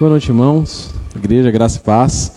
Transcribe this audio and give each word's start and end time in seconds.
Boa 0.00 0.08
noite, 0.08 0.30
irmãos. 0.30 0.94
Igreja, 1.14 1.50
graça 1.50 1.76
e 1.76 1.80
paz. 1.82 2.32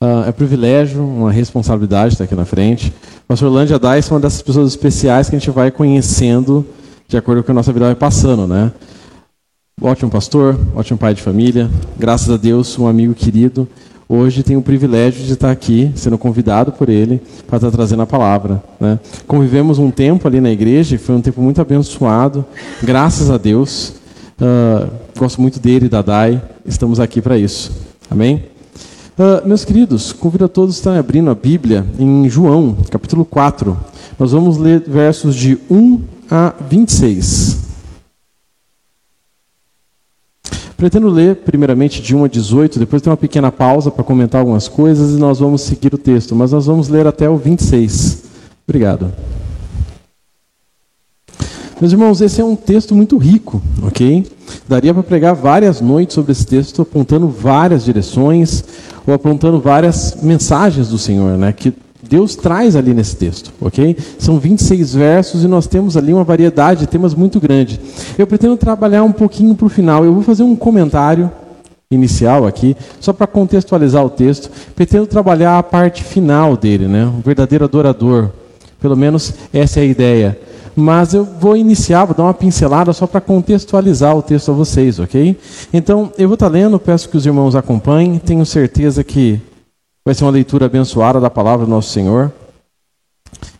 Uh, 0.00 0.26
é 0.26 0.28
um 0.28 0.32
privilégio, 0.32 1.04
uma 1.04 1.32
responsabilidade 1.32 2.14
estar 2.14 2.22
aqui 2.22 2.36
na 2.36 2.44
frente. 2.44 2.94
O 3.24 3.26
pastor 3.26 3.50
Lândia 3.50 3.80
Dais 3.80 4.08
é 4.08 4.14
uma 4.14 4.20
dessas 4.20 4.40
pessoas 4.40 4.68
especiais 4.68 5.28
que 5.28 5.34
a 5.34 5.38
gente 5.40 5.50
vai 5.50 5.72
conhecendo 5.72 6.64
de 7.08 7.16
acordo 7.16 7.38
com 7.38 7.42
o 7.42 7.44
que 7.46 7.50
a 7.50 7.54
nossa 7.54 7.72
vida 7.72 7.86
vai 7.86 7.96
passando, 7.96 8.46
né? 8.46 8.70
Ótimo 9.82 10.08
pastor, 10.08 10.56
ótimo 10.72 11.00
pai 11.00 11.12
de 11.12 11.20
família, 11.20 11.68
graças 11.98 12.30
a 12.30 12.36
Deus, 12.36 12.78
um 12.78 12.86
amigo 12.86 13.12
querido. 13.12 13.66
Hoje 14.08 14.44
tenho 14.44 14.60
o 14.60 14.62
privilégio 14.62 15.24
de 15.24 15.32
estar 15.32 15.50
aqui, 15.50 15.90
sendo 15.96 16.16
convidado 16.16 16.70
por 16.70 16.88
ele 16.88 17.20
para 17.48 17.56
estar 17.56 17.72
trazendo 17.72 18.02
a 18.02 18.06
palavra. 18.06 18.62
Né? 18.78 19.00
Convivemos 19.26 19.80
um 19.80 19.90
tempo 19.90 20.28
ali 20.28 20.40
na 20.40 20.52
igreja, 20.52 20.96
foi 20.96 21.16
um 21.16 21.20
tempo 21.20 21.42
muito 21.42 21.60
abençoado, 21.60 22.44
graças 22.80 23.32
a 23.32 23.36
Deus. 23.36 23.94
Uh, 24.40 24.88
gosto 25.20 25.38
muito 25.38 25.60
dele, 25.60 25.86
da 25.86 26.00
Dai, 26.00 26.42
estamos 26.64 26.98
aqui 26.98 27.20
para 27.20 27.36
isso. 27.36 27.70
Amém? 28.10 28.46
Uh, 29.18 29.46
meus 29.46 29.66
queridos, 29.66 30.14
convido 30.14 30.46
a 30.46 30.48
todos 30.48 30.74
a 30.74 30.78
estarem 30.78 30.98
abrindo 30.98 31.28
a 31.28 31.34
Bíblia 31.34 31.84
em 31.98 32.26
João, 32.26 32.74
capítulo 32.90 33.22
4. 33.26 33.76
Nós 34.18 34.32
vamos 34.32 34.56
ler 34.56 34.80
versos 34.80 35.36
de 35.36 35.58
1 35.70 36.00
a 36.30 36.54
26. 36.70 37.58
Pretendo 40.74 41.10
ler 41.10 41.36
primeiramente 41.36 42.00
de 42.00 42.16
1 42.16 42.24
a 42.24 42.28
18, 42.28 42.78
depois 42.78 43.02
tem 43.02 43.10
uma 43.10 43.16
pequena 43.18 43.52
pausa 43.52 43.90
para 43.90 44.02
comentar 44.02 44.40
algumas 44.40 44.68
coisas 44.68 45.10
e 45.10 45.20
nós 45.20 45.38
vamos 45.38 45.60
seguir 45.60 45.92
o 45.92 45.98
texto, 45.98 46.34
mas 46.34 46.52
nós 46.52 46.64
vamos 46.64 46.88
ler 46.88 47.06
até 47.06 47.28
o 47.28 47.36
26. 47.36 48.22
Obrigado. 48.66 49.12
Meus 51.80 51.92
irmãos, 51.92 52.20
esse 52.20 52.42
é 52.42 52.44
um 52.44 52.54
texto 52.54 52.94
muito 52.94 53.16
rico, 53.16 53.62
ok? 53.82 54.26
Daria 54.68 54.92
para 54.92 55.02
pregar 55.02 55.34
várias 55.34 55.80
noites 55.80 56.14
sobre 56.14 56.32
esse 56.32 56.46
texto, 56.46 56.82
apontando 56.82 57.26
várias 57.26 57.82
direções, 57.82 58.62
ou 59.06 59.14
apontando 59.14 59.58
várias 59.58 60.18
mensagens 60.22 60.88
do 60.88 60.98
Senhor, 60.98 61.38
né? 61.38 61.54
Que 61.54 61.72
Deus 62.02 62.36
traz 62.36 62.76
ali 62.76 62.92
nesse 62.92 63.16
texto, 63.16 63.50
ok? 63.58 63.96
São 64.18 64.38
26 64.38 64.92
versos 64.94 65.42
e 65.42 65.48
nós 65.48 65.66
temos 65.66 65.96
ali 65.96 66.12
uma 66.12 66.22
variedade 66.22 66.80
de 66.80 66.86
temas 66.86 67.14
muito 67.14 67.40
grande. 67.40 67.80
Eu 68.18 68.26
pretendo 68.26 68.58
trabalhar 68.58 69.02
um 69.02 69.12
pouquinho 69.12 69.54
para 69.54 69.66
o 69.66 69.70
final. 69.70 70.04
Eu 70.04 70.12
vou 70.12 70.22
fazer 70.22 70.42
um 70.42 70.54
comentário 70.54 71.32
inicial 71.90 72.46
aqui, 72.46 72.76
só 73.00 73.14
para 73.14 73.26
contextualizar 73.26 74.04
o 74.04 74.10
texto. 74.10 74.50
Pretendo 74.76 75.06
trabalhar 75.06 75.56
a 75.56 75.62
parte 75.62 76.04
final 76.04 76.58
dele, 76.58 76.86
né? 76.86 77.06
O 77.06 77.22
verdadeiro 77.22 77.64
adorador. 77.64 78.28
Pelo 78.78 78.96
menos 78.96 79.32
essa 79.50 79.80
é 79.80 79.82
a 79.82 79.86
ideia. 79.86 80.49
Mas 80.76 81.14
eu 81.14 81.24
vou 81.24 81.56
iniciar, 81.56 82.04
vou 82.04 82.14
dar 82.14 82.22
uma 82.22 82.34
pincelada 82.34 82.92
só 82.92 83.06
para 83.06 83.20
contextualizar 83.20 84.16
o 84.16 84.22
texto 84.22 84.50
a 84.50 84.54
vocês, 84.54 84.98
ok? 84.98 85.38
Então, 85.72 86.12
eu 86.16 86.28
vou 86.28 86.34
estar 86.34 86.46
tá 86.46 86.52
lendo, 86.52 86.78
peço 86.78 87.08
que 87.08 87.16
os 87.16 87.26
irmãos 87.26 87.54
acompanhem. 87.54 88.18
Tenho 88.18 88.46
certeza 88.46 89.02
que 89.04 89.40
Vai 90.02 90.14
ser 90.14 90.24
uma 90.24 90.30
leitura 90.30 90.64
abençoada 90.64 91.20
da 91.20 91.28
palavra 91.28 91.66
do 91.66 91.70
nosso 91.70 91.90
Senhor. 91.90 92.32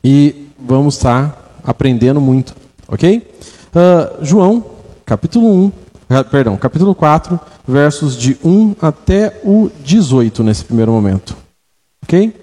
E 0.03 0.49
vamos 0.59 0.97
estar 0.97 1.61
aprendendo 1.63 2.19
muito, 2.19 2.57
ok? 2.89 3.31
Uh, 3.69 4.25
João, 4.25 4.65
capítulo 5.05 5.47
1, 5.47 5.73
ah, 6.09 6.25
perdão, 6.25 6.57
capítulo 6.57 6.95
4, 6.95 7.39
versos 7.69 8.17
de 8.17 8.39
1 8.43 8.75
até 8.81 9.39
o 9.45 9.71
18 9.85 10.43
nesse 10.43 10.65
primeiro 10.65 10.91
momento. 10.91 11.37
Ok? 12.03 12.35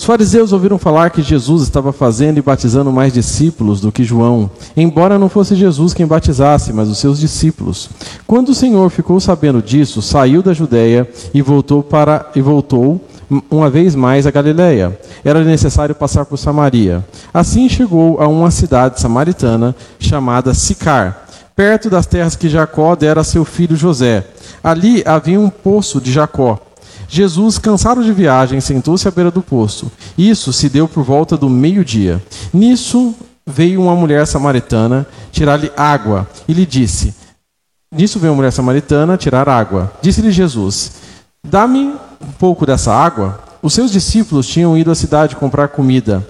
Os 0.00 0.06
fariseus 0.06 0.50
ouviram 0.54 0.78
falar 0.78 1.10
que 1.10 1.20
Jesus 1.20 1.62
estava 1.62 1.92
fazendo 1.92 2.38
e 2.38 2.42
batizando 2.42 2.90
mais 2.90 3.12
discípulos 3.12 3.82
do 3.82 3.92
que 3.92 4.02
João, 4.02 4.50
embora 4.74 5.18
não 5.18 5.28
fosse 5.28 5.54
Jesus 5.54 5.92
quem 5.92 6.06
batizasse, 6.06 6.72
mas 6.72 6.88
os 6.88 6.96
seus 6.96 7.20
discípulos. 7.20 7.90
Quando 8.26 8.48
o 8.48 8.54
Senhor 8.54 8.88
ficou 8.88 9.20
sabendo 9.20 9.60
disso, 9.60 10.00
saiu 10.00 10.42
da 10.42 10.54
Judéia 10.54 11.06
e 11.34 11.42
voltou 11.42 11.82
para 11.82 12.30
e 12.34 12.40
voltou 12.40 12.98
uma 13.50 13.68
vez 13.68 13.94
mais 13.94 14.26
a 14.26 14.30
Galiléia. 14.30 14.98
Era 15.22 15.44
necessário 15.44 15.94
passar 15.94 16.24
por 16.24 16.38
Samaria. 16.38 17.04
Assim 17.32 17.68
chegou 17.68 18.22
a 18.22 18.26
uma 18.26 18.50
cidade 18.50 18.98
samaritana 18.98 19.76
chamada 19.98 20.54
Sicar, 20.54 21.28
perto 21.54 21.90
das 21.90 22.06
terras 22.06 22.34
que 22.34 22.48
Jacó 22.48 22.96
dera 22.96 23.20
a 23.20 23.24
seu 23.24 23.44
filho 23.44 23.76
José. 23.76 24.26
Ali 24.64 25.02
havia 25.04 25.38
um 25.38 25.50
poço 25.50 26.00
de 26.00 26.10
Jacó. 26.10 26.58
Jesus, 27.10 27.58
cansado 27.58 28.04
de 28.04 28.12
viagem, 28.12 28.60
sentou-se 28.60 29.06
à 29.08 29.10
beira 29.10 29.32
do 29.32 29.42
poço. 29.42 29.90
Isso 30.16 30.52
se 30.52 30.68
deu 30.68 30.86
por 30.86 31.02
volta 31.02 31.36
do 31.36 31.50
meio-dia. 31.50 32.22
Nisso 32.54 33.12
veio 33.44 33.82
uma 33.82 33.96
mulher 33.96 34.24
samaritana 34.28 35.04
tirar-lhe 35.32 35.72
água 35.76 36.28
e 36.46 36.52
lhe 36.52 36.64
disse: 36.64 37.12
Nisso 37.92 38.20
veio 38.20 38.32
uma 38.32 38.36
mulher 38.36 38.52
samaritana 38.52 39.16
tirar 39.16 39.48
água. 39.48 39.92
Disse-lhe 40.00 40.30
Jesus: 40.30 40.92
Dá-me 41.44 41.94
um 42.20 42.32
pouco 42.38 42.64
dessa 42.64 42.94
água. 42.94 43.40
Os 43.60 43.74
seus 43.74 43.90
discípulos 43.90 44.46
tinham 44.46 44.78
ido 44.78 44.92
à 44.92 44.94
cidade 44.94 45.34
comprar 45.34 45.66
comida. 45.66 46.24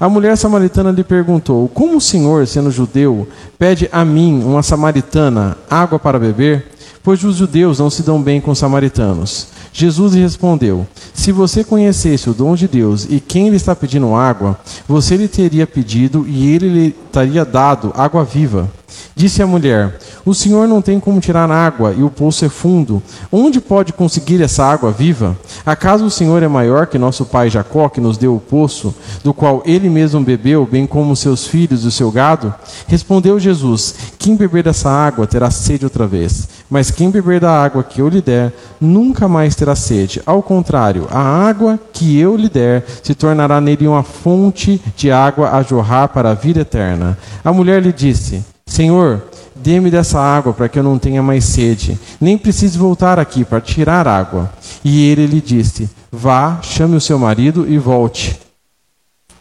A 0.00 0.08
mulher 0.08 0.36
samaritana 0.36 0.90
lhe 0.90 1.04
perguntou: 1.04 1.68
Como 1.68 1.98
o 1.98 2.00
senhor, 2.00 2.44
sendo 2.48 2.72
judeu, 2.72 3.28
pede 3.56 3.88
a 3.92 4.04
mim, 4.04 4.42
uma 4.42 4.64
samaritana, 4.64 5.56
água 5.70 5.96
para 6.00 6.18
beber? 6.18 6.72
Pois 7.04 7.22
os 7.22 7.36
judeus 7.36 7.78
não 7.78 7.88
se 7.88 8.02
dão 8.02 8.20
bem 8.20 8.40
com 8.40 8.50
os 8.50 8.58
samaritanos. 8.58 9.46
Jesus 9.76 10.14
lhe 10.14 10.20
respondeu: 10.20 10.86
Se 11.12 11.32
você 11.32 11.64
conhecesse 11.64 12.30
o 12.30 12.32
dom 12.32 12.54
de 12.54 12.68
Deus 12.68 13.08
e 13.10 13.18
quem 13.18 13.50
lhe 13.50 13.56
está 13.56 13.74
pedindo 13.74 14.14
água, 14.14 14.56
você 14.86 15.16
lhe 15.16 15.26
teria 15.26 15.66
pedido 15.66 16.24
e 16.28 16.46
ele 16.46 16.68
lhe 16.68 16.90
teria 17.10 17.44
dado 17.44 17.92
água 17.96 18.24
viva. 18.24 18.70
Disse 19.16 19.42
a 19.42 19.46
mulher: 19.46 19.98
O 20.24 20.34
senhor 20.34 20.66
não 20.66 20.82
tem 20.82 20.98
como 20.98 21.20
tirar 21.20 21.50
água 21.50 21.94
e 21.96 22.02
o 22.02 22.10
poço 22.10 22.44
é 22.44 22.48
fundo. 22.48 23.02
Onde 23.30 23.60
pode 23.60 23.92
conseguir 23.92 24.42
essa 24.42 24.64
água 24.64 24.90
viva? 24.90 25.36
Acaso 25.64 26.04
o 26.04 26.10
senhor 26.10 26.42
é 26.42 26.48
maior 26.48 26.86
que 26.86 26.98
nosso 26.98 27.24
pai 27.24 27.48
Jacó, 27.48 27.88
que 27.88 28.00
nos 28.00 28.18
deu 28.18 28.34
o 28.34 28.40
poço, 28.40 28.94
do 29.22 29.32
qual 29.32 29.62
ele 29.64 29.88
mesmo 29.88 30.20
bebeu, 30.20 30.66
bem 30.66 30.86
como 30.86 31.14
seus 31.14 31.46
filhos 31.46 31.84
e 31.84 31.88
o 31.88 31.92
seu 31.92 32.10
gado? 32.10 32.52
Respondeu 32.86 33.38
Jesus: 33.38 33.94
Quem 34.18 34.36
beber 34.36 34.64
dessa 34.64 34.90
água 34.90 35.26
terá 35.26 35.50
sede 35.50 35.84
outra 35.84 36.06
vez. 36.06 36.48
Mas 36.68 36.90
quem 36.90 37.10
beber 37.10 37.40
da 37.40 37.62
água 37.62 37.84
que 37.84 38.00
eu 38.00 38.08
lhe 38.08 38.20
der, 38.20 38.52
nunca 38.80 39.28
mais 39.28 39.54
terá 39.54 39.76
sede. 39.76 40.22
Ao 40.26 40.42
contrário, 40.42 41.06
a 41.10 41.20
água 41.20 41.78
que 41.92 42.18
eu 42.18 42.36
lhe 42.36 42.48
der 42.48 42.84
se 43.02 43.14
tornará 43.14 43.60
nele 43.60 43.86
uma 43.86 44.02
fonte 44.02 44.80
de 44.96 45.10
água 45.10 45.50
a 45.50 45.62
jorrar 45.62 46.08
para 46.08 46.30
a 46.30 46.34
vida 46.34 46.60
eterna. 46.60 47.16
A 47.44 47.52
mulher 47.52 47.82
lhe 47.82 47.92
disse: 47.92 48.44
Senhor, 48.66 49.22
dê-me 49.54 49.90
dessa 49.90 50.18
água 50.18 50.52
para 50.52 50.68
que 50.68 50.78
eu 50.78 50.82
não 50.82 50.98
tenha 50.98 51.22
mais 51.22 51.44
sede, 51.44 51.98
nem 52.20 52.36
precise 52.36 52.76
voltar 52.76 53.18
aqui 53.18 53.44
para 53.44 53.60
tirar 53.60 54.08
água. 54.08 54.52
E 54.84 55.08
ele 55.08 55.26
lhe 55.26 55.40
disse: 55.40 55.88
Vá, 56.10 56.60
chame 56.62 56.96
o 56.96 57.00
seu 57.00 57.18
marido 57.18 57.66
e 57.68 57.78
volte. 57.78 58.38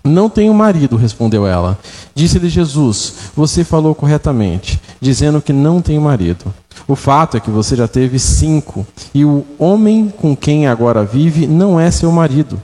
Não 0.04 0.30
tenho 0.30 0.54
marido, 0.54 0.98
respondeu 0.98 1.48
ela. 1.48 1.80
Disse-lhe 2.14 2.50
Jesus: 2.50 3.32
Você 3.36 3.64
falou 3.64 3.96
corretamente, 3.96 4.80
dizendo 5.00 5.42
que 5.42 5.54
não 5.54 5.82
tem 5.82 5.98
marido. 5.98 6.54
O 6.86 6.96
fato 6.96 7.38
é 7.38 7.40
que 7.40 7.50
você 7.50 7.76
já 7.76 7.88
teve 7.88 8.20
cinco, 8.20 8.86
e 9.14 9.24
o 9.24 9.46
homem 9.58 10.10
com 10.10 10.36
quem 10.36 10.68
agora 10.68 11.06
vive 11.06 11.48
não 11.48 11.80
é 11.80 11.90
seu 11.90 12.12
marido. 12.12 12.62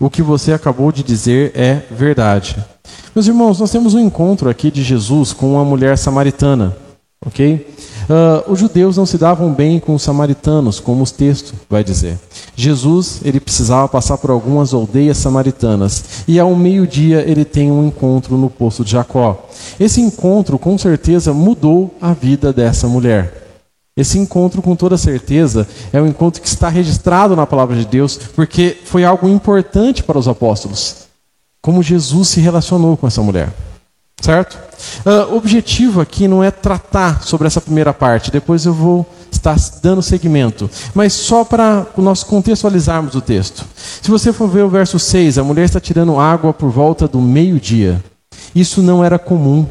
O 0.00 0.10
que 0.10 0.20
você 0.20 0.52
acabou 0.52 0.90
de 0.90 1.04
dizer 1.04 1.52
é 1.54 1.82
verdade. 1.90 2.56
Meus 3.14 3.26
irmãos, 3.26 3.60
nós 3.60 3.70
temos 3.70 3.92
um 3.92 4.00
encontro 4.00 4.48
aqui 4.48 4.70
de 4.70 4.82
Jesus 4.82 5.34
com 5.34 5.52
uma 5.52 5.64
mulher 5.66 5.98
samaritana, 5.98 6.74
ok? 7.26 7.66
Uh, 8.08 8.50
os 8.50 8.58
judeus 8.58 8.96
não 8.96 9.04
se 9.04 9.18
davam 9.18 9.52
bem 9.52 9.78
com 9.78 9.94
os 9.94 10.02
samaritanos, 10.02 10.80
como 10.80 11.04
o 11.04 11.06
texto 11.06 11.52
vai 11.68 11.84
dizer. 11.84 12.18
Jesus, 12.56 13.20
ele 13.22 13.38
precisava 13.38 13.86
passar 13.86 14.16
por 14.16 14.30
algumas 14.30 14.72
aldeias 14.72 15.18
samaritanas 15.18 16.24
e 16.26 16.40
ao 16.40 16.56
meio-dia 16.56 17.22
ele 17.28 17.44
tem 17.44 17.70
um 17.70 17.86
encontro 17.86 18.38
no 18.38 18.48
poço 18.48 18.82
de 18.82 18.92
Jacó. 18.92 19.46
Esse 19.78 20.00
encontro, 20.00 20.58
com 20.58 20.78
certeza, 20.78 21.34
mudou 21.34 21.94
a 22.00 22.14
vida 22.14 22.50
dessa 22.50 22.88
mulher. 22.88 23.58
Esse 23.94 24.18
encontro, 24.18 24.62
com 24.62 24.74
toda 24.74 24.96
certeza, 24.96 25.68
é 25.92 26.00
um 26.00 26.06
encontro 26.06 26.40
que 26.40 26.48
está 26.48 26.70
registrado 26.70 27.36
na 27.36 27.46
palavra 27.46 27.76
de 27.76 27.84
Deus, 27.84 28.18
porque 28.34 28.78
foi 28.86 29.04
algo 29.04 29.28
importante 29.28 30.02
para 30.02 30.18
os 30.18 30.26
apóstolos. 30.26 31.11
Como 31.62 31.82
Jesus 31.82 32.28
se 32.28 32.40
relacionou 32.40 32.96
com 32.96 33.06
essa 33.06 33.22
mulher. 33.22 33.50
Certo? 34.20 34.58
Uh, 35.06 35.32
o 35.32 35.36
objetivo 35.36 36.00
aqui 36.00 36.28
não 36.28 36.44
é 36.44 36.50
tratar 36.50 37.22
sobre 37.22 37.46
essa 37.46 37.60
primeira 37.60 37.92
parte, 37.92 38.30
depois 38.30 38.66
eu 38.66 38.74
vou 38.74 39.06
estar 39.30 39.56
dando 39.82 40.02
seguimento, 40.02 40.70
mas 40.94 41.12
só 41.12 41.44
para 41.44 41.86
nós 41.96 42.22
contextualizarmos 42.22 43.14
o 43.14 43.20
texto. 43.20 43.64
Se 44.00 44.10
você 44.10 44.32
for 44.32 44.48
ver 44.48 44.62
o 44.62 44.68
verso 44.68 44.98
6, 44.98 45.38
a 45.38 45.44
mulher 45.44 45.64
está 45.64 45.80
tirando 45.80 46.20
água 46.20 46.52
por 46.52 46.70
volta 46.70 47.08
do 47.08 47.20
meio-dia. 47.20 48.02
Isso 48.54 48.82
não 48.82 49.02
era 49.02 49.18
comum. 49.18 49.66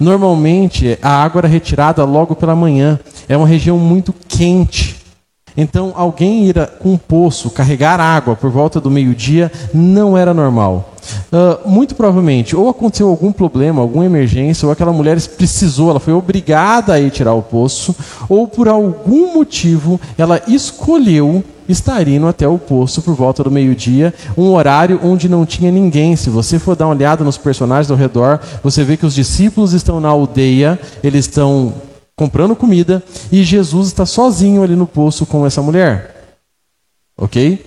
Normalmente 0.00 0.98
a 1.02 1.22
água 1.22 1.40
era 1.40 1.48
retirada 1.48 2.04
logo 2.04 2.34
pela 2.34 2.56
manhã. 2.56 2.98
É 3.28 3.36
uma 3.36 3.46
região 3.46 3.78
muito 3.78 4.12
quente. 4.28 4.96
Então, 5.56 5.92
alguém 5.94 6.46
ir 6.46 6.66
com 6.80 6.92
um 6.92 6.98
poço 6.98 7.50
carregar 7.50 8.00
água 8.00 8.34
por 8.34 8.50
volta 8.50 8.80
do 8.80 8.90
meio-dia 8.90 9.52
não 9.74 10.16
era 10.16 10.32
normal. 10.32 10.91
Uh, 11.32 11.68
muito 11.68 11.94
provavelmente, 11.94 12.54
ou 12.54 12.68
aconteceu 12.68 13.08
algum 13.08 13.32
problema, 13.32 13.80
alguma 13.80 14.04
emergência, 14.04 14.66
ou 14.66 14.72
aquela 14.72 14.92
mulher 14.92 15.20
precisou, 15.20 15.90
ela 15.90 16.00
foi 16.00 16.12
obrigada 16.12 16.92
a 16.92 17.00
ir 17.00 17.10
tirar 17.10 17.34
o 17.34 17.42
poço, 17.42 17.94
ou 18.28 18.46
por 18.46 18.68
algum 18.68 19.34
motivo 19.34 20.00
ela 20.16 20.40
escolheu 20.46 21.42
estar 21.68 22.06
indo 22.06 22.26
até 22.26 22.46
o 22.46 22.58
poço 22.58 23.02
por 23.02 23.14
volta 23.14 23.42
do 23.42 23.50
meio-dia, 23.50 24.12
um 24.36 24.52
horário 24.52 25.00
onde 25.02 25.28
não 25.28 25.46
tinha 25.46 25.70
ninguém. 25.70 26.16
Se 26.16 26.30
você 26.30 26.58
for 26.58 26.76
dar 26.76 26.86
uma 26.86 26.94
olhada 26.94 27.24
nos 27.24 27.38
personagens 27.38 27.90
ao 27.90 27.96
redor, 27.96 28.40
você 28.62 28.84
vê 28.84 28.96
que 28.96 29.06
os 29.06 29.14
discípulos 29.14 29.72
estão 29.72 30.00
na 30.00 30.08
aldeia, 30.08 30.78
eles 31.02 31.26
estão 31.26 31.72
comprando 32.14 32.54
comida 32.54 33.02
e 33.30 33.42
Jesus 33.42 33.88
está 33.88 34.04
sozinho 34.04 34.62
ali 34.62 34.76
no 34.76 34.86
poço 34.86 35.24
com 35.26 35.46
essa 35.46 35.62
mulher. 35.62 36.36
Ok? 37.16 37.64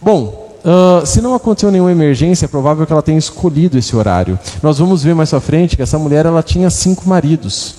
Bom, 0.00 0.49
uh, 0.64 1.06
se 1.06 1.20
não 1.20 1.34
aconteceu 1.34 1.70
nenhuma 1.70 1.92
emergência, 1.92 2.44
é 2.44 2.48
provável 2.48 2.86
que 2.86 2.92
ela 2.92 3.02
tenha 3.02 3.18
escolhido 3.18 3.78
esse 3.78 3.94
horário. 3.94 4.38
Nós 4.62 4.78
vamos 4.78 5.02
ver 5.02 5.14
mais 5.14 5.32
à 5.34 5.40
frente 5.40 5.76
que 5.76 5.82
essa 5.82 5.98
mulher 5.98 6.26
ela 6.26 6.42
tinha 6.42 6.70
cinco 6.70 7.08
maridos. 7.08 7.76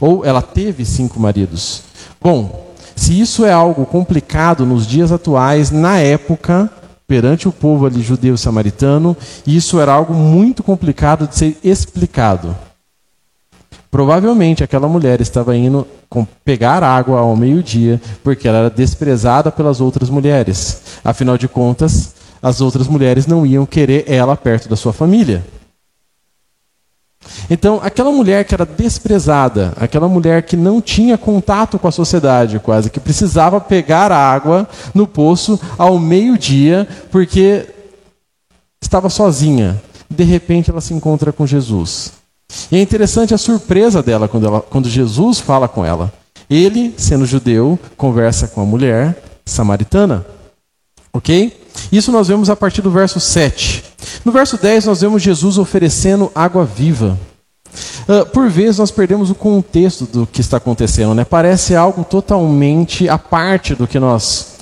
Ou 0.00 0.24
ela 0.24 0.42
teve 0.42 0.84
cinco 0.84 1.18
maridos. 1.20 1.82
Bom, 2.20 2.72
se 2.94 3.18
isso 3.18 3.44
é 3.44 3.52
algo 3.52 3.84
complicado 3.86 4.64
nos 4.64 4.86
dias 4.86 5.10
atuais, 5.10 5.70
na 5.70 5.98
época, 5.98 6.70
perante 7.06 7.48
o 7.48 7.52
povo 7.52 7.86
ali 7.86 8.00
judeu 8.00 8.36
samaritano, 8.36 9.16
isso 9.46 9.80
era 9.80 9.92
algo 9.92 10.14
muito 10.14 10.62
complicado 10.62 11.26
de 11.26 11.36
ser 11.36 11.58
explicado. 11.62 12.56
Provavelmente 13.90 14.64
aquela 14.64 14.88
mulher 14.88 15.20
estava 15.20 15.54
indo 15.54 15.86
pegar 16.42 16.82
água 16.82 17.20
ao 17.20 17.36
meio-dia 17.36 18.00
porque 18.24 18.48
ela 18.48 18.58
era 18.58 18.70
desprezada 18.70 19.52
pelas 19.52 19.82
outras 19.82 20.08
mulheres. 20.08 20.80
Afinal 21.04 21.36
de 21.36 21.46
contas, 21.46 22.14
as 22.42 22.60
outras 22.60 22.88
mulheres 22.88 23.26
não 23.26 23.46
iam 23.46 23.64
querer 23.64 24.04
ela 24.06 24.36
perto 24.36 24.68
da 24.68 24.76
sua 24.76 24.92
família. 24.92 25.44
Então, 27.48 27.80
aquela 27.82 28.10
mulher 28.10 28.44
que 28.44 28.54
era 28.54 28.66
desprezada, 28.66 29.72
aquela 29.76 30.08
mulher 30.08 30.42
que 30.42 30.56
não 30.56 30.80
tinha 30.80 31.16
contato 31.16 31.78
com 31.78 31.86
a 31.86 31.92
sociedade, 31.92 32.58
quase, 32.58 32.90
que 32.90 32.98
precisava 32.98 33.60
pegar 33.60 34.10
água 34.10 34.68
no 34.92 35.06
poço 35.06 35.58
ao 35.78 35.98
meio-dia, 35.98 36.88
porque 37.10 37.66
estava 38.80 39.08
sozinha. 39.08 39.80
De 40.10 40.24
repente, 40.24 40.70
ela 40.70 40.80
se 40.80 40.92
encontra 40.92 41.32
com 41.32 41.46
Jesus. 41.46 42.12
E 42.70 42.76
é 42.76 42.82
interessante 42.82 43.32
a 43.32 43.38
surpresa 43.38 44.02
dela 44.02 44.28
quando, 44.28 44.46
ela, 44.46 44.60
quando 44.60 44.88
Jesus 44.88 45.38
fala 45.38 45.68
com 45.68 45.84
ela. 45.84 46.12
Ele, 46.50 46.92
sendo 46.98 47.24
judeu, 47.24 47.78
conversa 47.96 48.46
com 48.46 48.60
a 48.60 48.66
mulher 48.66 49.16
samaritana. 49.46 50.26
Ok? 51.12 51.61
Isso 51.90 52.10
nós 52.12 52.28
vemos 52.28 52.48
a 52.50 52.56
partir 52.56 52.82
do 52.82 52.90
verso 52.90 53.20
7. 53.20 53.84
No 54.24 54.32
verso 54.32 54.56
10, 54.56 54.86
nós 54.86 55.00
vemos 55.00 55.22
Jesus 55.22 55.58
oferecendo 55.58 56.30
água 56.34 56.64
viva. 56.64 57.18
Uh, 58.08 58.26
por 58.26 58.48
vezes 58.48 58.78
nós 58.78 58.90
perdemos 58.90 59.30
o 59.30 59.34
contexto 59.34 60.04
do 60.04 60.26
que 60.26 60.40
está 60.40 60.58
acontecendo, 60.58 61.14
né? 61.14 61.24
Parece 61.24 61.74
algo 61.74 62.04
totalmente 62.04 63.08
à 63.08 63.16
parte 63.16 63.74
do 63.74 63.86
que 63.86 63.98
nós 63.98 64.52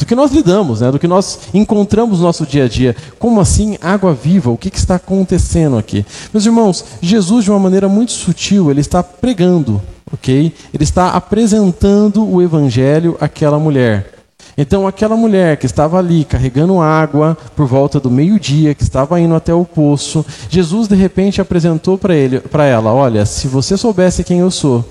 do 0.00 0.06
que 0.06 0.14
nós 0.14 0.30
lidamos, 0.30 0.80
né? 0.80 0.92
do 0.92 0.98
que 0.98 1.08
nós 1.08 1.40
encontramos 1.52 2.20
no 2.20 2.24
nosso 2.24 2.46
dia 2.46 2.66
a 2.66 2.68
dia. 2.68 2.94
Como 3.18 3.40
assim 3.40 3.76
água 3.80 4.14
viva? 4.14 4.48
O 4.48 4.56
que, 4.56 4.70
que 4.70 4.78
está 4.78 4.94
acontecendo 4.94 5.76
aqui? 5.76 6.06
Meus 6.32 6.46
irmãos, 6.46 6.84
Jesus, 7.02 7.44
de 7.44 7.50
uma 7.50 7.58
maneira 7.58 7.88
muito 7.88 8.12
sutil, 8.12 8.70
ele 8.70 8.80
está 8.80 9.02
pregando, 9.02 9.82
ok? 10.12 10.54
Ele 10.72 10.84
está 10.84 11.10
apresentando 11.10 12.24
o 12.24 12.40
evangelho 12.40 13.16
àquela 13.20 13.58
mulher. 13.58 14.17
Então, 14.60 14.88
aquela 14.88 15.16
mulher 15.16 15.56
que 15.56 15.66
estava 15.66 16.00
ali 16.00 16.24
carregando 16.24 16.80
água 16.80 17.38
por 17.54 17.64
volta 17.64 18.00
do 18.00 18.10
meio-dia, 18.10 18.74
que 18.74 18.82
estava 18.82 19.20
indo 19.20 19.36
até 19.36 19.54
o 19.54 19.64
poço, 19.64 20.26
Jesus 20.50 20.88
de 20.88 20.96
repente 20.96 21.40
apresentou 21.40 21.96
para 21.96 22.64
ela: 22.64 22.92
Olha, 22.92 23.24
se 23.24 23.46
você 23.46 23.76
soubesse 23.76 24.24
quem 24.24 24.40
eu 24.40 24.50
sou, 24.50 24.84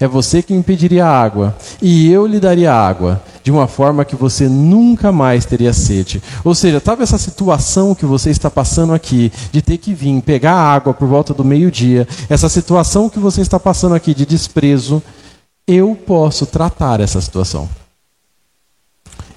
é 0.00 0.08
você 0.08 0.42
que 0.42 0.54
me 0.54 0.62
pediria 0.62 1.04
água, 1.04 1.54
e 1.82 2.10
eu 2.10 2.26
lhe 2.26 2.40
daria 2.40 2.72
água, 2.72 3.22
de 3.44 3.50
uma 3.50 3.68
forma 3.68 4.06
que 4.06 4.16
você 4.16 4.48
nunca 4.48 5.12
mais 5.12 5.44
teria 5.44 5.74
sede. 5.74 6.22
Ou 6.42 6.54
seja, 6.54 6.78
estava 6.78 7.02
essa 7.02 7.18
situação 7.18 7.94
que 7.94 8.06
você 8.06 8.30
está 8.30 8.50
passando 8.50 8.94
aqui, 8.94 9.30
de 9.52 9.60
ter 9.60 9.76
que 9.76 9.92
vir 9.92 10.22
pegar 10.22 10.54
água 10.54 10.94
por 10.94 11.06
volta 11.06 11.34
do 11.34 11.44
meio-dia, 11.44 12.08
essa 12.30 12.48
situação 12.48 13.10
que 13.10 13.18
você 13.18 13.42
está 13.42 13.60
passando 13.60 13.94
aqui 13.94 14.14
de 14.14 14.24
desprezo, 14.24 15.02
eu 15.68 15.94
posso 15.94 16.46
tratar 16.46 17.00
essa 17.00 17.20
situação. 17.20 17.68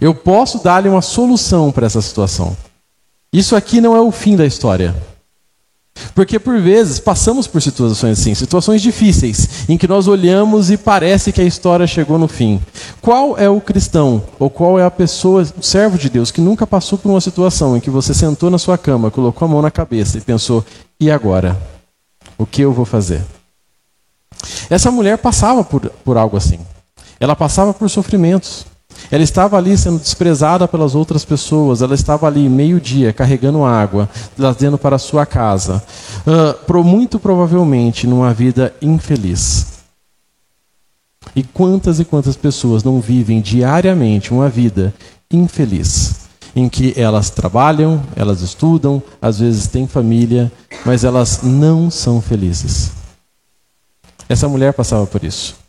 Eu 0.03 0.13
posso 0.13 0.61
dar-lhe 0.61 0.89
uma 0.89 1.01
solução 1.01 1.71
para 1.71 1.85
essa 1.85 2.01
situação. 2.01 2.57
Isso 3.31 3.55
aqui 3.55 3.79
não 3.79 3.95
é 3.95 4.01
o 4.01 4.11
fim 4.11 4.35
da 4.35 4.45
história. 4.45 4.94
Porque 6.13 6.38
por 6.38 6.59
vezes 6.59 7.00
passamos 7.00 7.47
por 7.47 7.61
situações 7.61 8.19
assim, 8.19 8.35
situações 8.35 8.81
difíceis, 8.81 9.63
em 9.69 9.77
que 9.77 9.88
nós 9.88 10.05
olhamos 10.05 10.69
e 10.69 10.75
parece 10.75 11.31
que 11.31 11.39
a 11.39 11.45
história 11.45 11.88
chegou 11.88 12.19
no 12.19 12.27
fim. 12.27 12.61
Qual 13.00 13.38
é 13.38 13.47
o 13.47 13.61
cristão, 13.61 14.21
ou 14.38 14.50
qual 14.50 14.77
é 14.77 14.83
a 14.83 14.91
pessoa, 14.91 15.41
o 15.57 15.63
servo 15.63 15.97
de 15.97 16.09
Deus, 16.09 16.31
que 16.31 16.41
nunca 16.41 16.67
passou 16.67 16.97
por 16.97 17.09
uma 17.09 17.21
situação 17.21 17.77
em 17.77 17.79
que 17.79 17.89
você 17.89 18.13
sentou 18.13 18.50
na 18.50 18.57
sua 18.57 18.77
cama, 18.77 19.09
colocou 19.09 19.45
a 19.45 19.50
mão 19.50 19.61
na 19.61 19.71
cabeça 19.71 20.17
e 20.17 20.21
pensou: 20.21 20.65
e 21.00 21.09
agora? 21.09 21.57
O 22.38 22.45
que 22.45 22.61
eu 22.61 22.73
vou 22.73 22.83
fazer? 22.83 23.23
Essa 24.69 24.91
mulher 24.91 25.17
passava 25.17 25.63
por, 25.63 25.89
por 26.03 26.17
algo 26.17 26.35
assim. 26.35 26.59
Ela 27.21 27.38
passava 27.38 27.73
por 27.73 27.89
sofrimentos. 27.89 28.73
Ela 29.13 29.21
estava 29.21 29.57
ali 29.57 29.77
sendo 29.77 30.00
desprezada 30.00 30.68
pelas 30.68 30.95
outras 30.95 31.24
pessoas, 31.24 31.83
ela 31.83 31.94
estava 31.94 32.25
ali 32.25 32.50
meio-dia 32.50 33.13
carregando 33.13 33.63
água, 33.63 34.10
trazendo 34.36 34.75
para 34.75 34.98
sua 34.98 35.24
casa, 35.24 35.83
uh, 36.25 36.83
muito 36.83 37.19
provavelmente 37.19 38.07
numa 38.07 38.33
vida 38.33 38.74
infeliz. 38.81 39.83
E 41.36 41.44
quantas 41.44 42.00
e 42.00 42.06
quantas 42.06 42.36
pessoas 42.36 42.83
não 42.83 43.00
vivem 43.00 43.39
diariamente 43.39 44.33
uma 44.33 44.50
vida 44.50 44.92
infeliz, 45.30 46.21
em 46.56 46.68
que 46.68 47.00
elas 47.00 47.30
trabalham, 47.30 48.01
elas 48.15 48.42
estudam, 48.42 49.00
às 49.21 49.38
vezes 49.38 49.68
têm 49.68 49.86
família, 49.86 50.51
mas 50.83 51.04
elas 51.04 51.44
não 51.44 51.92
são 51.92 52.19
felizes. 52.19 52.94
Essa 54.27 54.50
mulher 54.50 54.74
passava 54.74 55.06
por 55.06 55.24
isso. 55.24 55.62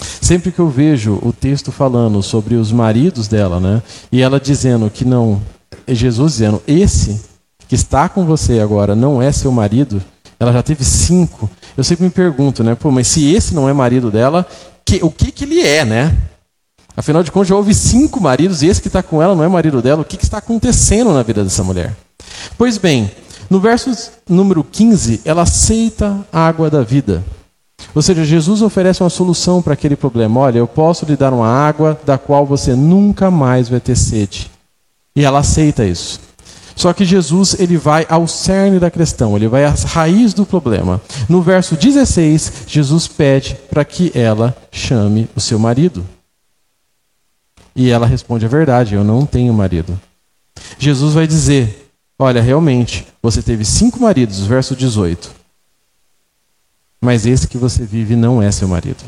Sempre 0.00 0.52
que 0.52 0.58
eu 0.58 0.68
vejo 0.68 1.18
o 1.22 1.32
texto 1.32 1.72
falando 1.72 2.22
sobre 2.22 2.54
os 2.54 2.70
maridos 2.70 3.28
dela, 3.28 3.58
né, 3.58 3.82
e 4.12 4.20
ela 4.20 4.38
dizendo 4.38 4.90
que 4.90 5.04
não, 5.04 5.40
Jesus 5.86 6.32
dizendo, 6.32 6.62
esse 6.66 7.20
que 7.66 7.74
está 7.74 8.08
com 8.08 8.24
você 8.24 8.60
agora 8.60 8.94
não 8.94 9.20
é 9.20 9.30
seu 9.32 9.52
marido, 9.52 10.02
ela 10.40 10.52
já 10.52 10.62
teve 10.62 10.84
cinco. 10.84 11.50
Eu 11.76 11.84
sempre 11.84 12.04
me 12.04 12.10
pergunto, 12.10 12.62
né, 12.62 12.74
pô, 12.74 12.90
mas 12.90 13.08
se 13.08 13.32
esse 13.32 13.54
não 13.54 13.68
é 13.68 13.72
marido 13.72 14.10
dela, 14.10 14.46
que, 14.84 15.00
o 15.02 15.10
que 15.10 15.30
que 15.30 15.44
ele 15.44 15.60
é, 15.60 15.84
né? 15.84 16.16
Afinal 16.96 17.22
de 17.22 17.30
contas, 17.30 17.48
já 17.48 17.54
houve 17.54 17.74
cinco 17.74 18.20
maridos 18.20 18.62
e 18.62 18.66
esse 18.66 18.82
que 18.82 18.88
está 18.88 19.02
com 19.02 19.22
ela 19.22 19.34
não 19.34 19.44
é 19.44 19.48
marido 19.48 19.80
dela. 19.80 20.02
O 20.02 20.04
que, 20.04 20.16
que 20.16 20.24
está 20.24 20.38
acontecendo 20.38 21.12
na 21.12 21.22
vida 21.22 21.44
dessa 21.44 21.62
mulher? 21.62 21.94
Pois 22.56 22.76
bem, 22.76 23.08
no 23.48 23.60
verso 23.60 23.90
número 24.28 24.64
15, 24.64 25.20
ela 25.24 25.42
aceita 25.42 26.18
a 26.32 26.40
água 26.40 26.68
da 26.68 26.82
vida. 26.82 27.22
Ou 27.94 28.02
seja, 28.02 28.24
Jesus 28.24 28.62
oferece 28.62 29.02
uma 29.02 29.10
solução 29.10 29.62
para 29.62 29.72
aquele 29.72 29.96
problema. 29.96 30.40
Olha, 30.40 30.58
eu 30.58 30.66
posso 30.66 31.04
lhe 31.04 31.16
dar 31.16 31.32
uma 31.32 31.48
água 31.48 31.98
da 32.04 32.18
qual 32.18 32.44
você 32.44 32.74
nunca 32.74 33.30
mais 33.30 33.68
vai 33.68 33.80
ter 33.80 33.96
sede. 33.96 34.50
E 35.16 35.24
ela 35.24 35.40
aceita 35.40 35.84
isso. 35.84 36.20
Só 36.76 36.92
que 36.92 37.04
Jesus 37.04 37.58
ele 37.58 37.76
vai 37.76 38.06
ao 38.08 38.28
cerne 38.28 38.78
da 38.78 38.88
questão, 38.88 39.34
ele 39.34 39.48
vai 39.48 39.64
à 39.64 39.70
raiz 39.70 40.32
do 40.32 40.46
problema. 40.46 41.00
No 41.28 41.42
verso 41.42 41.74
16, 41.74 42.52
Jesus 42.68 43.08
pede 43.08 43.56
para 43.68 43.84
que 43.84 44.12
ela 44.14 44.56
chame 44.70 45.28
o 45.34 45.40
seu 45.40 45.58
marido. 45.58 46.06
E 47.74 47.90
ela 47.90 48.06
responde 48.06 48.46
a 48.46 48.48
verdade: 48.48 48.94
Eu 48.94 49.02
não 49.02 49.26
tenho 49.26 49.52
marido. 49.52 49.98
Jesus 50.78 51.14
vai 51.14 51.26
dizer: 51.26 51.90
Olha, 52.16 52.40
realmente, 52.40 53.08
você 53.20 53.42
teve 53.42 53.64
cinco 53.64 54.00
maridos, 54.00 54.46
verso 54.46 54.76
18 54.76 55.37
mas 57.00 57.26
esse 57.26 57.48
que 57.48 57.58
você 57.58 57.84
vive 57.84 58.16
não 58.16 58.42
é 58.42 58.50
seu 58.50 58.68
marido. 58.68 59.04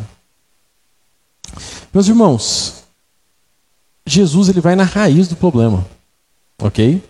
Meus 1.92 2.09
irmãos, 2.09 2.85
Jesus 4.06 4.49
ele 4.49 4.61
vai 4.61 4.76
na 4.76 4.85
raiz 4.85 5.28
do 5.28 5.37
problema, 5.37 5.85
ok? 6.61 7.02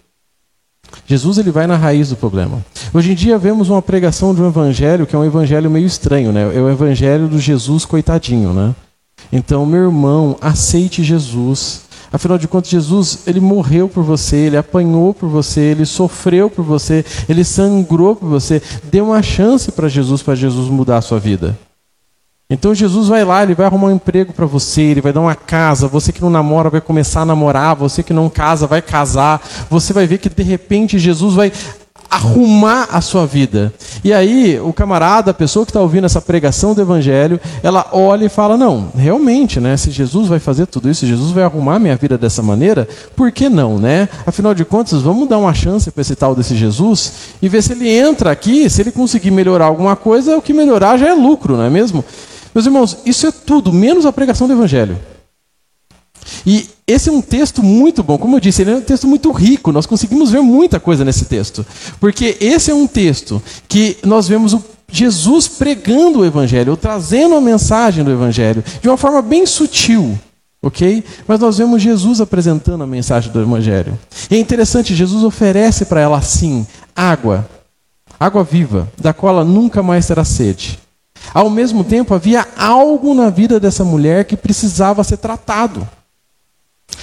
Jesus 1.06 1.38
ele 1.38 1.50
vai 1.50 1.66
na 1.66 1.76
raiz 1.76 2.08
do 2.08 2.16
problema. 2.16 2.64
Hoje 2.92 3.12
em 3.12 3.14
dia 3.14 3.38
vemos 3.38 3.68
uma 3.68 3.82
pregação 3.82 4.34
de 4.34 4.40
um 4.40 4.49
evangelho 4.49 5.06
que 5.06 5.14
é 5.14 5.18
um 5.18 5.25
evangelho 5.25 5.70
meio 5.70 5.87
estranho, 5.87 6.32
né? 6.32 6.42
É 6.42 6.60
o 6.60 6.70
evangelho 6.70 7.28
do 7.28 7.38
Jesus 7.38 7.84
coitadinho, 7.84 8.52
né? 8.52 8.75
Então, 9.30 9.64
meu 9.66 9.84
irmão, 9.84 10.37
aceite 10.40 11.04
Jesus 11.04 11.82
Afinal 12.12 12.38
de 12.38 12.48
contas, 12.48 12.70
Jesus, 12.70 13.20
ele 13.26 13.40
morreu 13.40 13.88
por 13.88 14.02
você, 14.02 14.36
ele 14.36 14.56
apanhou 14.56 15.14
por 15.14 15.28
você, 15.28 15.60
ele 15.60 15.86
sofreu 15.86 16.50
por 16.50 16.64
você, 16.64 17.04
ele 17.28 17.44
sangrou 17.44 18.16
por 18.16 18.28
você. 18.28 18.60
Dê 18.84 19.00
uma 19.00 19.22
chance 19.22 19.70
para 19.70 19.88
Jesus, 19.88 20.22
para 20.22 20.34
Jesus 20.34 20.68
mudar 20.68 20.98
a 20.98 21.02
sua 21.02 21.20
vida. 21.20 21.56
Então 22.52 22.74
Jesus 22.74 23.06
vai 23.06 23.24
lá, 23.24 23.44
ele 23.44 23.54
vai 23.54 23.66
arrumar 23.66 23.86
um 23.86 23.94
emprego 23.94 24.32
para 24.32 24.44
você, 24.44 24.82
ele 24.82 25.00
vai 25.00 25.12
dar 25.12 25.20
uma 25.20 25.36
casa, 25.36 25.86
você 25.86 26.12
que 26.12 26.20
não 26.20 26.28
namora 26.28 26.68
vai 26.68 26.80
começar 26.80 27.20
a 27.20 27.24
namorar, 27.24 27.76
você 27.76 28.02
que 28.02 28.12
não 28.12 28.28
casa 28.28 28.66
vai 28.66 28.82
casar. 28.82 29.40
Você 29.70 29.92
vai 29.92 30.04
ver 30.04 30.18
que 30.18 30.28
de 30.28 30.42
repente 30.42 30.98
Jesus 30.98 31.34
vai 31.34 31.52
arrumar 32.10 32.88
a 32.90 33.00
sua 33.00 33.24
vida. 33.24 33.72
E 34.02 34.12
aí, 34.12 34.58
o 34.60 34.72
camarada, 34.72 35.30
a 35.30 35.34
pessoa 35.34 35.64
que 35.64 35.70
está 35.70 35.80
ouvindo 35.80 36.04
essa 36.06 36.20
pregação 36.20 36.74
do 36.74 36.80
Evangelho, 36.80 37.40
ela 37.62 37.86
olha 37.92 38.24
e 38.24 38.28
fala: 38.28 38.56
Não, 38.56 38.88
realmente, 38.96 39.60
né? 39.60 39.76
Se 39.76 39.90
Jesus 39.90 40.26
vai 40.26 40.40
fazer 40.40 40.66
tudo 40.66 40.90
isso, 40.90 41.00
se 41.00 41.06
Jesus 41.06 41.30
vai 41.30 41.44
arrumar 41.44 41.78
minha 41.78 41.96
vida 41.96 42.18
dessa 42.18 42.42
maneira, 42.42 42.88
por 43.14 43.30
que 43.30 43.48
não, 43.48 43.78
né? 43.78 44.08
Afinal 44.26 44.54
de 44.54 44.64
contas, 44.64 45.02
vamos 45.02 45.28
dar 45.28 45.38
uma 45.38 45.54
chance 45.54 45.90
para 45.90 46.00
esse 46.00 46.16
tal 46.16 46.34
desse 46.34 46.56
Jesus 46.56 47.12
e 47.40 47.48
ver 47.48 47.62
se 47.62 47.72
ele 47.72 47.88
entra 47.88 48.32
aqui, 48.32 48.68
se 48.68 48.80
ele 48.82 48.90
conseguir 48.90 49.30
melhorar 49.30 49.66
alguma 49.66 49.94
coisa, 49.94 50.36
o 50.36 50.42
que 50.42 50.52
melhorar 50.52 50.98
já 50.98 51.08
é 51.08 51.14
lucro, 51.14 51.56
não 51.56 51.64
é 51.64 51.70
mesmo? 51.70 52.04
Meus 52.52 52.66
irmãos, 52.66 52.98
isso 53.06 53.26
é 53.26 53.30
tudo, 53.30 53.72
menos 53.72 54.04
a 54.04 54.12
pregação 54.12 54.48
do 54.48 54.52
Evangelho. 54.52 54.98
E 56.46 56.68
esse 56.87 57.08
é 57.08 57.12
um 57.12 57.20
texto 57.20 57.62
muito 57.62 58.02
bom, 58.02 58.18
como 58.18 58.37
eu 58.37 58.40
disse, 58.40 58.62
ele 58.62 58.72
é 58.72 58.76
um 58.76 58.80
texto 58.80 59.06
muito 59.06 59.30
rico, 59.30 59.72
nós 59.72 59.87
conseguimos 59.87 60.30
ver 60.30 60.40
muita 60.40 60.80
coisa 60.80 61.04
nesse 61.04 61.25
texto. 61.25 61.64
Porque 62.00 62.37
esse 62.40 62.70
é 62.70 62.75
um 62.75 62.87
texto 62.87 63.42
que 63.68 63.96
nós 64.04 64.26
vemos 64.26 64.52
o 64.52 64.64
Jesus 64.92 65.46
pregando 65.49 66.20
o 66.20 66.26
Evangelho, 66.26 66.72
ou 66.72 66.76
trazendo 66.76 67.37
a 67.37 67.40
mensagem 67.40 68.04
do 68.04 68.10
Evangelho, 68.10 68.64
de 68.82 68.88
uma 68.88 68.96
forma 68.96 69.22
bem 69.22 69.46
sutil. 69.46 70.18
Ok? 70.62 71.02
Mas 71.26 71.40
nós 71.40 71.56
vemos 71.56 71.80
Jesus 71.80 72.20
apresentando 72.20 72.82
a 72.84 72.87
mensagem 72.87 73.32
do 73.32 73.40
Evangelho. 73.40 73.99
E 74.30 74.34
é 74.34 74.38
interessante, 74.38 74.94
Jesus 74.94 75.25
oferece 75.25 75.87
para 75.87 76.00
ela 76.00 76.18
assim: 76.18 76.66
água, 76.94 77.49
água 78.18 78.44
viva, 78.44 78.88
da 79.00 79.14
qual 79.14 79.34
ela 79.34 79.44
nunca 79.44 79.82
mais 79.82 80.06
terá 80.06 80.25
sede. 80.25 80.78
Ao 81.32 81.49
mesmo 81.49 81.84
tempo, 81.84 82.14
havia 82.14 82.46
algo 82.58 83.14
na 83.14 83.30
vida 83.30 83.60
dessa 83.60 83.84
mulher 83.84 84.25
que 84.25 84.37
precisava 84.37 85.04
ser 85.04 85.18
tratado. 85.18 85.88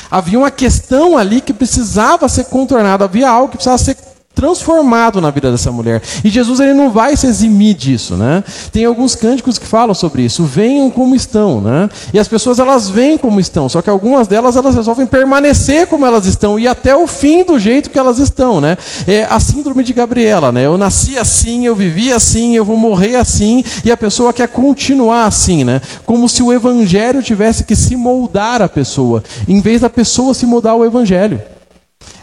Havia 0.10 0.40
uma 0.40 0.52
questão 0.52 1.18
ali 1.18 1.42
que 1.42 1.54
precisava 1.54 2.30
ser 2.30 2.46
contornada, 2.46 3.06
havia 3.06 3.30
algo 3.30 3.50
que 3.50 3.58
precisava 3.58 3.78
ser 3.78 3.96
transformado 4.38 5.20
na 5.20 5.32
vida 5.32 5.52
dessa 5.52 5.72
mulher. 5.72 6.00
E 6.24 6.30
Jesus 6.30 6.60
ele 6.60 6.74
não 6.74 6.92
vai 6.92 7.18
se 7.18 7.26
eximir 7.26 7.74
disso, 7.74 8.16
né? 8.16 8.44
Tem 8.72 8.86
alguns 8.86 9.16
cânticos 9.16 9.58
que 9.58 9.66
falam 9.66 9.96
sobre 9.96 10.22
isso. 10.22 10.44
Venham 10.44 10.92
como 10.92 11.16
estão, 11.16 11.60
né? 11.60 11.90
E 12.14 12.20
as 12.20 12.28
pessoas 12.28 12.60
elas 12.60 12.88
vêm 12.88 13.18
como 13.18 13.40
estão, 13.40 13.68
só 13.68 13.82
que 13.82 13.90
algumas 13.90 14.28
delas 14.28 14.56
elas 14.56 14.76
resolvem 14.76 15.08
permanecer 15.08 15.88
como 15.88 16.06
elas 16.06 16.28
estão 16.28 16.60
e 16.60 16.68
até 16.68 16.96
o 16.96 17.08
fim 17.08 17.44
do 17.44 17.58
jeito 17.58 17.90
que 17.90 17.98
elas 17.98 18.20
estão, 18.20 18.62
né? 18.62 18.78
É 19.08 19.24
a 19.24 19.40
síndrome 19.40 19.84
de 19.84 19.92
Gabriela, 19.92 20.52
né? 20.52 20.68
Eu 20.68 20.78
nasci 20.78 21.18
assim, 21.18 21.66
eu 21.66 21.76
vivi 21.76 22.14
assim, 22.14 22.56
eu 22.56 22.64
vou 22.64 22.78
morrer 22.78 23.16
assim, 23.16 23.64
e 23.84 23.92
a 23.92 23.98
pessoa 23.98 24.32
quer 24.32 24.50
continuar 24.50 25.26
assim, 25.26 25.64
né? 25.64 25.82
Como 26.06 26.30
se 26.30 26.44
o 26.44 26.54
evangelho 26.54 27.24
tivesse 27.24 27.64
que 27.64 27.76
se 27.76 27.96
moldar 27.96 28.62
a 28.62 28.70
pessoa, 28.70 29.24
em 29.48 29.60
vez 29.62 29.82
da 29.82 29.90
pessoa 29.90 30.36
se 30.36 30.46
moldar 30.46 30.74
ao 30.74 30.86
evangelho. 30.86 31.42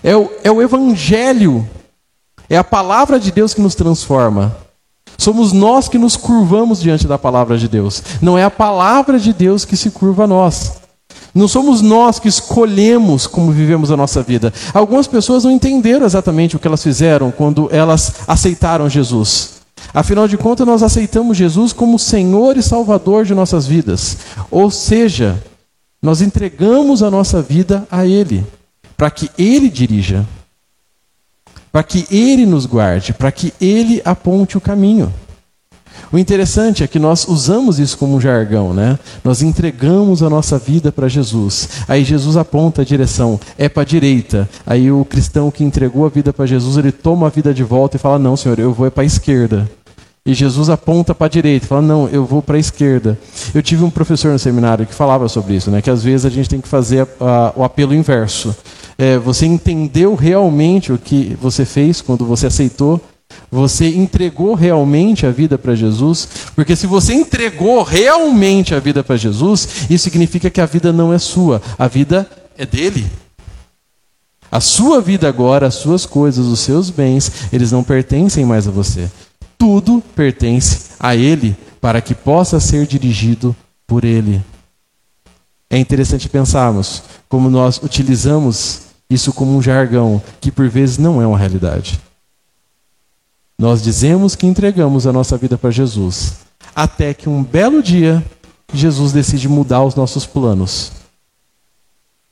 É 0.00 0.14
o, 0.16 0.30
é 0.44 0.52
o 0.52 0.62
evangelho 0.62 1.66
é 2.48 2.56
a 2.56 2.64
palavra 2.64 3.18
de 3.18 3.30
Deus 3.32 3.54
que 3.54 3.60
nos 3.60 3.74
transforma. 3.74 4.56
Somos 5.16 5.52
nós 5.52 5.88
que 5.88 5.98
nos 5.98 6.16
curvamos 6.16 6.80
diante 6.80 7.06
da 7.06 7.18
palavra 7.18 7.56
de 7.56 7.68
Deus. 7.68 8.02
Não 8.20 8.36
é 8.36 8.44
a 8.44 8.50
palavra 8.50 9.18
de 9.18 9.32
Deus 9.32 9.64
que 9.64 9.76
se 9.76 9.90
curva 9.90 10.24
a 10.24 10.26
nós. 10.26 10.74
Não 11.34 11.48
somos 11.48 11.80
nós 11.80 12.18
que 12.18 12.28
escolhemos 12.28 13.26
como 13.26 13.52
vivemos 13.52 13.90
a 13.90 13.96
nossa 13.96 14.22
vida. 14.22 14.52
Algumas 14.72 15.06
pessoas 15.06 15.44
não 15.44 15.50
entenderam 15.50 16.06
exatamente 16.06 16.56
o 16.56 16.58
que 16.58 16.66
elas 16.66 16.82
fizeram 16.82 17.30
quando 17.30 17.68
elas 17.72 18.14
aceitaram 18.26 18.88
Jesus. 18.88 19.54
Afinal 19.92 20.26
de 20.28 20.36
contas, 20.36 20.66
nós 20.66 20.82
aceitamos 20.82 21.36
Jesus 21.36 21.72
como 21.72 21.98
Senhor 21.98 22.56
e 22.56 22.62
Salvador 22.62 23.24
de 23.24 23.34
nossas 23.34 23.66
vidas. 23.66 24.16
Ou 24.50 24.70
seja, 24.70 25.42
nós 26.00 26.20
entregamos 26.20 27.02
a 27.02 27.10
nossa 27.10 27.42
vida 27.42 27.86
a 27.90 28.06
Ele, 28.06 28.44
para 28.96 29.10
que 29.10 29.30
Ele 29.36 29.68
dirija 29.68 30.24
para 31.74 31.82
que 31.82 32.06
Ele 32.08 32.46
nos 32.46 32.66
guarde, 32.66 33.12
para 33.12 33.32
que 33.32 33.52
Ele 33.60 34.00
aponte 34.04 34.56
o 34.56 34.60
caminho. 34.60 35.12
O 36.12 36.16
interessante 36.16 36.84
é 36.84 36.86
que 36.86 37.00
nós 37.00 37.26
usamos 37.26 37.80
isso 37.80 37.98
como 37.98 38.14
um 38.14 38.20
jargão, 38.20 38.72
né? 38.72 38.96
Nós 39.24 39.42
entregamos 39.42 40.22
a 40.22 40.30
nossa 40.30 40.56
vida 40.56 40.92
para 40.92 41.08
Jesus. 41.08 41.68
Aí 41.88 42.04
Jesus 42.04 42.36
aponta 42.36 42.82
a 42.82 42.84
direção, 42.84 43.40
é 43.58 43.68
para 43.68 43.82
a 43.82 43.86
direita. 43.86 44.48
Aí 44.64 44.92
o 44.92 45.04
cristão 45.04 45.50
que 45.50 45.64
entregou 45.64 46.06
a 46.06 46.08
vida 46.08 46.32
para 46.32 46.46
Jesus, 46.46 46.76
ele 46.76 46.92
toma 46.92 47.26
a 47.26 47.30
vida 47.30 47.52
de 47.52 47.64
volta 47.64 47.96
e 47.96 47.98
fala: 47.98 48.20
Não, 48.20 48.36
Senhor, 48.36 48.56
eu 48.60 48.72
vou 48.72 48.86
é 48.86 48.90
para 48.90 49.02
a 49.02 49.06
esquerda. 49.06 49.68
E 50.24 50.32
Jesus 50.32 50.70
aponta 50.70 51.12
para 51.12 51.26
a 51.26 51.30
direita, 51.30 51.66
fala: 51.66 51.82
Não, 51.82 52.08
eu 52.08 52.24
vou 52.24 52.40
para 52.40 52.56
a 52.56 52.60
esquerda. 52.60 53.18
Eu 53.52 53.60
tive 53.60 53.82
um 53.82 53.90
professor 53.90 54.30
no 54.30 54.38
seminário 54.38 54.86
que 54.86 54.94
falava 54.94 55.28
sobre 55.28 55.54
isso, 55.54 55.72
né? 55.72 55.82
Que 55.82 55.90
às 55.90 56.04
vezes 56.04 56.24
a 56.24 56.30
gente 56.30 56.48
tem 56.48 56.60
que 56.60 56.68
fazer 56.68 57.00
a, 57.20 57.24
a, 57.24 57.52
o 57.56 57.64
apelo 57.64 57.92
inverso. 57.92 58.54
É, 58.96 59.18
você 59.18 59.46
entendeu 59.46 60.14
realmente 60.14 60.92
o 60.92 60.98
que 60.98 61.36
você 61.40 61.64
fez 61.64 62.00
quando 62.00 62.24
você 62.24 62.46
aceitou? 62.46 63.00
Você 63.50 63.88
entregou 63.88 64.54
realmente 64.54 65.26
a 65.26 65.30
vida 65.30 65.58
para 65.58 65.74
Jesus? 65.74 66.28
Porque 66.54 66.76
se 66.76 66.86
você 66.86 67.14
entregou 67.14 67.82
realmente 67.82 68.74
a 68.74 68.80
vida 68.80 69.02
para 69.02 69.16
Jesus, 69.16 69.86
isso 69.90 70.04
significa 70.04 70.50
que 70.50 70.60
a 70.60 70.66
vida 70.66 70.92
não 70.92 71.12
é 71.12 71.18
sua, 71.18 71.60
a 71.78 71.88
vida 71.88 72.28
é 72.56 72.64
dele. 72.64 73.06
A 74.50 74.60
sua 74.60 75.00
vida 75.00 75.28
agora, 75.28 75.66
as 75.66 75.74
suas 75.74 76.06
coisas, 76.06 76.46
os 76.46 76.60
seus 76.60 76.88
bens, 76.90 77.48
eles 77.52 77.72
não 77.72 77.82
pertencem 77.82 78.44
mais 78.44 78.68
a 78.68 78.70
você. 78.70 79.10
Tudo 79.58 80.02
pertence 80.14 80.90
a 81.00 81.16
Ele 81.16 81.56
para 81.80 82.00
que 82.00 82.14
possa 82.14 82.60
ser 82.60 82.86
dirigido 82.86 83.54
por 83.86 84.04
Ele. 84.04 84.40
É 85.68 85.76
interessante 85.76 86.28
pensarmos 86.28 87.02
como 87.34 87.50
nós 87.50 87.82
utilizamos 87.82 88.82
isso 89.10 89.32
como 89.32 89.56
um 89.56 89.60
jargão 89.60 90.22
que 90.40 90.52
por 90.52 90.68
vezes 90.68 90.98
não 90.98 91.20
é 91.20 91.26
uma 91.26 91.36
realidade. 91.36 92.00
Nós 93.58 93.82
dizemos 93.82 94.36
que 94.36 94.46
entregamos 94.46 95.04
a 95.04 95.12
nossa 95.12 95.36
vida 95.36 95.58
para 95.58 95.72
Jesus, 95.72 96.34
até 96.76 97.12
que 97.12 97.28
um 97.28 97.42
belo 97.42 97.82
dia 97.82 98.24
Jesus 98.72 99.10
decide 99.10 99.48
mudar 99.48 99.82
os 99.82 99.96
nossos 99.96 100.24
planos. 100.24 100.92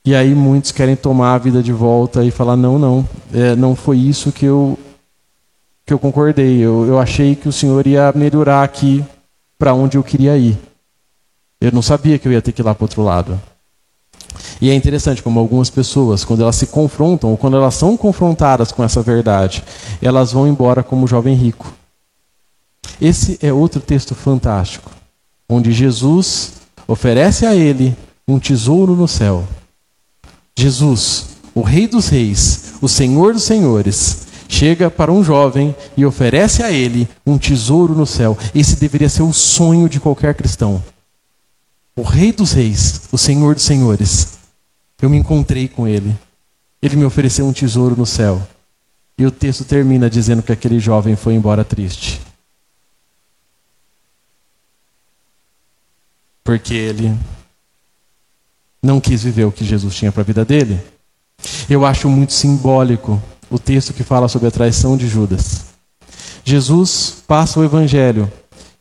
E 0.05 0.15
aí 0.15 0.37
muitos 0.37 0.71
querem 0.71 0.95
tomar 0.95 1.35
a 1.35 1.39
vida 1.39 1.65
de 1.65 1.73
volta 1.73 2.25
e 2.25 2.31
falar: 2.31 2.55
não, 2.55 2.79
não, 2.79 3.09
é, 3.35 3.57
não 3.57 3.75
foi 3.75 3.99
isso 3.99 4.31
que 4.31 4.45
eu 4.45 4.79
que 5.85 5.93
eu 5.93 5.99
concordei. 5.99 6.61
Eu, 6.61 6.87
eu 6.87 7.01
achei 7.01 7.35
que 7.35 7.49
o 7.49 7.53
Senhor 7.53 7.89
ia 7.89 8.13
melhorar 8.15 8.63
aqui 8.63 9.05
para 9.59 9.75
onde 9.75 9.99
eu 9.99 10.05
queria 10.05 10.39
ir. 10.39 10.57
Eu 11.61 11.73
não 11.73 11.83
sabia 11.83 12.21
que 12.21 12.29
eu 12.29 12.31
ia 12.31 12.41
ter 12.41 12.53
que 12.53 12.63
ir 12.63 12.65
lá 12.65 12.73
para 12.73 12.85
o 12.85 12.87
outro 12.87 13.03
lado. 13.03 13.41
E 14.61 14.71
é 14.71 14.75
interessante 14.75 15.23
como 15.23 15.41
algumas 15.41 15.71
pessoas, 15.71 16.25
quando 16.25 16.43
elas 16.43 16.57
se 16.57 16.67
confrontam, 16.67 17.31
ou 17.31 17.37
quando 17.37 17.57
elas 17.57 17.75
são 17.75 17.97
confrontadas 17.97 18.71
com 18.73 18.85
essa 18.85 19.03
verdade, 19.03 19.65
elas 20.01 20.33
vão 20.33 20.47
embora 20.47 20.83
como 20.83 21.07
jovem 21.07 21.35
rico. 21.35 21.73
Esse 23.01 23.39
é 23.43 23.53
outro 23.53 23.81
texto 23.81 24.15
fantástico, 24.15 24.91
onde 25.49 25.73
Jesus 25.73 26.53
oferece 26.87 27.45
a 27.47 27.55
ele 27.55 27.97
um 28.27 28.39
tesouro 28.39 28.95
no 28.95 29.09
céu. 29.09 29.45
Jesus, 30.57 31.27
o 31.55 31.63
Rei 31.63 31.87
dos 31.87 32.09
Reis, 32.09 32.75
o 32.81 32.89
Senhor 32.89 33.33
dos 33.33 33.43
Senhores, 33.43 34.27
chega 34.49 34.91
para 34.91 35.11
um 35.11 35.25
jovem 35.25 35.75
e 35.97 36.05
oferece 36.05 36.63
a 36.63 36.71
ele 36.71 37.09
um 37.27 37.39
tesouro 37.39 37.95
no 37.95 38.07
céu. 38.07 38.37
Esse 38.55 38.77
deveria 38.77 39.09
ser 39.09 39.23
o 39.23 39.33
sonho 39.33 39.89
de 39.89 39.99
qualquer 39.99 40.35
cristão 40.35 40.83
o 41.95 42.03
Rei 42.03 42.33
dos 42.33 42.53
Reis, 42.53 43.03
o 43.13 43.19
Senhor 43.19 43.55
dos 43.55 43.65
Senhores. 43.65 44.39
Eu 45.01 45.11
me 45.11 45.17
encontrei 45.17 45.69
com 45.69 45.87
ele. 45.87 46.17
Ele 46.81 46.97
me 46.97 47.05
ofereceu 47.05 47.47
um 47.47 47.53
tesouro 47.53 47.97
no 47.97 48.07
céu. 48.07 48.47
E 49.19 49.27
o 49.27 49.31
texto 49.31 49.65
termina 49.65 50.09
dizendo 50.09 50.43
que 50.43 50.53
aquele 50.53 50.79
jovem 50.79 51.17
foi 51.17 51.35
embora 51.35 51.65
triste. 51.65 52.21
Porque 56.43 56.75
ele 56.75 57.17
não 58.83 59.01
quis 59.01 59.23
viver 59.23 59.45
o 59.45 59.53
que 59.53 59.65
Jesus 59.65 59.95
tinha 59.95 60.11
para 60.11 60.23
a 60.23 60.25
vida 60.25 60.45
dele. 60.45 60.81
Eu 61.69 61.85
acho 61.85 62.09
muito 62.09 62.33
simbólico 62.33 63.23
o 63.51 63.59
texto 63.59 63.93
que 63.93 64.03
fala 64.03 64.29
sobre 64.29 64.49
a 64.49 64.51
traição 64.51 64.97
de 64.97 65.07
Judas. 65.07 65.67
Jesus 66.45 67.23
passa 67.27 67.61
o 67.61 67.65
evangelho 67.65 68.31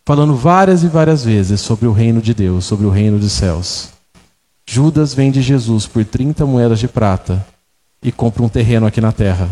falando 0.05 0.36
várias 0.36 0.84
e 0.84 0.88
várias 0.88 1.24
vezes 1.24 1.62
sobre 1.62 1.88
o 1.88 1.91
reino 1.91 2.22
de 2.22 2.34
Deus, 2.34 2.65
sobre 2.65 2.86
o 2.86 2.89
reino 2.89 3.20
dos 3.20 3.31
céus. 3.31 3.89
Judas 4.65 5.13
vende 5.13 5.41
Jesus 5.41 5.86
por 5.86 6.05
30 6.05 6.46
moedas 6.46 6.79
de 6.79 6.88
prata 6.88 7.46
e 8.01 8.12
compra 8.12 8.43
um 8.43 8.50
terreno 8.50 8.86
aqui 8.86 9.01
na 9.01 9.12
terra. 9.12 9.50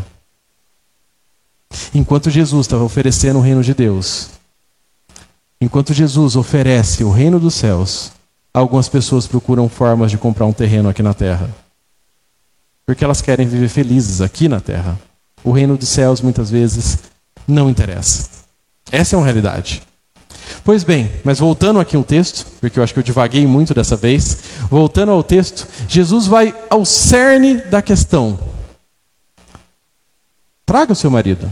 Enquanto 1.94 2.30
Jesus 2.30 2.66
estava 2.66 2.84
oferecendo 2.84 3.40
o 3.40 3.42
reino 3.42 3.64
de 3.64 3.74
Deus, 3.74 4.30
enquanto 5.62 5.94
Jesus 5.94 6.36
oferece 6.36 7.04
o 7.04 7.12
reino 7.12 7.40
dos 7.40 7.54
céus, 7.54 8.12
algumas 8.54 8.90
pessoas 8.90 9.28
procuram 9.28 9.70
formas 9.70 10.10
de 10.10 10.18
comprar 10.18 10.46
um 10.46 10.54
terreno 10.54 10.90
aqui 10.90 11.04
na 11.04 11.14
terra. 11.14 11.50
Porque 12.86 13.04
elas 13.04 13.22
querem 13.22 13.48
viver 13.48 13.70
felizes 13.70 14.22
aqui 14.22 14.48
na 14.48 14.60
terra. 14.60 15.00
O 15.44 15.52
reino 15.52 15.78
dos 15.78 15.90
céus 15.90 16.22
muitas 16.22 16.50
vezes 16.50 16.98
não 17.48 17.70
interessa. 17.70 18.30
Essa 18.92 19.16
é 19.16 19.18
uma 19.18 19.26
realidade. 19.26 19.84
Pois 20.64 20.84
bem, 20.84 21.12
mas 21.24 21.40
voltando 21.40 21.80
aqui 21.80 21.98
um 21.98 22.04
texto, 22.04 22.46
porque 22.60 22.80
eu 22.80 22.84
acho 22.84 22.94
que 22.94 23.00
eu 23.00 23.04
divaguei 23.04 23.48
muito 23.48 23.74
dessa 23.74 23.96
vez, 23.96 24.38
voltando 24.70 25.12
ao 25.12 25.24
texto, 25.24 25.68
Jesus 25.88 26.28
vai 26.28 26.54
ao 26.70 26.86
cerne 26.86 27.56
da 27.56 27.82
questão. 27.82 28.40
Traga 30.66 30.94
o 30.94 30.96
seu 30.96 31.10
marido. 31.10 31.52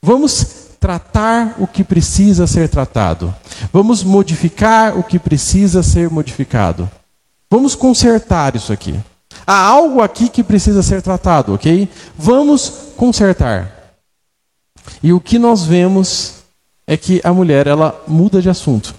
Vamos 0.00 0.62
tratar 0.78 1.54
o 1.58 1.66
que 1.66 1.82
precisa 1.84 2.46
ser 2.46 2.68
tratado. 2.68 3.34
Vamos 3.72 4.02
modificar 4.02 4.98
o 4.98 5.02
que 5.02 5.18
precisa 5.18 5.82
ser 5.82 6.10
modificado. 6.10 6.90
Vamos 7.50 7.74
consertar 7.74 8.56
isso 8.56 8.72
aqui. 8.72 8.98
Há 9.46 9.56
algo 9.60 10.00
aqui 10.00 10.28
que 10.28 10.42
precisa 10.42 10.82
ser 10.82 11.02
tratado, 11.02 11.54
ok? 11.54 11.88
Vamos 12.16 12.72
consertar. 12.96 13.94
E 15.02 15.12
o 15.12 15.20
que 15.20 15.38
nós 15.38 15.64
vemos 15.64 16.41
é 16.86 16.96
que 16.96 17.20
a 17.24 17.32
mulher 17.32 17.66
ela 17.66 18.02
muda 18.06 18.40
de 18.42 18.48
assunto. 18.48 18.94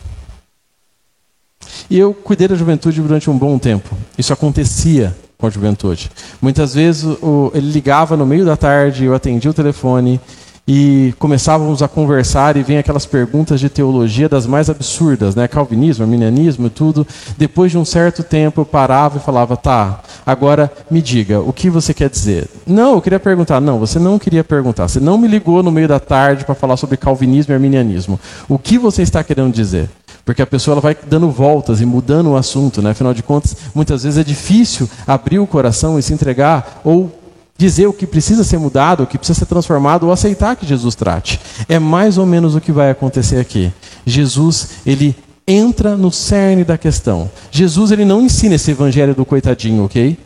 E 1.90 1.98
eu 1.98 2.14
cuidei 2.14 2.48
da 2.48 2.56
juventude 2.56 3.02
durante 3.02 3.30
um 3.30 3.38
bom 3.38 3.58
tempo. 3.58 3.96
Isso 4.18 4.34
acontecia 4.34 5.16
com 5.38 5.48
a 5.48 5.50
juventude. 5.50 6.10
Muitas 6.42 6.74
vezes 6.74 7.04
o, 7.04 7.52
ele 7.54 7.72
ligava 7.72 8.16
no 8.16 8.26
meio 8.26 8.46
da 8.46 8.56
tarde, 8.56 9.06
eu 9.06 9.14
atendia 9.14 9.52
o 9.52 9.54
telefone 9.54 10.20
e 10.66 11.14
começávamos 11.20 11.84
a 11.84 11.90
conversar 11.90 12.56
e 12.56 12.64
vem 12.64 12.78
aquelas 12.78 13.06
perguntas 13.06 13.60
de 13.60 13.70
teologia 13.70 14.30
das 14.30 14.48
mais 14.48 14.70
absurdas, 14.70 15.36
né? 15.36 15.46
Calvinismo, 15.46 16.04
arminianismo 16.06 16.68
e 16.68 16.70
tudo. 16.70 17.06
Depois 17.38 17.72
de 17.72 17.78
um 17.78 17.84
certo 17.84 18.24
tempo 18.24 18.62
eu 18.62 18.66
parava 18.66 19.18
e 19.18 19.22
falava: 19.22 19.58
"Tá, 19.58 20.02
agora 20.26 20.72
me 20.90 21.02
diga, 21.02 21.42
o 21.42 21.52
que 21.52 21.70
você 21.70 21.94
quer 21.94 22.10
dizer?". 22.10 22.48
Não, 22.66 22.94
eu 22.94 23.02
queria 23.02 23.20
perguntar. 23.20 23.60
Não, 23.60 23.78
você 23.78 24.00
não 24.00 24.18
queria 24.18 24.44
perguntar. 24.44 24.88
Você 24.88 25.02
não 25.02 25.18
me 25.18 25.28
ligou 25.28 25.62
no 25.62 25.72
meio 25.72 25.88
da 25.88 26.00
tarde 26.00 26.46
para 26.46 26.56
falar 26.56 26.78
sobre 26.78 26.96
calvinismo 26.96 27.52
e 27.52 27.56
arminianismo. 27.56 28.18
O 28.48 28.58
que 28.58 28.78
você 28.78 29.02
está 29.02 29.22
querendo 29.22 29.54
dizer? 29.54 29.90
Porque 30.24 30.42
a 30.42 30.48
pessoa 30.48 30.76
ela 30.76 30.82
vai 30.82 30.96
dando 31.06 31.30
voltas 31.30 31.82
e 31.82 31.86
mudando 31.86 32.32
o 32.32 32.38
assunto, 32.38 32.82
né? 32.82 32.92
Afinal 32.92 33.14
de 33.14 33.22
contas, 33.22 33.58
muitas 33.76 34.04
vezes 34.04 34.18
é 34.18 34.24
difícil 34.24 34.90
abrir 35.06 35.40
o 35.40 35.48
coração 35.48 36.00
e 36.00 36.02
se 36.02 36.14
entregar 36.14 36.80
ou 36.86 37.12
dizer 37.58 37.88
o 37.88 37.94
que 37.94 38.06
precisa 38.06 38.44
ser 38.44 38.58
mudado, 38.58 39.04
o 39.04 39.08
que 39.08 39.18
precisa 39.18 39.40
ser 39.40 39.46
transformado 39.46 40.06
ou 40.06 40.12
aceitar 40.12 40.56
que 40.56 40.66
Jesus 40.66 40.96
trate. 40.96 41.40
É 41.70 41.80
mais 41.80 42.18
ou 42.18 42.26
menos 42.26 42.56
o 42.56 42.62
que 42.62 42.72
vai 42.72 42.90
acontecer 42.90 43.40
aqui. 43.40 43.72
Jesus, 44.06 44.70
ele 44.86 45.16
entra 45.48 45.96
no 45.96 46.12
cerne 46.12 46.64
da 46.64 46.78
questão. 46.78 47.30
Jesus, 47.52 47.92
ele 47.92 48.06
não 48.06 48.22
ensina 48.22 48.56
esse 48.56 48.72
evangelho 48.72 49.14
do 49.14 49.26
coitadinho, 49.26 49.86
ok? 49.86 50.18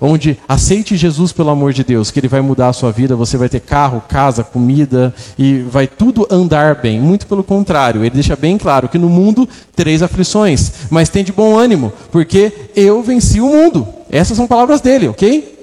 Onde 0.00 0.36
aceite 0.48 0.96
Jesus 0.96 1.32
pelo 1.32 1.50
amor 1.50 1.72
de 1.72 1.84
Deus, 1.84 2.10
que 2.10 2.18
ele 2.18 2.28
vai 2.28 2.40
mudar 2.40 2.68
a 2.68 2.72
sua 2.72 2.90
vida, 2.90 3.14
você 3.14 3.36
vai 3.36 3.48
ter 3.48 3.60
carro, 3.60 4.02
casa, 4.08 4.42
comida 4.42 5.14
e 5.38 5.60
vai 5.60 5.86
tudo 5.86 6.26
andar 6.30 6.74
bem. 6.74 7.00
Muito 7.00 7.26
pelo 7.26 7.44
contrário, 7.44 8.02
ele 8.02 8.10
deixa 8.10 8.34
bem 8.34 8.58
claro 8.58 8.88
que 8.88 8.98
no 8.98 9.08
mundo 9.08 9.48
três 9.74 10.02
aflições, 10.02 10.72
mas 10.90 11.08
tem 11.08 11.22
de 11.22 11.32
bom 11.32 11.56
ânimo, 11.56 11.92
porque 12.10 12.52
eu 12.74 13.02
venci 13.02 13.40
o 13.40 13.46
mundo. 13.46 13.86
Essas 14.10 14.36
são 14.36 14.46
palavras 14.46 14.80
dele, 14.80 15.08
ok? 15.08 15.53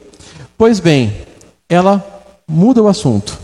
Pois 0.62 0.80
bem, 0.80 1.12
ela 1.68 2.06
muda 2.48 2.84
o 2.84 2.88
assunto. 2.88 3.36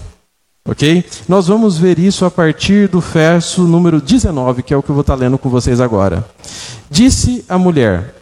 Ok? 0.64 1.04
Nós 1.28 1.48
vamos 1.48 1.76
ver 1.76 1.98
isso 1.98 2.26
a 2.26 2.30
partir 2.30 2.88
do 2.88 3.00
verso 3.00 3.64
número 3.64 4.00
19, 4.00 4.62
que 4.62 4.72
é 4.72 4.78
o 4.78 4.84
que 4.84 4.92
eu 4.92 4.94
vou 4.94 5.02
estar 5.02 5.16
lendo 5.16 5.36
com 5.36 5.50
vocês 5.50 5.82
agora. 5.82 6.24
Disse 6.92 7.44
a 7.50 7.58
mulher: 7.58 8.14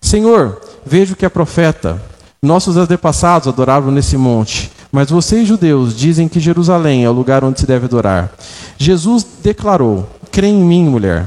Senhor, 0.00 0.60
vejo 0.86 1.16
que 1.16 1.26
é 1.26 1.28
profeta. 1.28 2.00
Nossos 2.40 2.76
antepassados 2.76 3.48
adoravam 3.48 3.90
nesse 3.90 4.16
monte, 4.16 4.70
mas 4.92 5.10
vocês, 5.10 5.48
judeus, 5.48 5.96
dizem 5.96 6.28
que 6.28 6.38
Jerusalém 6.38 7.04
é 7.04 7.10
o 7.10 7.12
lugar 7.12 7.42
onde 7.42 7.58
se 7.58 7.66
deve 7.66 7.86
adorar. 7.86 8.32
Jesus 8.78 9.26
declarou: 9.42 10.08
Crê 10.30 10.46
em 10.46 10.62
mim, 10.62 10.88
mulher. 10.88 11.26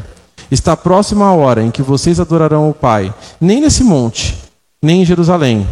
Está 0.50 0.78
próxima 0.78 1.26
a 1.26 1.34
hora 1.34 1.62
em 1.62 1.70
que 1.70 1.82
vocês 1.82 2.18
adorarão 2.18 2.70
o 2.70 2.74
Pai, 2.74 3.14
nem 3.42 3.60
nesse 3.60 3.84
monte, 3.84 4.38
nem 4.82 5.02
em 5.02 5.06
Jerusalém. 5.06 5.68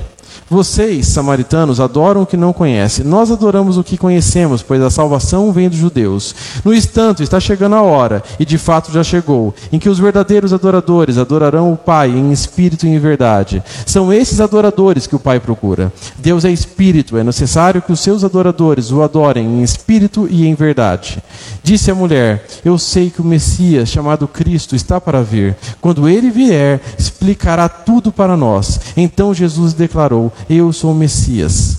Vocês, 0.51 1.07
samaritanos, 1.07 1.79
adoram 1.79 2.23
o 2.23 2.25
que 2.25 2.35
não 2.35 2.51
conhecem. 2.51 3.05
Nós 3.05 3.31
adoramos 3.31 3.77
o 3.77 3.83
que 3.85 3.97
conhecemos, 3.97 4.61
pois 4.61 4.81
a 4.81 4.89
salvação 4.89 5.49
vem 5.53 5.69
dos 5.69 5.77
judeus. 5.77 6.35
No 6.65 6.73
entanto, 6.73 7.23
está 7.23 7.39
chegando 7.39 7.75
a 7.75 7.81
hora, 7.81 8.21
e 8.37 8.43
de 8.43 8.57
fato 8.57 8.91
já 8.91 9.01
chegou, 9.01 9.55
em 9.71 9.79
que 9.79 9.87
os 9.87 9.97
verdadeiros 9.97 10.51
adoradores 10.51 11.17
adorarão 11.17 11.71
o 11.71 11.77
Pai 11.77 12.09
em 12.09 12.33
espírito 12.33 12.85
e 12.85 12.89
em 12.89 12.99
verdade. 12.99 13.63
São 13.85 14.11
esses 14.11 14.41
adoradores 14.41 15.07
que 15.07 15.15
o 15.15 15.19
Pai 15.19 15.39
procura. 15.39 15.89
Deus 16.17 16.43
é 16.43 16.51
espírito, 16.51 17.15
é 17.15 17.23
necessário 17.23 17.81
que 17.81 17.93
os 17.93 18.01
seus 18.01 18.21
adoradores 18.21 18.91
o 18.91 19.01
adorem 19.01 19.47
em 19.47 19.63
espírito 19.63 20.27
e 20.29 20.45
em 20.45 20.53
verdade. 20.53 21.23
Disse 21.63 21.89
a 21.89 21.95
mulher: 21.95 22.45
Eu 22.65 22.77
sei 22.77 23.09
que 23.09 23.21
o 23.21 23.25
Messias, 23.25 23.87
chamado 23.87 24.27
Cristo, 24.27 24.75
está 24.75 24.99
para 24.99 25.23
vir. 25.23 25.55
Quando 25.79 26.09
ele 26.09 26.29
vier, 26.29 26.81
explicará 26.99 27.69
tudo 27.69 28.11
para 28.11 28.35
nós. 28.35 28.81
Então 28.97 29.33
Jesus 29.33 29.71
declarou: 29.71 30.29
eu 30.49 30.71
sou 30.73 30.91
o 30.91 30.95
Messias. 30.95 31.77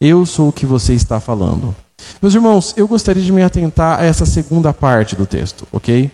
Eu 0.00 0.24
sou 0.24 0.48
o 0.48 0.52
que 0.52 0.64
você 0.64 0.94
está 0.94 1.18
falando. 1.18 1.74
Meus 2.22 2.34
irmãos, 2.34 2.74
eu 2.76 2.86
gostaria 2.86 3.22
de 3.22 3.32
me 3.32 3.42
atentar 3.42 4.00
a 4.00 4.04
essa 4.04 4.24
segunda 4.24 4.72
parte 4.72 5.16
do 5.16 5.26
texto, 5.26 5.66
ok? 5.72 6.10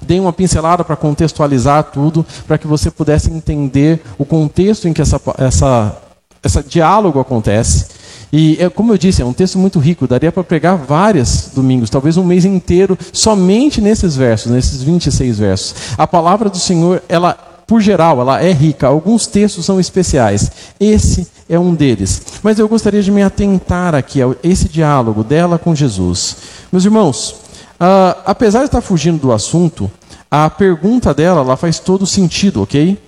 Dei 0.00 0.18
uma 0.20 0.32
pincelada 0.32 0.84
para 0.84 0.96
contextualizar 0.96 1.84
tudo, 1.84 2.24
para 2.46 2.56
que 2.56 2.66
você 2.66 2.90
pudesse 2.90 3.30
entender 3.30 4.02
o 4.16 4.24
contexto 4.24 4.88
em 4.88 4.92
que 4.92 5.02
essa, 5.02 5.20
essa, 5.38 5.96
esse 6.42 6.62
diálogo 6.62 7.20
acontece. 7.20 7.86
E, 8.32 8.56
é, 8.60 8.68
como 8.68 8.92
eu 8.92 8.98
disse, 8.98 9.22
é 9.22 9.24
um 9.24 9.32
texto 9.32 9.58
muito 9.58 9.78
rico, 9.78 10.06
daria 10.06 10.30
para 10.30 10.44
pregar 10.44 10.76
vários 10.76 11.50
domingos, 11.54 11.90
talvez 11.90 12.16
um 12.16 12.24
mês 12.24 12.44
inteiro, 12.44 12.96
somente 13.12 13.80
nesses 13.80 14.16
versos, 14.16 14.52
nesses 14.52 14.82
26 14.82 15.38
versos. 15.38 15.74
A 15.96 16.06
palavra 16.06 16.50
do 16.50 16.58
Senhor, 16.58 17.02
ela 17.08 17.47
por 17.68 17.82
geral, 17.82 18.18
ela 18.18 18.42
é 18.42 18.50
rica. 18.50 18.86
Alguns 18.86 19.26
textos 19.26 19.66
são 19.66 19.78
especiais. 19.78 20.50
Esse 20.80 21.28
é 21.46 21.58
um 21.58 21.74
deles. 21.74 22.22
Mas 22.42 22.58
eu 22.58 22.66
gostaria 22.66 23.02
de 23.02 23.10
me 23.10 23.22
atentar 23.22 23.94
aqui 23.94 24.22
a 24.22 24.34
esse 24.42 24.70
diálogo 24.70 25.22
dela 25.22 25.58
com 25.58 25.74
Jesus. 25.74 26.38
Meus 26.72 26.86
irmãos, 26.86 27.32
uh, 27.78 28.16
apesar 28.24 28.60
de 28.60 28.66
estar 28.66 28.80
fugindo 28.80 29.20
do 29.20 29.32
assunto, 29.32 29.90
a 30.30 30.48
pergunta 30.48 31.12
dela 31.12 31.42
ela 31.42 31.58
faz 31.58 31.78
todo 31.78 32.06
sentido, 32.06 32.62
ok? 32.62 32.98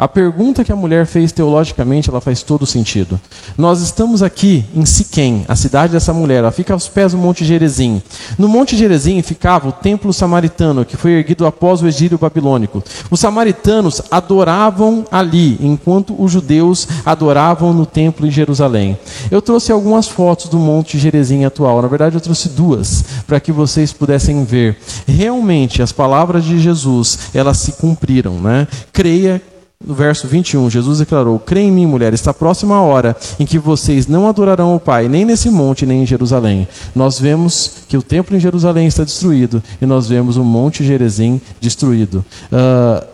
A 0.00 0.08
pergunta 0.08 0.64
que 0.64 0.72
a 0.72 0.76
mulher 0.76 1.04
fez 1.04 1.30
teologicamente, 1.30 2.08
ela 2.08 2.22
faz 2.22 2.42
todo 2.42 2.64
sentido. 2.64 3.20
Nós 3.58 3.82
estamos 3.82 4.22
aqui 4.22 4.64
em 4.74 4.86
Siquém, 4.86 5.44
a 5.46 5.54
cidade 5.54 5.92
dessa 5.92 6.14
mulher, 6.14 6.38
ela 6.38 6.50
fica 6.50 6.72
aos 6.72 6.88
pés 6.88 7.12
do 7.12 7.18
Monte 7.18 7.44
Gerezim. 7.44 8.00
No 8.38 8.48
Monte 8.48 8.78
Gerezim 8.78 9.20
ficava 9.20 9.68
o 9.68 9.72
templo 9.72 10.10
samaritano, 10.10 10.86
que 10.86 10.96
foi 10.96 11.10
erguido 11.12 11.44
após 11.44 11.82
o 11.82 11.86
exílio 11.86 12.16
babilônico. 12.16 12.82
Os 13.10 13.20
samaritanos 13.20 14.00
adoravam 14.10 15.04
ali, 15.12 15.58
enquanto 15.60 16.14
os 16.18 16.32
judeus 16.32 16.88
adoravam 17.04 17.74
no 17.74 17.84
templo 17.84 18.26
em 18.26 18.30
Jerusalém. 18.30 18.98
Eu 19.30 19.42
trouxe 19.42 19.70
algumas 19.70 20.08
fotos 20.08 20.48
do 20.48 20.58
Monte 20.58 20.98
Gerezim 20.98 21.44
atual, 21.44 21.82
na 21.82 21.88
verdade 21.88 22.14
eu 22.14 22.22
trouxe 22.22 22.48
duas, 22.48 23.04
para 23.26 23.38
que 23.38 23.52
vocês 23.52 23.92
pudessem 23.92 24.46
ver. 24.46 24.78
Realmente, 25.06 25.82
as 25.82 25.92
palavras 25.92 26.42
de 26.42 26.58
Jesus, 26.58 27.18
elas 27.34 27.58
se 27.58 27.72
cumpriram, 27.72 28.40
né? 28.40 28.66
Creia 28.94 29.42
no 29.82 29.94
verso 29.94 30.28
21, 30.28 30.68
Jesus 30.68 30.98
declarou: 30.98 31.38
Crê 31.38 31.60
em 31.60 31.72
mim, 31.72 31.86
mulher, 31.86 32.12
está 32.12 32.34
próxima 32.34 32.76
a 32.76 32.82
hora 32.82 33.16
em 33.38 33.46
que 33.46 33.58
vocês 33.58 34.06
não 34.06 34.28
adorarão 34.28 34.74
o 34.74 34.80
Pai, 34.80 35.08
nem 35.08 35.24
nesse 35.24 35.48
monte, 35.48 35.86
nem 35.86 36.02
em 36.02 36.06
Jerusalém. 36.06 36.68
Nós 36.94 37.18
vemos 37.18 37.76
que 37.88 37.96
o 37.96 38.02
templo 38.02 38.36
em 38.36 38.40
Jerusalém 38.40 38.86
está 38.86 39.04
destruído 39.04 39.62
e 39.80 39.86
nós 39.86 40.06
vemos 40.06 40.36
o 40.36 40.44
monte 40.44 40.84
Gerezim 40.84 41.40
destruído. 41.60 42.22
Uh, 42.52 43.06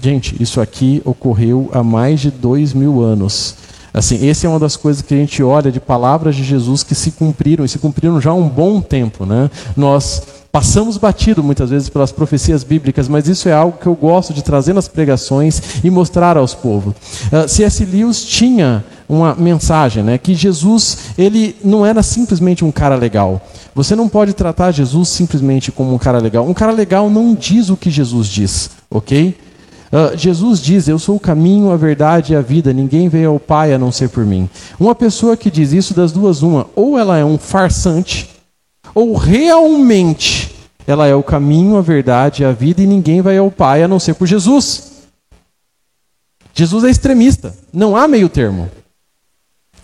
gente, 0.00 0.40
isso 0.40 0.60
aqui 0.60 1.02
ocorreu 1.04 1.68
há 1.72 1.82
mais 1.82 2.20
de 2.20 2.30
dois 2.30 2.72
mil 2.72 3.02
anos. 3.02 3.56
Assim, 3.96 4.28
essa 4.28 4.46
é 4.46 4.50
uma 4.50 4.58
das 4.58 4.76
coisas 4.76 5.00
que 5.00 5.14
a 5.14 5.16
gente 5.16 5.42
olha 5.42 5.72
de 5.72 5.80
palavras 5.80 6.36
de 6.36 6.44
Jesus 6.44 6.82
que 6.82 6.94
se 6.94 7.12
cumpriram 7.12 7.64
e 7.64 7.68
se 7.68 7.78
cumpriram 7.78 8.20
já 8.20 8.30
há 8.30 8.34
um 8.34 8.46
bom 8.48 8.80
tempo, 8.80 9.24
né? 9.24 9.50
Nós 9.74 10.22
Passamos 10.56 10.96
batido 10.96 11.42
muitas 11.42 11.68
vezes 11.68 11.90
pelas 11.90 12.10
profecias 12.10 12.64
bíblicas, 12.64 13.08
mas 13.08 13.28
isso 13.28 13.46
é 13.46 13.52
algo 13.52 13.76
que 13.76 13.86
eu 13.86 13.94
gosto 13.94 14.32
de 14.32 14.42
trazer 14.42 14.72
nas 14.72 14.88
pregações 14.88 15.60
e 15.84 15.90
mostrar 15.90 16.38
aos 16.38 16.54
povos. 16.54 16.94
Uh, 16.94 17.44
ah, 17.44 17.48
C.S. 17.48 17.84
Lewis 17.84 18.24
tinha 18.24 18.82
uma 19.06 19.34
mensagem, 19.34 20.02
né, 20.02 20.16
que 20.16 20.34
Jesus 20.34 21.10
ele 21.18 21.54
não 21.62 21.84
era 21.84 22.02
simplesmente 22.02 22.64
um 22.64 22.72
cara 22.72 22.94
legal. 22.94 23.38
Você 23.74 23.94
não 23.94 24.08
pode 24.08 24.32
tratar 24.32 24.72
Jesus 24.72 25.10
simplesmente 25.10 25.70
como 25.70 25.92
um 25.92 25.98
cara 25.98 26.16
legal. 26.16 26.48
Um 26.48 26.54
cara 26.54 26.72
legal 26.72 27.10
não 27.10 27.34
diz 27.34 27.68
o 27.68 27.76
que 27.76 27.90
Jesus 27.90 28.26
diz, 28.26 28.70
ok? 28.90 29.36
Uh, 29.92 30.16
Jesus 30.16 30.60
diz: 30.60 30.88
Eu 30.88 30.98
sou 30.98 31.16
o 31.16 31.20
caminho, 31.20 31.70
a 31.70 31.76
verdade 31.76 32.32
e 32.32 32.36
a 32.36 32.40
vida, 32.40 32.72
ninguém 32.72 33.08
veio 33.08 33.30
ao 33.30 33.40
Pai 33.40 33.72
a 33.72 33.78
não 33.78 33.92
ser 33.92 34.08
por 34.08 34.24
mim. 34.24 34.48
Uma 34.78 34.94
pessoa 34.94 35.36
que 35.36 35.50
diz 35.50 35.72
isso, 35.72 35.94
das 35.94 36.12
duas, 36.12 36.42
uma, 36.42 36.66
ou 36.74 36.98
ela 36.98 37.16
é 37.16 37.24
um 37.24 37.38
farsante, 37.38 38.28
ou 38.94 39.14
realmente 39.14 40.54
ela 40.86 41.06
é 41.06 41.14
o 41.14 41.22
caminho, 41.22 41.76
a 41.76 41.82
verdade 41.82 42.42
e 42.42 42.46
a 42.46 42.52
vida, 42.52 42.82
e 42.82 42.86
ninguém 42.86 43.20
vai 43.20 43.36
ao 43.36 43.50
Pai 43.50 43.82
a 43.82 43.88
não 43.88 43.98
ser 43.98 44.14
por 44.14 44.26
Jesus. 44.26 44.92
Jesus 46.54 46.84
é 46.84 46.90
extremista, 46.90 47.54
não 47.72 47.96
há 47.96 48.08
meio 48.08 48.28
termo. 48.28 48.70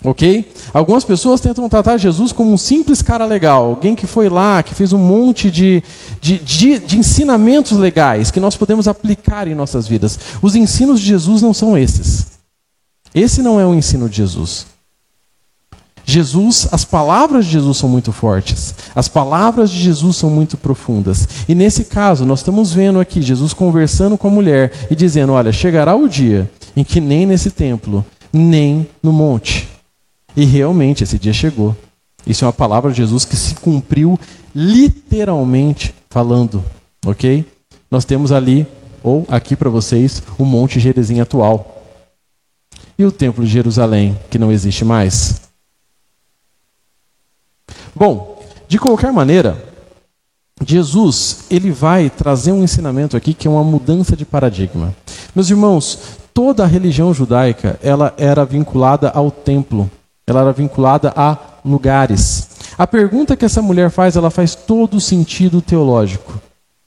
Ok? 0.04 0.52
Algumas 0.74 1.04
pessoas 1.04 1.40
tentam 1.40 1.68
tratar 1.68 1.96
Jesus 1.96 2.32
como 2.32 2.52
um 2.52 2.58
simples 2.58 3.00
cara 3.02 3.24
legal, 3.24 3.66
alguém 3.66 3.94
que 3.94 4.06
foi 4.06 4.28
lá, 4.28 4.62
que 4.62 4.74
fez 4.74 4.92
um 4.92 4.98
monte 4.98 5.50
de, 5.50 5.82
de, 6.20 6.38
de, 6.38 6.78
de, 6.80 6.98
ensinamentos 6.98 7.78
legais 7.78 8.30
que 8.30 8.40
nós 8.40 8.56
podemos 8.56 8.88
aplicar 8.88 9.46
em 9.46 9.54
nossas 9.54 9.86
vidas. 9.86 10.18
Os 10.40 10.56
ensinos 10.56 11.00
de 11.00 11.06
Jesus 11.06 11.40
não 11.40 11.54
são 11.54 11.78
esses. 11.78 12.32
Esse 13.14 13.42
não 13.42 13.60
é 13.60 13.66
o 13.66 13.74
ensino 13.74 14.08
de 14.08 14.16
Jesus. 14.16 14.66
Jesus, 16.04 16.66
as 16.72 16.84
palavras 16.84 17.44
de 17.44 17.52
Jesus 17.52 17.76
são 17.76 17.88
muito 17.88 18.10
fortes, 18.10 18.74
as 18.92 19.06
palavras 19.06 19.70
de 19.70 19.78
Jesus 19.78 20.16
são 20.16 20.28
muito 20.28 20.56
profundas. 20.56 21.28
E 21.48 21.54
nesse 21.54 21.84
caso, 21.84 22.24
nós 22.24 22.40
estamos 22.40 22.72
vendo 22.72 22.98
aqui 22.98 23.22
Jesus 23.22 23.54
conversando 23.54 24.18
com 24.18 24.26
a 24.26 24.30
mulher 24.30 24.72
e 24.90 24.96
dizendo: 24.96 25.32
Olha, 25.32 25.52
chegará 25.52 25.94
o 25.94 26.08
dia 26.08 26.50
em 26.74 26.82
que 26.82 27.00
nem 27.00 27.24
nesse 27.24 27.52
templo, 27.52 28.04
nem 28.32 28.88
no 29.00 29.12
monte 29.12 29.71
e 30.36 30.44
realmente 30.44 31.04
esse 31.04 31.18
dia 31.18 31.32
chegou. 31.32 31.76
Isso 32.26 32.44
é 32.44 32.46
uma 32.46 32.52
palavra 32.52 32.90
de 32.90 32.98
Jesus 32.98 33.24
que 33.24 33.36
se 33.36 33.54
cumpriu 33.56 34.18
literalmente 34.54 35.94
falando, 36.08 36.64
ok? 37.04 37.44
Nós 37.90 38.04
temos 38.04 38.32
ali, 38.32 38.66
ou 39.02 39.26
aqui 39.28 39.56
para 39.56 39.70
vocês, 39.70 40.22
o 40.38 40.44
Monte 40.44 40.78
Gerizim 40.78 41.20
atual. 41.20 41.82
E 42.98 43.04
o 43.04 43.10
Templo 43.10 43.44
de 43.44 43.50
Jerusalém, 43.50 44.18
que 44.30 44.38
não 44.38 44.52
existe 44.52 44.84
mais. 44.84 45.40
Bom, 47.94 48.42
de 48.68 48.78
qualquer 48.78 49.12
maneira, 49.12 49.62
Jesus, 50.64 51.44
ele 51.50 51.70
vai 51.70 52.08
trazer 52.08 52.52
um 52.52 52.62
ensinamento 52.62 53.16
aqui 53.16 53.34
que 53.34 53.48
é 53.48 53.50
uma 53.50 53.64
mudança 53.64 54.16
de 54.16 54.24
paradigma. 54.24 54.94
Meus 55.34 55.50
irmãos, 55.50 55.98
toda 56.32 56.62
a 56.62 56.66
religião 56.66 57.12
judaica, 57.12 57.78
ela 57.82 58.14
era 58.16 58.44
vinculada 58.44 59.10
ao 59.10 59.30
templo 59.30 59.90
ela 60.32 60.40
era 60.40 60.52
vinculada 60.52 61.12
a 61.14 61.36
lugares. 61.64 62.48
A 62.76 62.86
pergunta 62.86 63.36
que 63.36 63.44
essa 63.44 63.62
mulher 63.62 63.90
faz, 63.90 64.16
ela 64.16 64.30
faz 64.30 64.54
todo 64.54 65.00
sentido 65.00 65.60
teológico. 65.60 66.40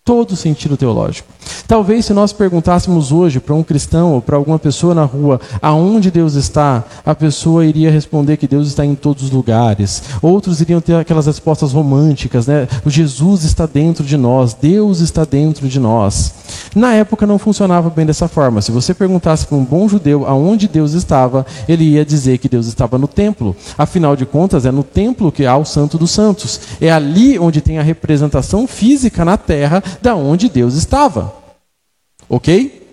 Todo 0.05 0.35
sentido 0.35 0.77
teológico. 0.77 1.27
Talvez 1.67 2.05
se 2.05 2.13
nós 2.13 2.31
perguntássemos 2.31 3.11
hoje 3.11 3.39
para 3.39 3.55
um 3.55 3.63
cristão 3.63 4.13
ou 4.13 4.21
para 4.21 4.35
alguma 4.35 4.59
pessoa 4.59 4.93
na 4.93 5.03
rua 5.03 5.41
aonde 5.59 6.11
Deus 6.11 6.35
está, 6.35 6.83
a 7.03 7.15
pessoa 7.15 7.65
iria 7.65 7.89
responder 7.89 8.37
que 8.37 8.47
Deus 8.47 8.67
está 8.67 8.85
em 8.85 8.93
todos 8.93 9.23
os 9.23 9.31
lugares. 9.31 10.03
Outros 10.21 10.61
iriam 10.61 10.79
ter 10.79 10.93
aquelas 10.95 11.25
respostas 11.25 11.71
românticas, 11.71 12.45
né? 12.45 12.67
O 12.85 12.89
Jesus 12.91 13.43
está 13.43 13.65
dentro 13.65 14.03
de 14.03 14.15
nós, 14.15 14.53
Deus 14.53 14.99
está 14.99 15.25
dentro 15.25 15.67
de 15.67 15.79
nós. 15.79 16.35
Na 16.75 16.93
época 16.93 17.25
não 17.25 17.39
funcionava 17.39 17.89
bem 17.89 18.05
dessa 18.05 18.27
forma. 18.27 18.61
Se 18.61 18.71
você 18.71 18.93
perguntasse 18.93 19.47
para 19.47 19.57
um 19.57 19.63
bom 19.63 19.89
judeu 19.89 20.27
aonde 20.27 20.67
Deus 20.67 20.93
estava, 20.93 21.47
ele 21.67 21.83
ia 21.83 22.05
dizer 22.05 22.37
que 22.37 22.47
Deus 22.47 22.67
estava 22.67 22.99
no 22.99 23.07
templo. 23.07 23.55
Afinal 23.75 24.15
de 24.15 24.25
contas, 24.25 24.67
é 24.67 24.71
no 24.71 24.83
templo 24.83 25.31
que 25.31 25.47
há 25.47 25.57
o 25.57 25.65
Santo 25.65 25.97
dos 25.97 26.11
Santos. 26.11 26.59
É 26.79 26.91
ali 26.91 27.39
onde 27.39 27.59
tem 27.59 27.79
a 27.79 27.83
representação 27.83 28.67
física 28.67 29.25
na 29.25 29.35
terra 29.35 29.81
da 30.01 30.15
onde 30.15 30.49
Deus 30.49 30.75
estava. 30.75 31.33
Ok? 32.29 32.84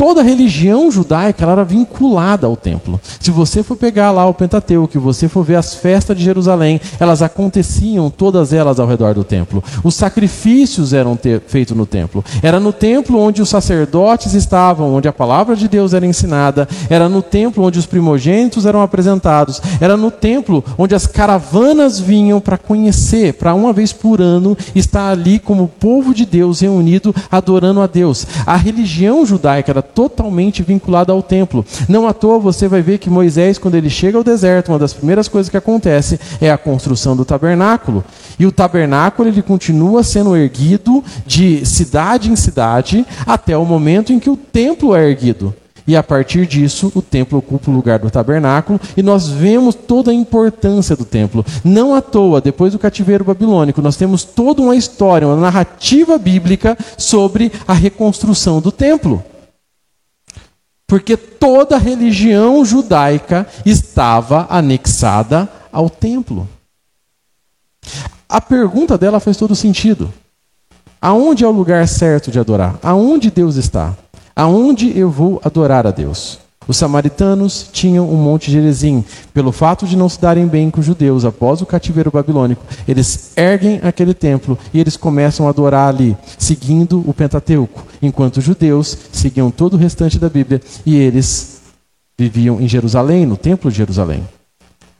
Toda 0.00 0.22
religião 0.22 0.92
judaica 0.92 1.44
era 1.44 1.64
vinculada 1.64 2.46
ao 2.46 2.56
templo. 2.56 3.00
Se 3.18 3.32
você 3.32 3.64
for 3.64 3.76
pegar 3.76 4.12
lá 4.12 4.24
o 4.28 4.32
Pentateuco, 4.32 4.92
se 4.92 4.96
você 4.96 5.28
for 5.28 5.42
ver 5.42 5.56
as 5.56 5.74
festas 5.74 6.16
de 6.16 6.22
Jerusalém, 6.22 6.80
elas 7.00 7.20
aconteciam 7.20 8.08
todas 8.08 8.52
elas 8.52 8.78
ao 8.78 8.86
redor 8.86 9.12
do 9.12 9.24
templo. 9.24 9.60
Os 9.82 9.96
sacrifícios 9.96 10.92
eram 10.92 11.18
feitos 11.48 11.76
no 11.76 11.84
templo. 11.84 12.24
Era 12.40 12.60
no 12.60 12.72
templo 12.72 13.18
onde 13.18 13.42
os 13.42 13.48
sacerdotes 13.48 14.34
estavam, 14.34 14.94
onde 14.94 15.08
a 15.08 15.12
palavra 15.12 15.56
de 15.56 15.66
Deus 15.66 15.92
era 15.92 16.06
ensinada. 16.06 16.68
Era 16.88 17.08
no 17.08 17.20
templo 17.20 17.64
onde 17.64 17.80
os 17.80 17.86
primogênitos 17.86 18.66
eram 18.66 18.82
apresentados. 18.82 19.60
Era 19.80 19.96
no 19.96 20.12
templo 20.12 20.64
onde 20.78 20.94
as 20.94 21.08
caravanas 21.08 21.98
vinham 21.98 22.40
para 22.40 22.56
conhecer, 22.56 23.34
para 23.34 23.52
uma 23.52 23.72
vez 23.72 23.92
por 23.92 24.22
ano 24.22 24.56
estar 24.76 25.10
ali 25.10 25.40
como 25.40 25.66
povo 25.66 26.14
de 26.14 26.24
Deus 26.24 26.60
reunido 26.60 27.12
adorando 27.28 27.80
a 27.80 27.88
Deus. 27.88 28.24
A 28.46 28.54
religião 28.54 29.26
judaica 29.26 29.72
era 29.72 29.87
totalmente 29.94 30.62
vinculada 30.62 31.12
ao 31.12 31.22
templo. 31.22 31.64
Não 31.88 32.06
à 32.06 32.12
toa 32.12 32.38
você 32.38 32.68
vai 32.68 32.82
ver 32.82 32.98
que 32.98 33.10
Moisés, 33.10 33.58
quando 33.58 33.74
ele 33.74 33.90
chega 33.90 34.16
ao 34.16 34.24
deserto, 34.24 34.70
uma 34.70 34.78
das 34.78 34.92
primeiras 34.92 35.28
coisas 35.28 35.50
que 35.50 35.56
acontece 35.56 36.18
é 36.40 36.50
a 36.50 36.58
construção 36.58 37.16
do 37.16 37.24
tabernáculo. 37.24 38.04
E 38.38 38.46
o 38.46 38.52
tabernáculo 38.52 39.28
ele 39.28 39.42
continua 39.42 40.02
sendo 40.02 40.36
erguido 40.36 41.02
de 41.26 41.64
cidade 41.66 42.30
em 42.30 42.36
cidade 42.36 43.04
até 43.26 43.56
o 43.56 43.64
momento 43.64 44.12
em 44.12 44.18
que 44.18 44.30
o 44.30 44.36
templo 44.36 44.94
é 44.94 45.08
erguido. 45.08 45.54
E 45.88 45.96
a 45.96 46.02
partir 46.02 46.46
disso, 46.46 46.92
o 46.94 47.00
templo 47.00 47.38
ocupa 47.38 47.70
o 47.70 47.74
lugar 47.74 47.98
do 47.98 48.10
tabernáculo 48.10 48.78
e 48.94 49.02
nós 49.02 49.26
vemos 49.28 49.74
toda 49.74 50.10
a 50.10 50.14
importância 50.14 50.94
do 50.94 51.02
templo. 51.02 51.42
Não 51.64 51.94
à 51.94 52.02
toa, 52.02 52.42
depois 52.42 52.74
do 52.74 52.78
cativeiro 52.78 53.24
babilônico, 53.24 53.80
nós 53.80 53.96
temos 53.96 54.22
toda 54.22 54.60
uma 54.60 54.76
história, 54.76 55.26
uma 55.26 55.34
narrativa 55.34 56.18
bíblica 56.18 56.76
sobre 56.98 57.50
a 57.66 57.72
reconstrução 57.72 58.60
do 58.60 58.70
templo. 58.70 59.24
Porque 60.88 61.18
toda 61.18 61.76
a 61.76 61.78
religião 61.78 62.64
judaica 62.64 63.46
estava 63.64 64.46
anexada 64.48 65.46
ao 65.70 65.90
templo. 65.90 66.48
A 68.26 68.40
pergunta 68.40 68.96
dela 68.96 69.20
faz 69.20 69.36
todo 69.36 69.54
sentido. 69.54 70.12
Aonde 71.00 71.44
é 71.44 71.46
o 71.46 71.52
lugar 71.52 71.86
certo 71.86 72.30
de 72.30 72.40
adorar? 72.40 72.78
Aonde 72.82 73.30
Deus 73.30 73.56
está? 73.56 73.94
Aonde 74.34 74.98
eu 74.98 75.10
vou 75.10 75.40
adorar 75.44 75.86
a 75.86 75.90
Deus? 75.90 76.38
Os 76.68 76.76
samaritanos 76.76 77.70
tinham 77.72 78.08
um 78.08 78.16
monte 78.16 78.50
Gerizim. 78.50 79.02
Pelo 79.32 79.50
fato 79.50 79.86
de 79.86 79.96
não 79.96 80.08
se 80.08 80.20
darem 80.20 80.46
bem 80.46 80.70
com 80.70 80.80
os 80.80 80.86
judeus 80.86 81.24
após 81.24 81.62
o 81.62 81.66
cativeiro 81.66 82.10
babilônico, 82.10 82.62
eles 82.86 83.32
erguem 83.34 83.80
aquele 83.82 84.12
templo 84.12 84.58
e 84.72 84.78
eles 84.78 84.94
começam 84.94 85.46
a 85.46 85.50
adorar 85.50 85.88
ali, 85.88 86.14
seguindo 86.36 87.02
o 87.06 87.14
Pentateuco, 87.14 87.86
enquanto 88.02 88.36
os 88.36 88.44
judeus 88.44 88.96
seguiam 89.10 89.50
todo 89.50 89.74
o 89.74 89.78
restante 89.78 90.18
da 90.18 90.28
Bíblia 90.28 90.60
e 90.84 90.94
eles 90.94 91.62
viviam 92.18 92.60
em 92.60 92.68
Jerusalém, 92.68 93.24
no 93.24 93.36
templo 93.36 93.70
de 93.70 93.78
Jerusalém. 93.78 94.22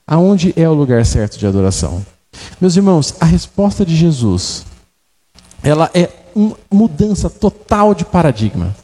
Aonde 0.06 0.54
é 0.56 0.66
o 0.66 0.72
lugar 0.72 1.04
certo 1.04 1.38
de 1.38 1.46
adoração? 1.46 2.02
Meus 2.58 2.76
irmãos, 2.76 3.14
a 3.20 3.26
resposta 3.26 3.84
de 3.84 3.94
Jesus, 3.94 4.64
ela 5.62 5.90
é 5.92 6.08
uma 6.34 6.56
mudança 6.70 7.28
total 7.28 7.94
de 7.94 8.06
paradigma. 8.06 8.74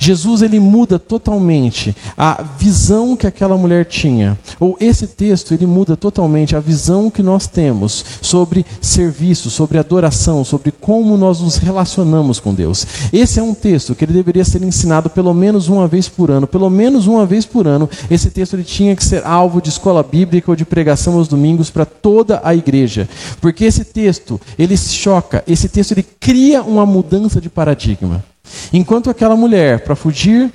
Jesus 0.00 0.40
ele 0.40 0.58
muda 0.58 0.98
totalmente 0.98 1.94
a 2.16 2.42
visão 2.58 3.14
que 3.14 3.26
aquela 3.26 3.56
mulher 3.58 3.84
tinha. 3.84 4.36
Ou 4.58 4.74
esse 4.80 5.06
texto 5.06 5.52
ele 5.52 5.66
muda 5.66 5.94
totalmente 5.94 6.56
a 6.56 6.60
visão 6.60 7.10
que 7.10 7.22
nós 7.22 7.46
temos 7.46 8.02
sobre 8.22 8.64
serviço, 8.80 9.50
sobre 9.50 9.76
adoração, 9.76 10.42
sobre 10.42 10.72
como 10.72 11.18
nós 11.18 11.40
nos 11.40 11.56
relacionamos 11.56 12.40
com 12.40 12.54
Deus. 12.54 12.86
Esse 13.12 13.38
é 13.38 13.42
um 13.42 13.52
texto 13.52 13.94
que 13.94 14.06
ele 14.06 14.14
deveria 14.14 14.42
ser 14.42 14.62
ensinado 14.62 15.10
pelo 15.10 15.34
menos 15.34 15.68
uma 15.68 15.86
vez 15.86 16.08
por 16.08 16.30
ano. 16.30 16.46
Pelo 16.46 16.70
menos 16.70 17.06
uma 17.06 17.26
vez 17.26 17.44
por 17.44 17.66
ano, 17.66 17.88
esse 18.10 18.30
texto 18.30 18.54
ele 18.54 18.64
tinha 18.64 18.96
que 18.96 19.04
ser 19.04 19.22
alvo 19.26 19.60
de 19.60 19.68
escola 19.68 20.02
bíblica 20.02 20.50
ou 20.50 20.56
de 20.56 20.64
pregação 20.64 21.18
aos 21.18 21.28
domingos 21.28 21.68
para 21.68 21.84
toda 21.84 22.40
a 22.42 22.54
igreja. 22.54 23.06
Porque 23.38 23.66
esse 23.66 23.84
texto, 23.84 24.40
ele 24.58 24.78
choca, 24.78 25.44
esse 25.46 25.68
texto 25.68 25.92
ele 25.92 26.06
cria 26.18 26.62
uma 26.62 26.86
mudança 26.86 27.38
de 27.38 27.50
paradigma. 27.50 28.24
Enquanto 28.72 29.10
aquela 29.10 29.36
mulher, 29.36 29.84
para 29.84 29.96
fugir 29.96 30.52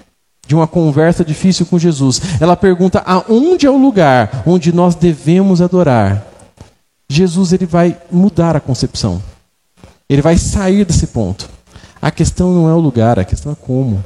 de 0.48 0.56
uma 0.56 0.68
conversa 0.68 1.26
difícil 1.26 1.66
com 1.66 1.80
Jesus, 1.80 2.22
ela 2.40 2.56
pergunta 2.56 3.02
aonde 3.06 3.66
é 3.66 3.70
o 3.70 3.78
lugar 3.78 4.44
onde 4.46 4.74
nós 4.74 4.96
devemos 4.96 5.62
adorar. 5.62 6.26
Jesus 7.10 7.54
ele 7.54 7.66
vai 7.66 7.98
mudar 8.12 8.56
a 8.56 8.60
concepção. 8.60 9.22
Ele 10.10 10.22
vai 10.22 10.38
sair 10.38 10.86
desse 10.86 11.08
ponto. 11.08 11.50
A 12.02 12.12
questão 12.12 12.54
não 12.54 12.70
é 12.70 12.74
o 12.74 12.80
lugar, 12.80 13.18
a 13.18 13.26
questão 13.26 13.52
é 13.52 13.56
como. 13.56 14.04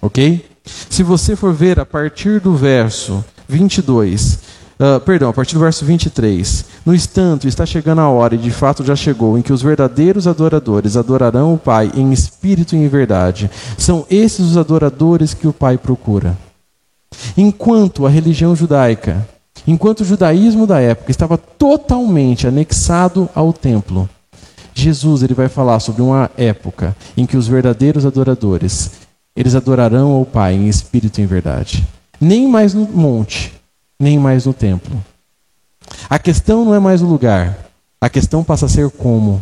OK? 0.00 0.48
Se 0.64 1.02
você 1.02 1.34
for 1.34 1.52
ver 1.52 1.80
a 1.80 1.84
partir 1.86 2.40
do 2.40 2.54
verso 2.54 3.24
22, 3.48 4.38
Uh, 4.78 4.98
perdão, 5.00 5.28
a 5.30 5.32
partir 5.32 5.54
do 5.54 5.60
verso 5.60 5.84
23. 5.84 6.64
No 6.84 6.94
entanto, 6.94 7.46
está 7.46 7.64
chegando 7.64 8.00
a 8.00 8.08
hora, 8.08 8.34
e 8.34 8.38
de 8.38 8.50
fato 8.50 8.84
já 8.84 8.96
chegou, 8.96 9.38
em 9.38 9.42
que 9.42 9.52
os 9.52 9.62
verdadeiros 9.62 10.26
adoradores 10.26 10.96
adorarão 10.96 11.54
o 11.54 11.58
Pai 11.58 11.92
em 11.94 12.12
espírito 12.12 12.74
e 12.74 12.78
em 12.78 12.88
verdade. 12.88 13.50
São 13.78 14.04
esses 14.10 14.40
os 14.40 14.56
adoradores 14.56 15.32
que 15.32 15.46
o 15.46 15.52
Pai 15.52 15.78
procura. 15.78 16.36
Enquanto 17.36 18.04
a 18.04 18.10
religião 18.10 18.56
judaica, 18.56 19.26
enquanto 19.66 20.00
o 20.00 20.04
judaísmo 20.04 20.66
da 20.66 20.80
época 20.80 21.10
estava 21.10 21.38
totalmente 21.38 22.46
anexado 22.46 23.28
ao 23.34 23.52
templo, 23.52 24.08
Jesus 24.74 25.22
ele 25.22 25.34
vai 25.34 25.48
falar 25.48 25.78
sobre 25.78 26.02
uma 26.02 26.28
época 26.36 26.96
em 27.16 27.24
que 27.24 27.36
os 27.36 27.46
verdadeiros 27.46 28.04
adoradores, 28.04 28.90
eles 29.36 29.54
adorarão 29.54 30.10
ao 30.10 30.24
Pai 30.24 30.54
em 30.54 30.68
espírito 30.68 31.20
e 31.20 31.22
em 31.22 31.26
verdade. 31.26 31.86
Nem 32.20 32.48
mais 32.48 32.74
no 32.74 32.82
monte, 32.82 33.52
nem 34.04 34.18
mais 34.18 34.44
no 34.44 34.52
templo. 34.52 35.02
A 36.10 36.18
questão 36.18 36.62
não 36.62 36.74
é 36.74 36.78
mais 36.78 37.00
o 37.00 37.06
lugar, 37.06 37.56
a 37.98 38.10
questão 38.10 38.44
passa 38.44 38.66
a 38.66 38.68
ser 38.68 38.90
como. 38.90 39.40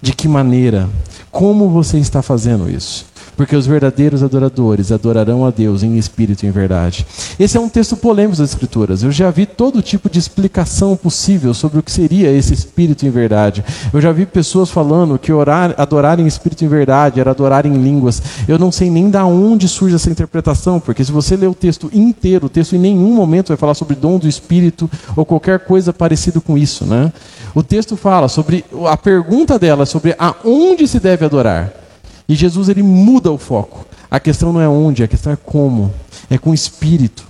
De 0.00 0.12
que 0.12 0.28
maneira? 0.28 0.88
Como 1.30 1.68
você 1.68 1.98
está 1.98 2.22
fazendo 2.22 2.70
isso? 2.70 3.04
Porque 3.36 3.54
os 3.54 3.66
verdadeiros 3.66 4.22
adoradores 4.22 4.90
adorarão 4.90 5.44
a 5.44 5.50
Deus 5.50 5.82
em 5.82 5.96
espírito 5.96 6.44
e 6.44 6.48
em 6.48 6.50
verdade. 6.50 7.06
Esse 7.38 7.56
é 7.56 7.60
um 7.60 7.68
texto 7.68 7.96
polêmico 7.96 8.38
das 8.38 8.50
Escrituras. 8.50 9.02
Eu 9.02 9.12
já 9.12 9.30
vi 9.30 9.44
todo 9.44 9.82
tipo 9.82 10.08
de 10.08 10.18
explicação 10.18 10.96
possível 10.96 11.52
sobre 11.52 11.78
o 11.78 11.82
que 11.82 11.92
seria 11.92 12.32
esse 12.32 12.54
espírito 12.54 13.06
em 13.06 13.10
verdade. 13.10 13.64
Eu 13.92 14.00
já 14.00 14.10
vi 14.12 14.24
pessoas 14.24 14.70
falando 14.70 15.18
que 15.18 15.32
orar, 15.32 15.74
adorar 15.76 16.18
em 16.18 16.26
espírito 16.26 16.64
em 16.64 16.68
verdade 16.68 17.20
era 17.20 17.30
adorar 17.30 17.66
em 17.66 17.74
línguas. 17.74 18.22
Eu 18.48 18.58
não 18.58 18.72
sei 18.72 18.90
nem 18.90 19.10
da 19.10 19.24
onde 19.24 19.68
surge 19.68 19.94
essa 19.94 20.10
interpretação, 20.10 20.80
porque 20.80 21.04
se 21.04 21.12
você 21.12 21.36
ler 21.36 21.48
o 21.48 21.54
texto 21.54 21.90
inteiro, 21.92 22.46
o 22.46 22.50
texto 22.50 22.74
em 22.74 22.78
nenhum 22.78 23.14
momento 23.14 23.48
vai 23.48 23.56
falar 23.56 23.74
sobre 23.74 23.94
dom 23.94 24.18
do 24.18 24.26
espírito 24.26 24.90
ou 25.14 25.26
qualquer 25.26 25.60
coisa 25.60 25.92
parecido 25.92 26.40
com 26.40 26.56
isso, 26.56 26.84
né? 26.84 27.12
O 27.54 27.62
texto 27.62 27.96
fala 27.96 28.28
sobre 28.28 28.64
a 28.86 28.96
pergunta 28.96 29.58
dela 29.58 29.86
sobre 29.86 30.14
aonde 30.18 30.86
se 30.88 30.98
deve 31.00 31.24
adorar. 31.24 31.85
E 32.28 32.34
Jesus 32.34 32.68
ele 32.68 32.82
muda 32.82 33.30
o 33.30 33.38
foco. 33.38 33.86
A 34.10 34.20
questão 34.20 34.52
não 34.52 34.60
é 34.60 34.68
onde, 34.68 35.02
a 35.02 35.08
questão 35.08 35.32
é 35.32 35.36
como. 35.36 35.92
É 36.28 36.38
com 36.38 36.50
o 36.50 36.54
Espírito 36.54 37.26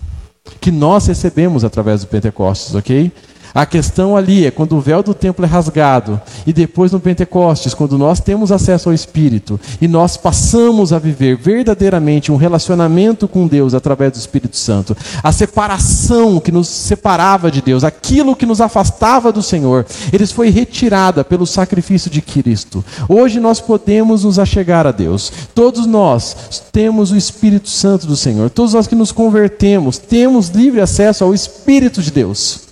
que 0.60 0.70
nós 0.70 1.06
recebemos 1.06 1.64
através 1.64 2.00
do 2.02 2.06
Pentecostes, 2.06 2.74
ok? 2.74 3.12
A 3.56 3.64
questão 3.64 4.14
ali 4.14 4.44
é 4.44 4.50
quando 4.50 4.76
o 4.76 4.80
véu 4.82 5.02
do 5.02 5.14
templo 5.14 5.42
é 5.42 5.48
rasgado 5.48 6.20
e 6.46 6.52
depois 6.52 6.92
no 6.92 7.00
Pentecostes, 7.00 7.72
quando 7.72 7.96
nós 7.96 8.20
temos 8.20 8.52
acesso 8.52 8.90
ao 8.90 8.94
Espírito 8.94 9.58
e 9.80 9.88
nós 9.88 10.14
passamos 10.14 10.92
a 10.92 10.98
viver 10.98 11.38
verdadeiramente 11.38 12.30
um 12.30 12.36
relacionamento 12.36 13.26
com 13.26 13.46
Deus 13.46 13.72
através 13.72 14.12
do 14.12 14.18
Espírito 14.18 14.58
Santo. 14.58 14.94
A 15.22 15.32
separação 15.32 16.38
que 16.38 16.52
nos 16.52 16.68
separava 16.68 17.50
de 17.50 17.62
Deus, 17.62 17.82
aquilo 17.82 18.36
que 18.36 18.44
nos 18.44 18.60
afastava 18.60 19.32
do 19.32 19.42
Senhor, 19.42 19.86
eles 20.12 20.30
foi 20.30 20.50
retirada 20.50 21.24
pelo 21.24 21.46
sacrifício 21.46 22.10
de 22.10 22.20
Cristo. 22.20 22.84
Hoje 23.08 23.40
nós 23.40 23.58
podemos 23.58 24.24
nos 24.24 24.38
achegar 24.38 24.86
a 24.86 24.92
Deus. 24.92 25.32
Todos 25.54 25.86
nós 25.86 26.62
temos 26.70 27.10
o 27.10 27.16
Espírito 27.16 27.70
Santo 27.70 28.06
do 28.06 28.16
Senhor. 28.16 28.50
Todos 28.50 28.74
nós 28.74 28.86
que 28.86 28.94
nos 28.94 29.12
convertemos, 29.12 29.96
temos 29.96 30.50
livre 30.50 30.82
acesso 30.82 31.24
ao 31.24 31.32
Espírito 31.32 32.02
de 32.02 32.10
Deus. 32.10 32.65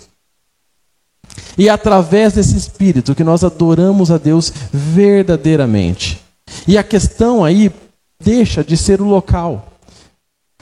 E 1.57 1.69
é 1.69 1.71
através 1.71 2.33
desse 2.33 2.57
espírito 2.57 3.15
que 3.15 3.23
nós 3.23 3.43
adoramos 3.43 4.11
a 4.11 4.17
Deus 4.17 4.51
verdadeiramente. 4.71 6.21
E 6.67 6.77
a 6.77 6.83
questão 6.83 7.43
aí 7.43 7.71
deixa 8.19 8.63
de 8.63 8.75
ser 8.75 9.01
o 9.01 9.05
local. 9.05 9.67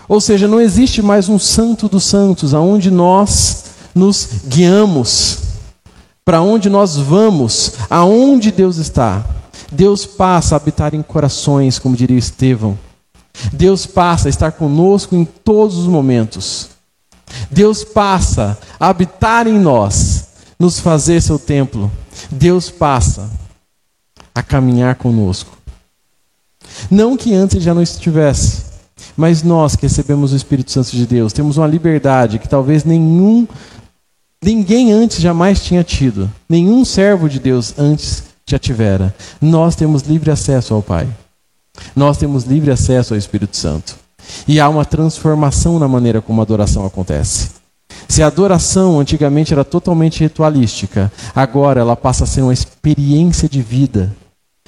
Ou 0.07 0.19
seja, 0.19 0.47
não 0.47 0.59
existe 0.59 1.01
mais 1.01 1.29
um 1.29 1.39
santo 1.39 1.87
dos 1.87 2.03
santos 2.03 2.53
aonde 2.53 2.91
nós 2.91 3.65
nos 3.95 4.27
guiamos, 4.47 5.39
para 6.25 6.41
onde 6.41 6.69
nós 6.69 6.97
vamos, 6.97 7.73
aonde 7.89 8.51
Deus 8.51 8.77
está. 8.77 9.25
Deus 9.71 10.05
passa 10.05 10.55
a 10.55 10.57
habitar 10.57 10.93
em 10.93 11.01
corações, 11.01 11.79
como 11.79 11.95
diria 11.95 12.17
Estevão. 12.17 12.77
Deus 13.51 13.85
passa 13.85 14.27
a 14.27 14.29
estar 14.29 14.51
conosco 14.51 15.15
em 15.15 15.25
todos 15.25 15.77
os 15.77 15.87
momentos. 15.87 16.69
Deus 17.49 17.83
passa 17.83 18.57
a 18.79 18.89
habitar 18.89 19.47
em 19.47 19.57
nós 19.57 20.22
nos 20.63 20.79
fazer 20.79 21.21
seu 21.21 21.37
templo, 21.37 21.91
Deus 22.31 22.69
passa 22.69 23.29
a 24.33 24.41
caminhar 24.41 24.95
conosco. 24.95 25.57
Não 26.89 27.17
que 27.17 27.33
antes 27.33 27.61
já 27.61 27.73
não 27.73 27.81
estivesse, 27.81 28.63
mas 29.17 29.43
nós 29.43 29.75
que 29.75 29.85
recebemos 29.85 30.31
o 30.31 30.35
Espírito 30.37 30.71
Santo 30.71 30.91
de 30.91 31.05
Deus, 31.05 31.33
temos 31.33 31.57
uma 31.57 31.67
liberdade 31.67 32.39
que 32.39 32.47
talvez 32.47 32.85
nenhum 32.85 33.45
ninguém 34.41 34.93
antes 34.93 35.19
jamais 35.19 35.61
tinha 35.61 35.83
tido, 35.83 36.31
nenhum 36.47 36.85
servo 36.85 37.27
de 37.27 37.39
Deus 37.39 37.73
antes 37.77 38.23
já 38.45 38.57
tivera. 38.57 39.13
Nós 39.41 39.75
temos 39.75 40.03
livre 40.03 40.31
acesso 40.31 40.73
ao 40.73 40.81
Pai. 40.81 41.07
Nós 41.93 42.17
temos 42.17 42.45
livre 42.45 42.71
acesso 42.71 43.13
ao 43.13 43.17
Espírito 43.17 43.57
Santo. 43.57 43.97
E 44.47 44.61
há 44.61 44.69
uma 44.69 44.85
transformação 44.85 45.77
na 45.77 45.89
maneira 45.89 46.21
como 46.21 46.39
a 46.39 46.43
adoração 46.43 46.85
acontece. 46.85 47.62
Se 48.13 48.21
a 48.21 48.27
adoração 48.27 48.99
antigamente 48.99 49.53
era 49.53 49.65
totalmente 49.65 50.19
ritualística, 50.19 51.11
agora 51.35 51.81
ela 51.81 51.95
passa 51.95 52.25
a 52.25 52.27
ser 52.27 52.43
uma 52.43 52.53
experiência 52.53 53.49
de 53.49 53.59
vida. 53.59 54.15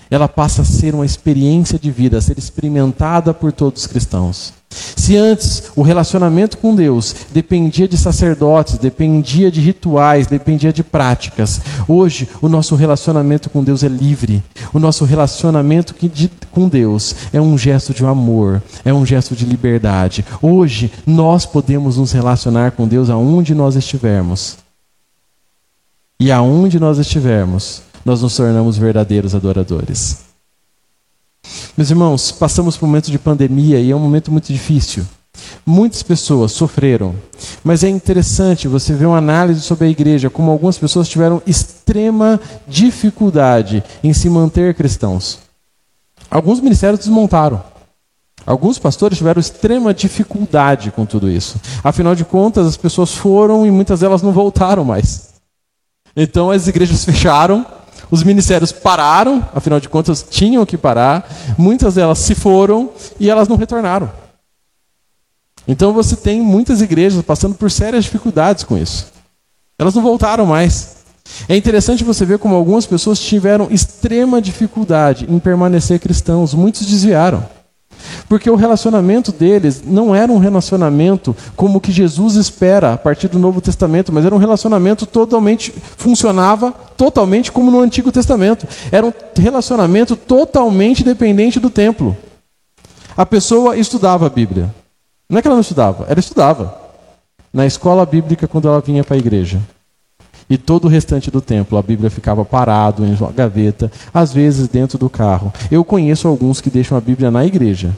Ela 0.10 0.28
passa 0.28 0.62
a 0.62 0.66
ser 0.66 0.94
uma 0.94 1.06
experiência 1.06 1.80
de 1.80 1.92
vida, 1.92 2.18
a 2.18 2.22
ser 2.22 2.38
experimentada 2.38 3.34
por 3.34 3.52
todos 3.52 3.82
os 3.82 3.88
cristãos. 3.88 4.54
Se 4.70 5.16
antes 5.16 5.72
o 5.76 5.82
relacionamento 5.82 6.58
com 6.58 6.76
Deus 6.76 7.16
dependia 7.32 7.88
de 7.88 7.98
sacerdotes, 7.98 8.78
dependia 8.78 9.50
de 9.50 9.62
rituais, 9.62 10.28
dependia 10.28 10.74
de 10.74 10.84
práticas, 10.84 11.62
hoje 11.88 12.28
o 12.42 12.50
nosso 12.50 12.76
relacionamento 12.76 13.50
com 13.50 13.64
Deus 13.64 13.84
é 13.84 13.88
livre. 13.88 14.44
O 14.74 14.80
nosso 14.80 15.06
relacionamento 15.06 15.96
com 16.52 16.68
Deus 16.68 17.16
é 17.32 17.40
um 17.40 17.58
gesto 17.58 17.94
de 17.94 18.06
amor, 18.06 18.62
é 18.84 18.94
um 18.94 19.06
gesto 19.06 19.36
de 19.36 19.46
liberdade. 19.46 20.26
Hoje 20.42 20.92
nós 21.06 21.46
podemos 21.46 21.98
nos 21.98 22.12
relacionar 22.12 22.72
com 22.72 22.88
Deus 22.88 23.10
aonde 23.10 23.56
nós 23.56 23.76
estivermos. 23.76 24.58
E 26.20 26.32
aonde 26.32 26.80
nós 26.80 26.98
estivermos, 26.98 27.82
nós 28.06 28.22
nos 28.22 28.36
tornamos 28.36 28.78
verdadeiros 28.78 29.34
adoradores. 29.34 30.20
Meus 31.76 31.90
irmãos, 31.90 32.32
passamos 32.32 32.78
por 32.78 32.86
um 32.86 32.90
momento 32.90 33.12
de 33.12 33.18
pandemia 33.18 33.80
e 33.80 33.92
é 33.92 33.96
um 33.96 34.00
momento 34.00 34.32
muito 34.32 34.54
difícil. 34.54 35.06
Muitas 35.66 36.04
pessoas 36.04 36.52
sofreram, 36.52 37.16
mas 37.64 37.84
é 37.84 37.90
interessante 37.90 38.68
você 38.68 38.94
ver 38.94 39.08
uma 39.08 39.18
análise 39.18 39.62
sobre 39.62 39.88
a 39.88 39.90
igreja, 39.90 40.30
como 40.30 40.52
algumas 40.52 40.78
pessoas 40.78 41.10
tiveram 41.10 41.42
extrema 41.46 42.40
dificuldade 42.68 43.84
em 44.04 44.14
se 44.14 44.30
manter 44.30 44.76
cristãos. 44.76 45.40
Alguns 46.30 46.62
ministérios 46.62 47.00
desmontaram. 47.00 47.62
Alguns 48.46 48.78
pastores 48.78 49.18
tiveram 49.18 49.40
extrema 49.40 49.94
dificuldade 49.94 50.92
com 50.92 51.06
tudo 51.06 51.30
isso. 51.30 51.60
Afinal 51.84 52.16
de 52.16 52.24
contas, 52.24 52.68
as 52.68 52.78
pessoas 52.78 53.14
foram 53.14 53.66
e 53.66 53.72
muitas 53.72 54.02
delas 54.02 54.22
não 54.22 54.32
voltaram 54.32 54.86
mais. 54.86 55.34
Então 56.16 56.52
as 56.52 56.68
igrejas 56.68 57.04
fecharam 57.06 57.66
os 58.10 58.24
ministérios 58.24 58.72
pararam, 58.72 59.48
afinal 59.54 59.80
de 59.80 59.90
contas 59.90 60.26
tinham 60.30 60.66
que 60.66 60.78
parar, 60.78 61.28
muitas 61.58 61.96
delas 61.96 62.20
se 62.20 62.36
foram 62.36 62.92
e 63.20 63.30
elas 63.30 63.48
não 63.48 63.56
retornaram. 63.56 64.12
Então 65.68 65.94
você 65.94 66.16
tem 66.16 66.42
muitas 66.42 66.82
igrejas 66.82 67.24
passando 67.24 67.56
por 67.56 67.72
sérias 67.72 68.04
dificuldades 68.04 68.64
com 68.64 68.78
isso. 68.78 69.08
Elas 69.80 69.96
não 69.96 70.04
voltaram 70.04 70.46
mais. 70.46 70.96
É 71.50 71.58
interessante 71.58 72.04
você 72.04 72.24
ver 72.24 72.38
como 72.38 72.56
algumas 72.56 72.86
pessoas 72.86 73.20
tiveram 73.20 73.68
extrema 73.72 74.42
dificuldade 74.42 75.26
em 75.28 75.40
permanecer 75.40 76.00
cristãos, 76.00 76.54
muitos 76.54 76.86
desviaram. 76.86 77.44
Porque 78.28 78.50
o 78.50 78.56
relacionamento 78.56 79.32
deles 79.32 79.84
não 79.86 80.14
era 80.14 80.32
um 80.32 80.38
relacionamento 80.38 81.36
como 81.56 81.78
o 81.78 81.82
que 81.82 81.92
Jesus 81.92 82.36
espera 82.36 82.94
a 82.94 82.98
partir 82.98 83.28
do 83.28 83.40
Novo 83.40 83.62
Testamento, 83.62 84.12
mas 84.12 84.26
era 84.26 84.34
um 84.34 84.40
relacionamento 84.40 85.06
totalmente 85.06 85.74
funcionava 85.98 86.72
totalmente 86.98 87.52
como 87.52 87.72
no 87.72 87.82
Antigo 87.82 88.12
Testamento. 88.12 88.68
Era 88.92 89.06
um 89.06 89.14
relacionamento 89.38 90.16
totalmente 90.16 91.04
dependente 91.04 91.60
do 91.60 91.70
templo. 91.70 92.16
A 93.16 93.26
pessoa 93.26 93.78
estudava 93.78 94.26
a 94.28 94.30
Bíblia. 94.30 94.74
Não 95.30 95.40
é 95.40 95.42
que 95.42 95.48
ela 95.48 95.56
não 95.56 95.62
estudava, 95.62 96.06
ela 96.08 96.20
estudava. 96.20 96.78
Na 97.54 97.66
escola 97.66 98.06
bíblica 98.06 98.48
quando 98.48 98.68
ela 98.68 98.82
vinha 98.82 99.04
para 99.04 99.16
a 99.16 99.20
igreja. 99.20 99.60
E 100.50 100.58
todo 100.58 100.86
o 100.86 100.88
restante 100.88 101.32
do 101.32 101.42
templo, 101.42 101.78
a 101.78 101.82
Bíblia 101.82 102.10
ficava 102.10 102.46
parado 102.46 103.04
em 103.04 103.16
uma 103.16 103.32
gaveta, 103.32 103.92
às 104.14 104.32
vezes 104.32 104.68
dentro 104.68 104.98
do 104.98 105.10
carro. 105.10 105.52
Eu 105.72 105.84
conheço 105.84 106.28
alguns 106.28 106.62
que 106.62 106.70
deixam 106.70 106.98
a 106.98 107.02
Bíblia 107.02 107.32
na 107.32 107.46
igreja. 107.46 107.96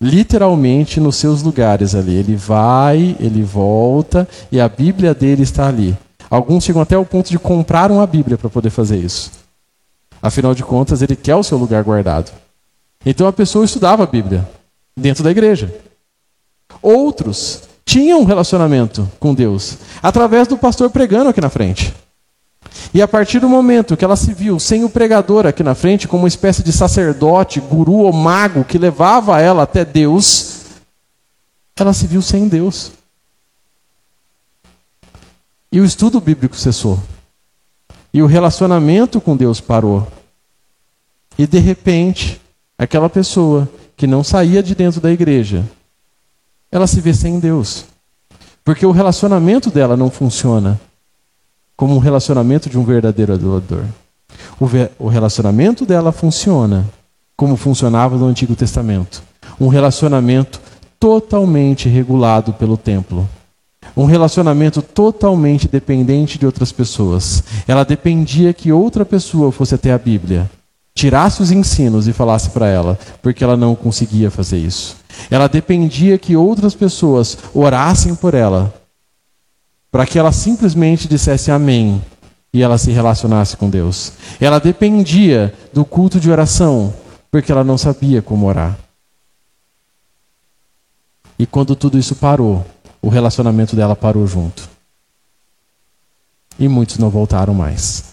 Literalmente 0.00 1.00
nos 1.00 1.16
seus 1.16 1.42
lugares 1.42 1.94
ali. 1.94 2.14
Ele 2.14 2.36
vai, 2.36 3.16
ele 3.18 3.42
volta 3.42 4.28
e 4.50 4.60
a 4.60 4.68
Bíblia 4.68 5.14
dele 5.14 5.42
está 5.44 5.68
ali. 5.68 5.96
Alguns 6.28 6.64
chegam 6.64 6.82
até 6.82 6.98
o 6.98 7.04
ponto 7.04 7.30
de 7.30 7.38
comprar 7.38 7.90
uma 7.90 8.06
Bíblia 8.06 8.36
para 8.36 8.50
poder 8.50 8.70
fazer 8.70 8.98
isso. 8.98 9.30
Afinal 10.20 10.54
de 10.54 10.62
contas, 10.62 11.02
ele 11.02 11.16
quer 11.16 11.36
o 11.36 11.42
seu 11.42 11.56
lugar 11.56 11.82
guardado. 11.82 12.32
Então 13.04 13.26
a 13.26 13.32
pessoa 13.32 13.64
estudava 13.64 14.02
a 14.02 14.06
Bíblia 14.06 14.48
dentro 14.96 15.24
da 15.24 15.30
igreja. 15.30 15.72
Outros 16.80 17.62
tinha 17.84 18.16
um 18.16 18.24
relacionamento 18.24 19.10
com 19.18 19.34
Deus 19.34 19.78
através 20.02 20.48
do 20.48 20.56
pastor 20.56 20.90
pregando 20.90 21.30
aqui 21.30 21.40
na 21.40 21.50
frente. 21.50 21.94
E 22.94 23.00
a 23.02 23.08
partir 23.08 23.38
do 23.38 23.48
momento 23.48 23.96
que 23.96 24.04
ela 24.04 24.16
se 24.16 24.32
viu 24.32 24.58
sem 24.58 24.84
o 24.84 24.90
pregador 24.90 25.46
aqui 25.46 25.62
na 25.62 25.74
frente, 25.74 26.06
como 26.06 26.22
uma 26.22 26.28
espécie 26.28 26.62
de 26.62 26.72
sacerdote, 26.72 27.60
guru 27.60 27.98
ou 27.98 28.12
mago 28.12 28.64
que 28.64 28.78
levava 28.78 29.40
ela 29.40 29.62
até 29.62 29.84
Deus, 29.84 30.60
ela 31.76 31.92
se 31.92 32.06
viu 32.06 32.22
sem 32.22 32.48
Deus. 32.48 32.92
E 35.70 35.80
o 35.80 35.84
estudo 35.84 36.20
bíblico 36.20 36.56
cessou. 36.56 37.02
E 38.12 38.22
o 38.22 38.26
relacionamento 38.26 39.20
com 39.20 39.36
Deus 39.36 39.60
parou. 39.60 40.06
E 41.38 41.46
de 41.46 41.58
repente, 41.58 42.40
aquela 42.76 43.08
pessoa 43.08 43.68
que 43.96 44.06
não 44.06 44.22
saía 44.22 44.62
de 44.62 44.74
dentro 44.74 45.00
da 45.00 45.10
igreja, 45.10 45.64
ela 46.72 46.86
se 46.86 47.00
vê 47.00 47.12
sem 47.12 47.38
Deus. 47.38 47.84
Porque 48.64 48.86
o 48.86 48.90
relacionamento 48.90 49.70
dela 49.70 49.96
não 49.96 50.10
funciona 50.10 50.80
como 51.76 51.94
um 51.96 51.98
relacionamento 51.98 52.70
de 52.70 52.78
um 52.78 52.84
verdadeiro 52.84 53.34
adorador. 53.34 53.84
O, 54.98 55.08
relacionamento 55.08 55.84
dela 55.84 56.12
funciona 56.12 56.86
como 57.36 57.56
funcionava 57.56 58.16
no 58.16 58.26
Antigo 58.26 58.56
Testamento. 58.56 59.22
Um 59.60 59.68
relacionamento 59.68 60.60
totalmente 60.98 61.88
regulado 61.88 62.52
pelo 62.52 62.76
templo. 62.76 63.28
Um 63.96 64.04
relacionamento 64.04 64.80
totalmente 64.80 65.68
dependente 65.68 66.38
de 66.38 66.46
outras 66.46 66.72
pessoas. 66.72 67.42
Ela 67.66 67.84
dependia 67.84 68.54
que 68.54 68.72
outra 68.72 69.04
pessoa 69.04 69.52
fosse 69.52 69.74
até 69.74 69.92
a 69.92 69.98
Bíblia, 69.98 70.50
tirasse 70.94 71.42
os 71.42 71.50
ensinos 71.50 72.06
e 72.06 72.12
falasse 72.12 72.50
para 72.50 72.66
ela, 72.68 72.98
porque 73.20 73.42
ela 73.42 73.56
não 73.56 73.74
conseguia 73.74 74.30
fazer 74.30 74.58
isso. 74.58 74.96
Ela 75.30 75.48
dependia 75.48 76.18
que 76.18 76.36
outras 76.36 76.74
pessoas 76.74 77.36
orassem 77.54 78.14
por 78.14 78.34
ela, 78.34 78.72
para 79.90 80.06
que 80.06 80.18
ela 80.18 80.32
simplesmente 80.32 81.08
dissesse 81.08 81.50
amém 81.50 82.02
e 82.52 82.62
ela 82.62 82.76
se 82.78 82.90
relacionasse 82.90 83.56
com 83.56 83.68
Deus. 83.68 84.12
Ela 84.40 84.58
dependia 84.58 85.54
do 85.72 85.84
culto 85.84 86.20
de 86.20 86.30
oração, 86.30 86.92
porque 87.30 87.50
ela 87.50 87.64
não 87.64 87.78
sabia 87.78 88.20
como 88.20 88.46
orar. 88.46 88.78
E 91.38 91.46
quando 91.46 91.74
tudo 91.74 91.98
isso 91.98 92.14
parou, 92.14 92.64
o 93.00 93.08
relacionamento 93.08 93.74
dela 93.74 93.96
parou 93.96 94.26
junto. 94.26 94.68
E 96.58 96.68
muitos 96.68 96.98
não 96.98 97.10
voltaram 97.10 97.54
mais. 97.54 98.11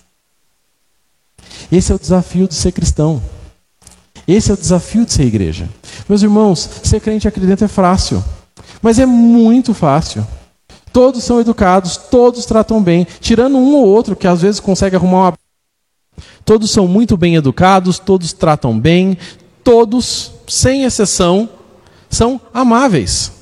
Esse 1.72 1.92
é 1.92 1.96
o 1.96 2.00
desafio 2.00 2.48
de 2.48 2.56
ser 2.56 2.72
cristão. 2.72 3.22
Esse 4.28 4.52
é 4.52 4.54
o 4.54 4.58
desafio 4.58 5.06
de 5.06 5.14
ser 5.14 5.24
igreja. 5.24 5.70
Meus 6.08 6.22
irmãos, 6.22 6.70
ser 6.84 7.00
crente 7.00 7.28
aqui 7.28 7.40
dentro 7.40 7.66
é 7.66 7.68
fácil, 7.68 8.24
mas 8.82 9.00
é 9.00 9.06
muito 9.06 9.74
fácil. 9.74 10.26
Todos 10.92 11.24
são 11.24 11.40
educados, 11.40 11.98
todos 11.98 12.46
tratam 12.46 12.82
bem, 12.82 13.06
tirando 13.20 13.58
um 13.58 13.76
ou 13.76 13.88
outro 13.88 14.16
que 14.16 14.28
às 14.28 14.42
vezes 14.42 14.60
consegue 14.60 14.96
arrumar 14.96 15.30
uma. 15.30 15.34
Todos 16.44 16.72
são 16.72 16.88
muito 16.88 17.16
bem 17.16 17.36
educados, 17.36 18.00
todos 18.00 18.34
tratam 18.34 18.78
bem, 18.80 19.18
todos, 19.64 20.32
sem 20.48 20.84
exceção, 20.84 21.48
são 22.10 22.42
amáveis. 22.54 23.39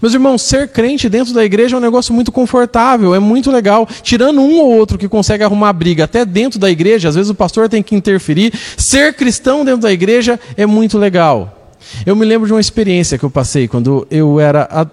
Meus 0.00 0.14
irmãos, 0.14 0.42
ser 0.42 0.68
crente 0.68 1.08
dentro 1.08 1.32
da 1.32 1.44
igreja 1.44 1.76
é 1.76 1.78
um 1.78 1.82
negócio 1.82 2.14
muito 2.14 2.30
confortável, 2.32 3.14
é 3.14 3.18
muito 3.18 3.50
legal. 3.50 3.88
Tirando 4.02 4.40
um 4.40 4.58
ou 4.60 4.72
outro 4.72 4.98
que 4.98 5.08
consegue 5.08 5.44
arrumar 5.44 5.72
briga 5.72 6.04
até 6.04 6.24
dentro 6.24 6.58
da 6.58 6.70
igreja, 6.70 7.08
às 7.08 7.14
vezes 7.14 7.30
o 7.30 7.34
pastor 7.34 7.68
tem 7.68 7.82
que 7.82 7.94
interferir. 7.94 8.52
Ser 8.76 9.14
cristão 9.14 9.64
dentro 9.64 9.82
da 9.82 9.92
igreja 9.92 10.38
é 10.56 10.66
muito 10.66 10.98
legal. 10.98 11.58
Eu 12.06 12.16
me 12.16 12.24
lembro 12.24 12.46
de 12.46 12.52
uma 12.52 12.60
experiência 12.60 13.18
que 13.18 13.24
eu 13.24 13.30
passei 13.30 13.66
quando 13.68 14.06
eu 14.10 14.38
era 14.40 14.86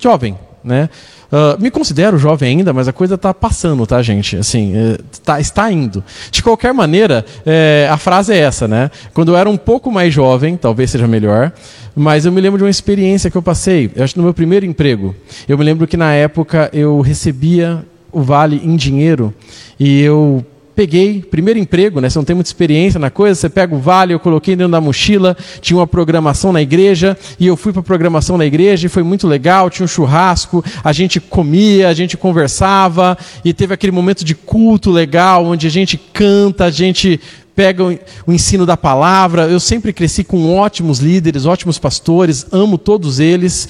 jovem, 0.00 0.36
né? 0.64 0.88
Uh, 1.32 1.58
me 1.58 1.70
considero 1.70 2.18
jovem 2.18 2.58
ainda, 2.58 2.74
mas 2.74 2.86
a 2.86 2.92
coisa 2.92 3.14
está 3.14 3.32
passando, 3.32 3.86
tá, 3.86 4.02
gente? 4.02 4.36
Assim, 4.36 4.74
é, 4.76 4.98
tá, 5.24 5.40
está 5.40 5.72
indo. 5.72 6.04
De 6.30 6.42
qualquer 6.42 6.74
maneira, 6.74 7.24
é, 7.46 7.88
a 7.90 7.96
frase 7.96 8.34
é 8.34 8.36
essa, 8.36 8.68
né? 8.68 8.90
Quando 9.14 9.32
eu 9.32 9.36
era 9.38 9.48
um 9.48 9.56
pouco 9.56 9.90
mais 9.90 10.12
jovem, 10.12 10.58
talvez 10.58 10.90
seja 10.90 11.08
melhor, 11.08 11.50
mas 11.96 12.26
eu 12.26 12.32
me 12.32 12.38
lembro 12.38 12.58
de 12.58 12.64
uma 12.64 12.70
experiência 12.70 13.30
que 13.30 13.36
eu 13.36 13.42
passei, 13.42 13.90
eu 13.96 14.04
acho 14.04 14.18
no 14.18 14.24
meu 14.24 14.34
primeiro 14.34 14.66
emprego. 14.66 15.14
Eu 15.48 15.56
me 15.56 15.64
lembro 15.64 15.86
que 15.86 15.96
na 15.96 16.12
época 16.12 16.68
eu 16.70 17.00
recebia 17.00 17.82
o 18.12 18.20
vale 18.20 18.60
em 18.62 18.76
dinheiro 18.76 19.32
e 19.80 20.02
eu 20.02 20.44
peguei, 20.74 21.22
primeiro 21.22 21.58
emprego, 21.58 22.00
né? 22.00 22.08
Você 22.08 22.18
não 22.18 22.24
tem 22.24 22.34
muita 22.34 22.48
experiência 22.48 22.98
na 22.98 23.10
coisa, 23.10 23.38
você 23.38 23.48
pega 23.48 23.74
o 23.74 23.78
vale, 23.78 24.14
eu 24.14 24.20
coloquei 24.20 24.56
dentro 24.56 24.72
da 24.72 24.80
mochila, 24.80 25.36
tinha 25.60 25.78
uma 25.78 25.86
programação 25.86 26.52
na 26.52 26.62
igreja, 26.62 27.16
e 27.38 27.46
eu 27.46 27.56
fui 27.56 27.72
para 27.72 27.80
a 27.80 27.84
programação 27.84 28.38
na 28.38 28.46
igreja 28.46 28.86
e 28.86 28.90
foi 28.90 29.02
muito 29.02 29.26
legal, 29.26 29.68
tinha 29.68 29.84
um 29.84 29.88
churrasco, 29.88 30.64
a 30.82 30.92
gente 30.92 31.20
comia, 31.20 31.88
a 31.88 31.94
gente 31.94 32.16
conversava, 32.16 33.16
e 33.44 33.52
teve 33.52 33.74
aquele 33.74 33.92
momento 33.92 34.24
de 34.24 34.34
culto 34.34 34.90
legal, 34.90 35.44
onde 35.44 35.66
a 35.66 35.70
gente 35.70 35.98
canta, 36.12 36.64
a 36.64 36.70
gente 36.70 37.20
pega 37.54 37.84
o 38.26 38.32
ensino 38.32 38.64
da 38.64 38.78
palavra. 38.78 39.42
Eu 39.42 39.60
sempre 39.60 39.92
cresci 39.92 40.24
com 40.24 40.56
ótimos 40.56 41.00
líderes, 41.00 41.44
ótimos 41.44 41.78
pastores, 41.78 42.46
amo 42.50 42.78
todos 42.78 43.20
eles. 43.20 43.68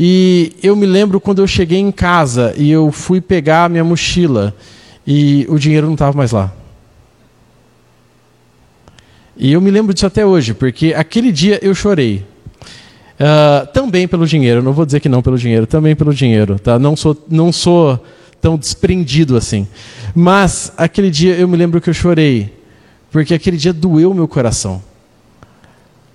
E 0.00 0.52
eu 0.62 0.74
me 0.74 0.86
lembro 0.86 1.20
quando 1.20 1.40
eu 1.42 1.46
cheguei 1.46 1.78
em 1.78 1.92
casa 1.92 2.54
e 2.56 2.70
eu 2.70 2.90
fui 2.90 3.20
pegar 3.20 3.64
a 3.64 3.68
minha 3.68 3.84
mochila 3.84 4.54
e 5.10 5.46
o 5.48 5.58
dinheiro 5.58 5.86
não 5.86 5.94
estava 5.94 6.14
mais 6.14 6.32
lá. 6.32 6.52
E 9.38 9.50
eu 9.50 9.58
me 9.58 9.70
lembro 9.70 9.94
disso 9.94 10.04
até 10.04 10.26
hoje, 10.26 10.52
porque 10.52 10.92
aquele 10.94 11.32
dia 11.32 11.58
eu 11.62 11.74
chorei. 11.74 12.26
Uh, 13.18 13.66
também 13.72 14.06
pelo 14.06 14.26
dinheiro, 14.26 14.62
não 14.62 14.74
vou 14.74 14.84
dizer 14.84 15.00
que 15.00 15.08
não 15.08 15.22
pelo 15.22 15.38
dinheiro, 15.38 15.66
também 15.66 15.96
pelo 15.96 16.12
dinheiro, 16.12 16.58
tá? 16.58 16.78
Não 16.78 16.94
sou, 16.94 17.16
não 17.26 17.50
sou 17.50 17.98
tão 18.38 18.58
desprendido 18.58 19.34
assim. 19.34 19.66
Mas 20.14 20.74
aquele 20.76 21.10
dia 21.10 21.34
eu 21.36 21.48
me 21.48 21.56
lembro 21.56 21.80
que 21.80 21.88
eu 21.88 21.94
chorei, 21.94 22.54
porque 23.10 23.32
aquele 23.32 23.56
dia 23.56 23.72
doeu 23.72 24.12
meu 24.12 24.28
coração. 24.28 24.82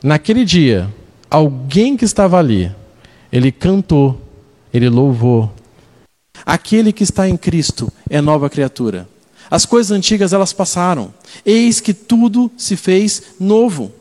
Naquele 0.04 0.46
dia, 0.46 0.88
alguém 1.32 1.98
que 1.98 2.06
estava 2.06 2.38
ali, 2.38 2.72
ele 3.32 3.52
cantou, 3.52 4.22
ele 4.72 4.88
louvou, 4.88 5.52
Aquele 6.46 6.92
que 6.92 7.04
está 7.04 7.28
em 7.28 7.38
Cristo 7.38 7.92
é 8.10 8.22
nova 8.22 8.50
criatura. 8.50 9.08
As 9.50 9.66
coisas 9.66 9.92
antigas 9.92 10.34
elas 10.34 10.54
passaram. 10.54 11.14
Eis 11.46 11.80
que 11.80 11.94
tudo 11.94 12.52
se 12.58 12.76
fez 12.76 13.22
novo. 13.40 13.92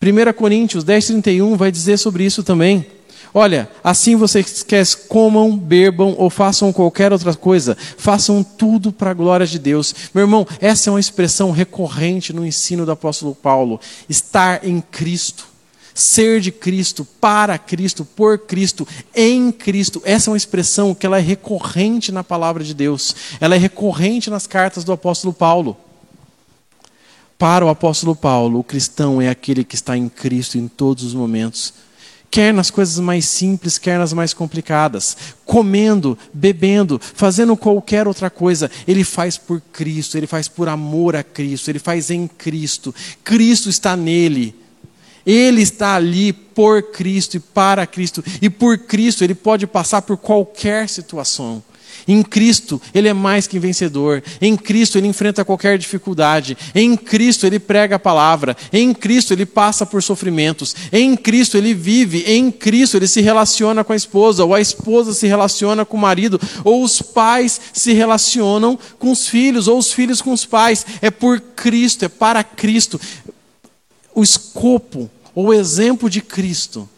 1 0.00 0.32
Coríntios 0.34 0.84
10:31 0.84 1.56
vai 1.56 1.70
dizer 1.70 1.96
sobre 1.96 2.24
isso 2.24 2.42
também. 2.42 2.86
Olha, 3.34 3.70
assim 3.82 4.14
vocês 4.14 4.62
querem 4.62 4.84
comam, 5.08 5.56
bebam 5.56 6.14
ou 6.18 6.28
façam 6.28 6.70
qualquer 6.70 7.12
outra 7.12 7.32
coisa, 7.34 7.76
façam 7.96 8.44
tudo 8.44 8.92
para 8.92 9.12
a 9.12 9.14
glória 9.14 9.46
de 9.46 9.58
Deus. 9.58 9.94
Meu 10.12 10.24
irmão, 10.24 10.46
essa 10.60 10.90
é 10.90 10.92
uma 10.92 11.00
expressão 11.00 11.50
recorrente 11.50 12.32
no 12.32 12.44
ensino 12.44 12.84
do 12.84 12.92
apóstolo 12.92 13.34
Paulo, 13.34 13.80
estar 14.06 14.66
em 14.66 14.82
Cristo 14.82 15.51
ser 15.94 16.40
de 16.40 16.50
Cristo, 16.50 17.04
para 17.20 17.58
Cristo, 17.58 18.04
por 18.04 18.38
Cristo, 18.38 18.86
em 19.14 19.50
Cristo. 19.52 20.02
Essa 20.04 20.30
é 20.30 20.32
uma 20.32 20.36
expressão 20.36 20.94
que 20.94 21.06
ela 21.06 21.18
é 21.18 21.20
recorrente 21.20 22.12
na 22.12 22.24
palavra 22.24 22.64
de 22.64 22.74
Deus. 22.74 23.14
Ela 23.40 23.54
é 23.54 23.58
recorrente 23.58 24.30
nas 24.30 24.46
cartas 24.46 24.84
do 24.84 24.92
apóstolo 24.92 25.32
Paulo. 25.32 25.76
Para 27.38 27.66
o 27.66 27.68
apóstolo 27.68 28.14
Paulo, 28.14 28.60
o 28.60 28.64
cristão 28.64 29.20
é 29.20 29.28
aquele 29.28 29.64
que 29.64 29.74
está 29.74 29.96
em 29.96 30.08
Cristo 30.08 30.56
em 30.56 30.68
todos 30.68 31.02
os 31.02 31.12
momentos. 31.12 31.74
Quer 32.30 32.54
nas 32.54 32.70
coisas 32.70 32.98
mais 32.98 33.26
simples, 33.26 33.76
quer 33.76 33.98
nas 33.98 34.14
mais 34.14 34.32
complicadas. 34.32 35.16
Comendo, 35.44 36.16
bebendo, 36.32 36.98
fazendo 36.98 37.54
qualquer 37.56 38.08
outra 38.08 38.30
coisa. 38.30 38.70
Ele 38.88 39.04
faz 39.04 39.36
por 39.36 39.60
Cristo, 39.60 40.16
ele 40.16 40.26
faz 40.26 40.48
por 40.48 40.66
amor 40.66 41.14
a 41.14 41.22
Cristo, 41.22 41.68
ele 41.68 41.78
faz 41.78 42.10
em 42.10 42.26
Cristo. 42.26 42.94
Cristo 43.22 43.68
está 43.68 43.94
nele. 43.94 44.61
Ele 45.26 45.62
está 45.62 45.94
ali 45.94 46.32
por 46.32 46.82
Cristo 46.82 47.36
e 47.36 47.40
para 47.40 47.86
Cristo. 47.86 48.22
E 48.40 48.50
por 48.50 48.78
Cristo 48.78 49.24
ele 49.24 49.34
pode 49.34 49.66
passar 49.66 50.02
por 50.02 50.16
qualquer 50.16 50.88
situação. 50.88 51.62
Em 52.06 52.22
Cristo, 52.22 52.80
ele 52.94 53.08
é 53.08 53.12
mais 53.12 53.46
que 53.46 53.58
vencedor. 53.58 54.22
Em 54.40 54.56
Cristo, 54.56 54.98
ele 54.98 55.06
enfrenta 55.06 55.44
qualquer 55.44 55.78
dificuldade. 55.78 56.56
Em 56.74 56.96
Cristo, 56.96 57.46
ele 57.46 57.58
prega 57.58 57.96
a 57.96 57.98
palavra. 57.98 58.56
Em 58.72 58.92
Cristo, 58.92 59.32
ele 59.32 59.46
passa 59.46 59.86
por 59.86 60.02
sofrimentos. 60.02 60.74
Em 60.92 61.16
Cristo, 61.16 61.56
ele 61.56 61.74
vive. 61.74 62.24
Em 62.26 62.50
Cristo, 62.50 62.96
ele 62.96 63.06
se 63.06 63.20
relaciona 63.20 63.84
com 63.84 63.92
a 63.92 63.96
esposa. 63.96 64.44
Ou 64.44 64.54
a 64.54 64.60
esposa 64.60 65.12
se 65.12 65.26
relaciona 65.26 65.84
com 65.84 65.96
o 65.96 66.00
marido. 66.00 66.40
Ou 66.64 66.82
os 66.82 67.00
pais 67.00 67.60
se 67.72 67.92
relacionam 67.92 68.78
com 68.98 69.10
os 69.10 69.28
filhos. 69.28 69.68
Ou 69.68 69.78
os 69.78 69.92
filhos 69.92 70.20
com 70.20 70.32
os 70.32 70.44
pais. 70.44 70.84
É 71.00 71.10
por 71.10 71.40
Cristo, 71.40 72.04
é 72.04 72.08
para 72.08 72.42
Cristo 72.42 73.00
o 74.14 74.22
escopo 74.22 75.10
ou 75.34 75.46
o 75.46 75.54
exemplo 75.54 76.08
de 76.10 76.20
Cristo, 76.20 76.88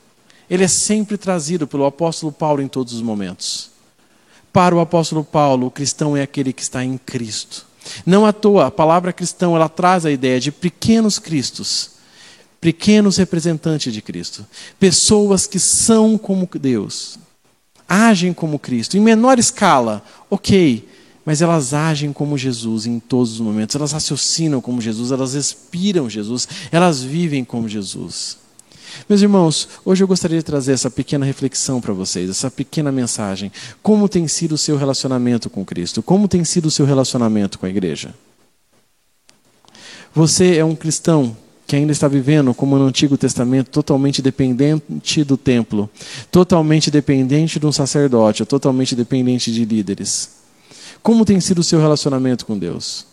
ele 0.49 0.65
é 0.65 0.69
sempre 0.69 1.17
trazido 1.17 1.67
pelo 1.67 1.87
apóstolo 1.87 2.33
Paulo 2.33 2.61
em 2.61 2.69
todos 2.69 2.93
os 2.93 3.03
momentos. 3.03 3.71
Para 4.53 4.75
o 4.75 4.81
apóstolo 4.81 5.25
Paulo, 5.25 5.67
o 5.67 5.71
cristão 5.71 6.17
é 6.17 6.23
aquele 6.23 6.53
que 6.53 6.63
está 6.63 6.85
em 6.85 6.97
Cristo. 6.99 7.67
Não 8.07 8.25
à 8.25 8.33
toa, 8.33 8.67
a 8.67 8.71
palavra 8.71 9.13
cristão 9.13 9.55
ela 9.55 9.69
traz 9.69 10.07
a 10.07 10.11
ideia 10.11 10.41
de 10.41 10.51
pequenos 10.51 11.19
cristos, 11.19 11.91
pequenos 12.61 13.17
representantes 13.19 13.93
de 13.93 14.01
Cristo, 14.01 14.47
pessoas 14.79 15.47
que 15.47 15.59
são 15.59 16.17
como 16.17 16.49
Deus, 16.55 17.19
agem 17.89 18.33
como 18.33 18.59
Cristo, 18.59 18.97
em 18.97 19.01
menor 19.01 19.39
escala, 19.39 20.03
ok, 20.31 20.89
mas 21.25 21.41
elas 21.41 21.73
agem 21.73 22.13
como 22.13 22.37
Jesus 22.37 22.87
em 22.87 22.99
todos 22.99 23.33
os 23.33 23.41
momentos, 23.41 23.75
elas 23.77 23.93
raciocinam 23.93 24.61
como 24.61 24.81
Jesus, 24.81 25.11
elas 25.11 25.35
respiram 25.35 26.09
Jesus, 26.09 26.47
elas 26.71 27.03
vivem 27.03 27.45
como 27.45 27.69
Jesus. 27.69 28.39
Meus 29.09 29.23
irmãos, 29.23 29.69
hoje 29.85 30.05
eu 30.05 30.09
gostaria 30.09 30.39
de 30.39 30.45
trazer 30.45 30.73
essa 30.73 30.91
pequena 30.91 31.27
reflexão 31.27 31.81
para 31.81 31.93
vocês, 31.93 32.31
essa 32.31 32.51
pequena 32.51 32.93
mensagem. 32.93 33.51
Como 33.83 34.09
tem 34.09 34.29
sido 34.29 34.53
o 34.53 34.59
seu 34.59 34.77
relacionamento 34.77 35.51
com 35.51 35.65
Cristo? 35.65 36.03
Como 36.03 36.29
tem 36.29 36.45
sido 36.45 36.67
o 36.67 36.71
seu 36.71 36.87
relacionamento 36.87 37.59
com 37.59 37.67
a 37.67 37.69
igreja? 37.69 38.15
Você 40.15 40.57
é 40.57 40.65
um 40.65 40.77
cristão 40.77 41.37
que 41.67 41.75
ainda 41.75 41.93
está 41.93 42.07
vivendo 42.07 42.55
como 42.55 42.79
no 42.79 42.87
Antigo 42.87 43.17
Testamento, 43.17 43.71
totalmente 43.71 44.23
dependente 44.23 45.25
do 45.25 45.37
templo, 45.37 45.91
totalmente 46.31 46.91
dependente 46.91 47.59
de 47.59 47.67
um 47.67 47.73
sacerdote, 47.73 48.45
totalmente 48.45 48.95
dependente 48.95 49.53
de 49.53 49.65
líderes. 49.65 50.44
Como 51.05 51.27
tem 51.27 51.39
sido 51.39 51.59
o 51.59 51.63
seu 51.63 51.79
relacionamento 51.79 52.47
com 52.47 52.59
Deus? 52.59 53.05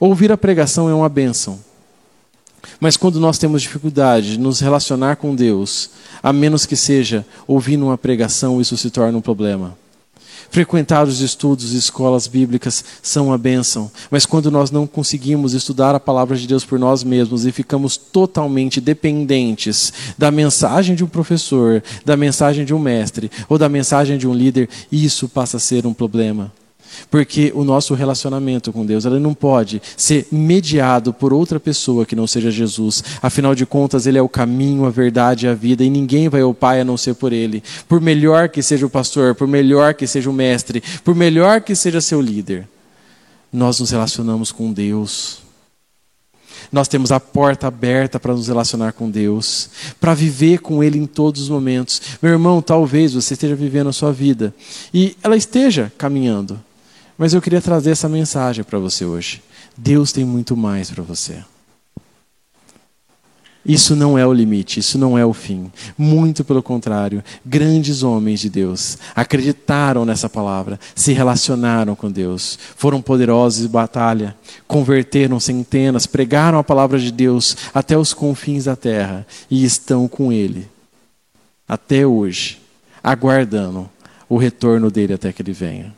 Ouvir 0.00 0.32
a 0.32 0.36
pregação 0.38 0.88
é 0.88 0.94
uma 0.94 1.10
bênção. 1.10 1.60
Mas 2.80 2.96
quando 2.96 3.20
nós 3.20 3.36
temos 3.36 3.60
dificuldade 3.60 4.30
de 4.30 4.38
nos 4.38 4.60
relacionar 4.60 5.16
com 5.16 5.34
Deus, 5.34 5.90
a 6.22 6.32
menos 6.32 6.64
que 6.64 6.74
seja 6.74 7.26
ouvindo 7.46 7.84
uma 7.84 7.98
pregação, 7.98 8.62
isso 8.62 8.78
se 8.78 8.88
torna 8.88 9.18
um 9.18 9.20
problema. 9.20 9.76
Frequentar 10.48 11.06
os 11.06 11.20
estudos 11.20 11.74
e 11.74 11.76
escolas 11.76 12.26
bíblicas 12.26 12.82
são 13.02 13.26
uma 13.26 13.36
bênção, 13.36 13.90
mas 14.10 14.24
quando 14.24 14.50
nós 14.50 14.70
não 14.70 14.86
conseguimos 14.86 15.52
estudar 15.52 15.94
a 15.94 16.00
palavra 16.00 16.34
de 16.34 16.46
Deus 16.46 16.64
por 16.64 16.78
nós 16.78 17.04
mesmos 17.04 17.44
e 17.44 17.52
ficamos 17.52 17.98
totalmente 17.98 18.80
dependentes 18.80 19.92
da 20.16 20.30
mensagem 20.30 20.96
de 20.96 21.04
um 21.04 21.08
professor, 21.08 21.82
da 22.06 22.16
mensagem 22.16 22.64
de 22.64 22.72
um 22.72 22.78
mestre 22.78 23.30
ou 23.50 23.58
da 23.58 23.68
mensagem 23.68 24.16
de 24.16 24.26
um 24.26 24.32
líder, 24.32 24.70
isso 24.90 25.28
passa 25.28 25.58
a 25.58 25.60
ser 25.60 25.86
um 25.86 25.92
problema. 25.92 26.50
Porque 27.10 27.52
o 27.54 27.64
nosso 27.64 27.94
relacionamento 27.94 28.72
com 28.72 28.84
Deus, 28.84 29.04
ele 29.04 29.18
não 29.18 29.34
pode 29.34 29.80
ser 29.96 30.26
mediado 30.30 31.12
por 31.12 31.32
outra 31.32 31.58
pessoa 31.58 32.06
que 32.06 32.16
não 32.16 32.26
seja 32.26 32.50
Jesus. 32.50 33.02
Afinal 33.22 33.54
de 33.54 33.66
contas, 33.66 34.06
ele 34.06 34.18
é 34.18 34.22
o 34.22 34.28
caminho, 34.28 34.84
a 34.84 34.90
verdade 34.90 35.46
e 35.46 35.48
a 35.48 35.54
vida, 35.54 35.84
e 35.84 35.90
ninguém 35.90 36.28
vai 36.28 36.40
ao 36.40 36.54
Pai 36.54 36.80
a 36.80 36.84
não 36.84 36.96
ser 36.96 37.14
por 37.14 37.32
ele. 37.32 37.62
Por 37.88 38.00
melhor 38.00 38.48
que 38.48 38.62
seja 38.62 38.86
o 38.86 38.90
pastor, 38.90 39.34
por 39.34 39.46
melhor 39.46 39.94
que 39.94 40.06
seja 40.06 40.30
o 40.30 40.32
mestre, 40.32 40.82
por 41.04 41.14
melhor 41.14 41.60
que 41.60 41.74
seja 41.74 42.00
seu 42.00 42.20
líder, 42.20 42.68
nós 43.52 43.80
nos 43.80 43.90
relacionamos 43.90 44.52
com 44.52 44.72
Deus. 44.72 45.46
Nós 46.72 46.88
temos 46.88 47.12
a 47.12 47.20
porta 47.20 47.68
aberta 47.68 48.18
para 48.18 48.34
nos 48.34 48.48
relacionar 48.48 48.92
com 48.92 49.10
Deus, 49.10 49.70
para 50.00 50.14
viver 50.14 50.58
com 50.58 50.82
Ele 50.82 50.98
em 50.98 51.06
todos 51.06 51.42
os 51.42 51.48
momentos. 51.48 52.00
Meu 52.20 52.32
irmão, 52.32 52.60
talvez 52.60 53.14
você 53.14 53.34
esteja 53.34 53.54
vivendo 53.54 53.88
a 53.88 53.92
sua 53.92 54.12
vida 54.12 54.54
e 54.92 55.16
ela 55.22 55.36
esteja 55.36 55.92
caminhando, 55.96 56.60
mas 57.16 57.34
eu 57.34 57.42
queria 57.42 57.60
trazer 57.60 57.90
essa 57.90 58.08
mensagem 58.08 58.64
para 58.64 58.78
você 58.78 59.04
hoje. 59.04 59.42
Deus 59.76 60.12
tem 60.12 60.24
muito 60.24 60.56
mais 60.56 60.90
para 60.90 61.02
você. 61.02 61.42
Isso 63.64 63.96
não 63.96 64.16
é 64.16 64.24
o 64.24 64.32
limite, 64.32 64.78
isso 64.78 64.96
não 64.96 65.18
é 65.18 65.26
o 65.26 65.32
fim. 65.32 65.72
Muito 65.98 66.44
pelo 66.44 66.62
contrário, 66.62 67.22
grandes 67.44 68.04
homens 68.04 68.38
de 68.38 68.48
Deus 68.48 68.96
acreditaram 69.14 70.04
nessa 70.04 70.28
palavra, 70.28 70.78
se 70.94 71.12
relacionaram 71.12 71.96
com 71.96 72.08
Deus, 72.08 72.56
foram 72.76 73.02
poderosos 73.02 73.64
em 73.64 73.68
batalha, 73.68 74.36
converteram 74.68 75.40
centenas, 75.40 76.06
pregaram 76.06 76.58
a 76.58 76.64
palavra 76.64 76.96
de 76.96 77.10
Deus 77.10 77.56
até 77.74 77.98
os 77.98 78.14
confins 78.14 78.66
da 78.66 78.76
terra 78.76 79.26
e 79.50 79.64
estão 79.64 80.06
com 80.06 80.32
Ele 80.32 80.68
até 81.68 82.06
hoje, 82.06 82.60
aguardando 83.02 83.90
o 84.28 84.36
retorno 84.36 84.90
dele 84.90 85.14
até 85.14 85.32
que 85.32 85.42
ele 85.42 85.52
venha. 85.52 85.94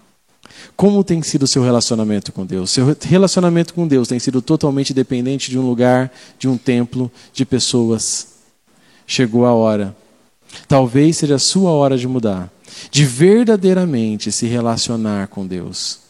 Como 0.76 1.02
tem 1.02 1.22
sido 1.22 1.42
o 1.42 1.46
seu 1.46 1.62
relacionamento 1.62 2.32
com 2.32 2.46
Deus? 2.46 2.70
Seu 2.70 2.96
relacionamento 3.00 3.74
com 3.74 3.86
Deus 3.86 4.08
tem 4.08 4.18
sido 4.18 4.40
totalmente 4.40 4.94
dependente 4.94 5.50
de 5.50 5.58
um 5.58 5.66
lugar, 5.66 6.12
de 6.38 6.48
um 6.48 6.56
templo, 6.56 7.10
de 7.32 7.44
pessoas. 7.44 8.28
Chegou 9.06 9.46
a 9.46 9.52
hora. 9.52 9.96
Talvez 10.66 11.18
seja 11.18 11.36
a 11.36 11.38
sua 11.38 11.70
hora 11.70 11.96
de 11.96 12.08
mudar, 12.08 12.50
de 12.90 13.04
verdadeiramente 13.04 14.32
se 14.32 14.46
relacionar 14.46 15.28
com 15.28 15.46
Deus. 15.46 16.00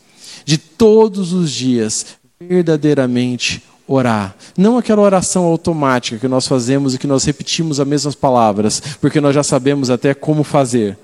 De 0.45 0.59
todos 0.59 1.33
os 1.33 1.51
dias 1.51 2.07
verdadeiramente 2.41 3.63
orar. 3.87 4.37
Não 4.57 4.77
aquela 4.79 5.03
oração 5.03 5.45
automática 5.45 6.19
que 6.19 6.29
nós 6.29 6.47
fazemos 6.47 6.95
e 6.95 6.99
que 6.99 7.07
nós 7.07 7.25
repetimos 7.25 7.81
as 7.81 7.87
mesmas 7.87 8.15
palavras, 8.15 8.81
porque 9.01 9.21
nós 9.21 9.35
já 9.35 9.43
sabemos 9.43 9.91
até 9.91 10.15
como 10.15 10.45
fazer. 10.45 10.97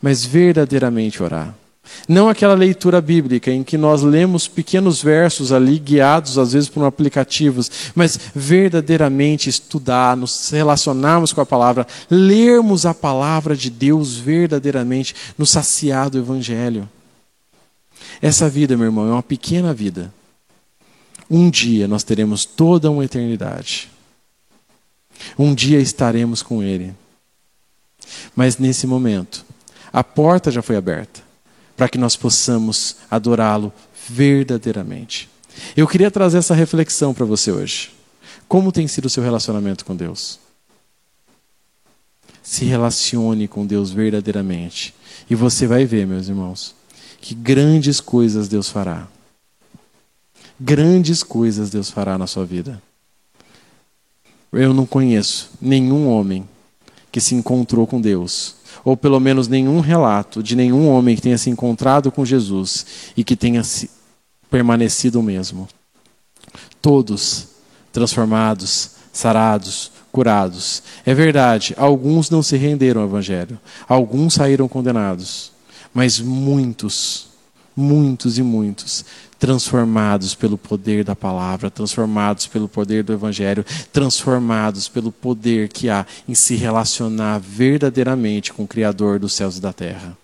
Mas 0.00 0.24
verdadeiramente 0.24 1.22
orar. 1.22 1.54
Não 2.08 2.28
aquela 2.28 2.54
leitura 2.54 3.00
bíblica 3.00 3.50
em 3.50 3.62
que 3.62 3.76
nós 3.76 4.02
lemos 4.02 4.46
pequenos 4.48 5.02
versos 5.02 5.52
ali, 5.52 5.78
guiados 5.78 6.38
às 6.38 6.52
vezes 6.52 6.68
por 6.68 6.84
aplicativos, 6.84 7.70
mas 7.94 8.18
verdadeiramente 8.34 9.48
estudar, 9.48 10.16
nos 10.16 10.50
relacionarmos 10.50 11.32
com 11.32 11.40
a 11.40 11.46
palavra, 11.46 11.86
lermos 12.10 12.86
a 12.86 12.94
palavra 12.94 13.56
de 13.56 13.70
Deus 13.70 14.16
verdadeiramente, 14.16 15.14
nos 15.36 15.50
saciar 15.50 16.08
do 16.08 16.18
Evangelho. 16.18 16.88
Essa 18.20 18.48
vida, 18.48 18.76
meu 18.76 18.86
irmão, 18.86 19.08
é 19.08 19.12
uma 19.12 19.22
pequena 19.22 19.74
vida. 19.74 20.12
Um 21.28 21.50
dia 21.50 21.88
nós 21.88 22.02
teremos 22.02 22.44
toda 22.44 22.90
uma 22.90 23.04
eternidade. 23.04 23.90
Um 25.38 25.54
dia 25.54 25.80
estaremos 25.80 26.42
com 26.42 26.62
Ele. 26.62 26.94
Mas 28.34 28.58
nesse 28.58 28.86
momento, 28.86 29.44
a 29.92 30.02
porta 30.02 30.50
já 30.50 30.62
foi 30.62 30.76
aberta 30.76 31.31
para 31.76 31.88
que 31.88 31.98
nós 31.98 32.16
possamos 32.16 32.96
adorá-lo 33.10 33.72
verdadeiramente. 34.08 35.28
Eu 35.76 35.86
queria 35.86 36.10
trazer 36.10 36.38
essa 36.38 36.54
reflexão 36.54 37.12
para 37.12 37.26
você 37.26 37.50
hoje. 37.50 37.90
Como 38.48 38.72
tem 38.72 38.86
sido 38.88 39.06
o 39.06 39.10
seu 39.10 39.22
relacionamento 39.22 39.84
com 39.84 39.94
Deus? 39.94 40.38
Se 42.42 42.64
relacione 42.64 43.48
com 43.48 43.66
Deus 43.66 43.90
verdadeiramente. 43.90 44.94
E 45.28 45.34
você 45.34 45.66
vai 45.66 45.84
ver, 45.84 46.06
meus 46.06 46.28
irmãos, 46.28 46.74
que 47.20 47.34
grandes 47.34 48.00
coisas 48.00 48.48
Deus 48.48 48.68
fará. 48.68 49.06
Grandes 50.58 51.22
coisas 51.22 51.70
Deus 51.70 51.90
fará 51.90 52.18
na 52.18 52.26
sua 52.26 52.44
vida. 52.44 52.82
Eu 54.52 54.74
não 54.74 54.84
conheço 54.84 55.50
nenhum 55.60 56.08
homem 56.08 56.46
que 57.12 57.20
se 57.20 57.34
encontrou 57.36 57.86
com 57.86 58.00
Deus 58.00 58.56
ou 58.84 58.96
pelo 58.96 59.20
menos 59.20 59.48
nenhum 59.48 59.80
relato 59.80 60.42
de 60.42 60.56
nenhum 60.56 60.88
homem 60.88 61.14
que 61.14 61.22
tenha 61.22 61.38
se 61.38 61.50
encontrado 61.50 62.10
com 62.10 62.24
Jesus 62.24 62.86
e 63.16 63.22
que 63.22 63.36
tenha 63.36 63.62
se 63.62 63.90
permanecido 64.50 65.20
o 65.20 65.22
mesmo. 65.22 65.68
Todos 66.80 67.48
transformados, 67.92 68.92
sarados, 69.12 69.92
curados. 70.10 70.82
É 71.04 71.14
verdade, 71.14 71.74
alguns 71.76 72.30
não 72.30 72.42
se 72.42 72.56
renderam 72.56 73.02
ao 73.02 73.08
Evangelho, 73.08 73.58
alguns 73.88 74.34
saíram 74.34 74.66
condenados, 74.66 75.52
mas 75.92 76.18
muitos, 76.18 77.28
muitos 77.76 78.38
e 78.38 78.42
muitos 78.42 79.04
transformados 79.42 80.36
pelo 80.36 80.56
poder 80.56 81.02
da 81.02 81.16
palavra, 81.16 81.68
transformados 81.68 82.46
pelo 82.46 82.68
poder 82.68 83.02
do 83.02 83.12
Evangelho, 83.12 83.66
transformados 83.92 84.88
pelo 84.88 85.10
poder 85.10 85.68
que 85.68 85.90
há 85.90 86.06
em 86.28 86.34
se 86.34 86.54
relacionar 86.54 87.40
verdadeiramente 87.40 88.52
com 88.52 88.62
o 88.62 88.68
Criador 88.68 89.18
dos 89.18 89.32
céus 89.32 89.58
e 89.58 89.60
da 89.60 89.72
terra. 89.72 90.16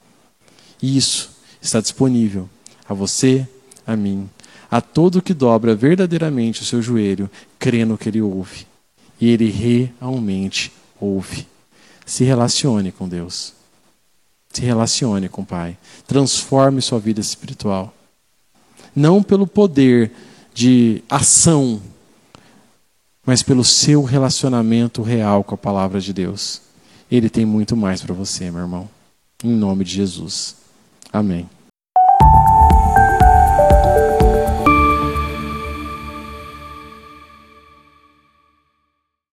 E 0.80 0.96
isso 0.96 1.30
está 1.60 1.80
disponível 1.80 2.48
a 2.88 2.94
você, 2.94 3.44
a 3.84 3.96
mim, 3.96 4.30
a 4.70 4.80
todo 4.80 5.20
que 5.20 5.34
dobra 5.34 5.74
verdadeiramente 5.74 6.62
o 6.62 6.64
seu 6.64 6.80
joelho, 6.80 7.28
crendo 7.58 7.98
que 7.98 8.08
ele 8.08 8.22
ouve. 8.22 8.68
E 9.20 9.30
ele 9.30 9.50
realmente 9.50 10.70
ouve. 11.00 11.44
Se 12.06 12.22
relacione 12.22 12.92
com 12.92 13.08
Deus. 13.08 13.52
Se 14.52 14.60
relacione 14.60 15.28
com 15.28 15.42
o 15.42 15.46
Pai. 15.46 15.76
Transforme 16.06 16.80
sua 16.80 17.00
vida 17.00 17.20
espiritual 17.20 17.97
não 18.94 19.22
pelo 19.22 19.46
poder 19.46 20.12
de 20.54 21.02
ação, 21.08 21.80
mas 23.24 23.42
pelo 23.42 23.64
seu 23.64 24.02
relacionamento 24.02 25.02
real 25.02 25.44
com 25.44 25.54
a 25.54 25.58
palavra 25.58 26.00
de 26.00 26.12
Deus. 26.12 26.62
Ele 27.10 27.30
tem 27.30 27.44
muito 27.44 27.76
mais 27.76 28.02
para 28.02 28.14
você, 28.14 28.50
meu 28.50 28.62
irmão. 28.62 28.88
Em 29.42 29.50
nome 29.50 29.84
de 29.84 29.92
Jesus. 29.92 30.56
Amém. 31.12 31.48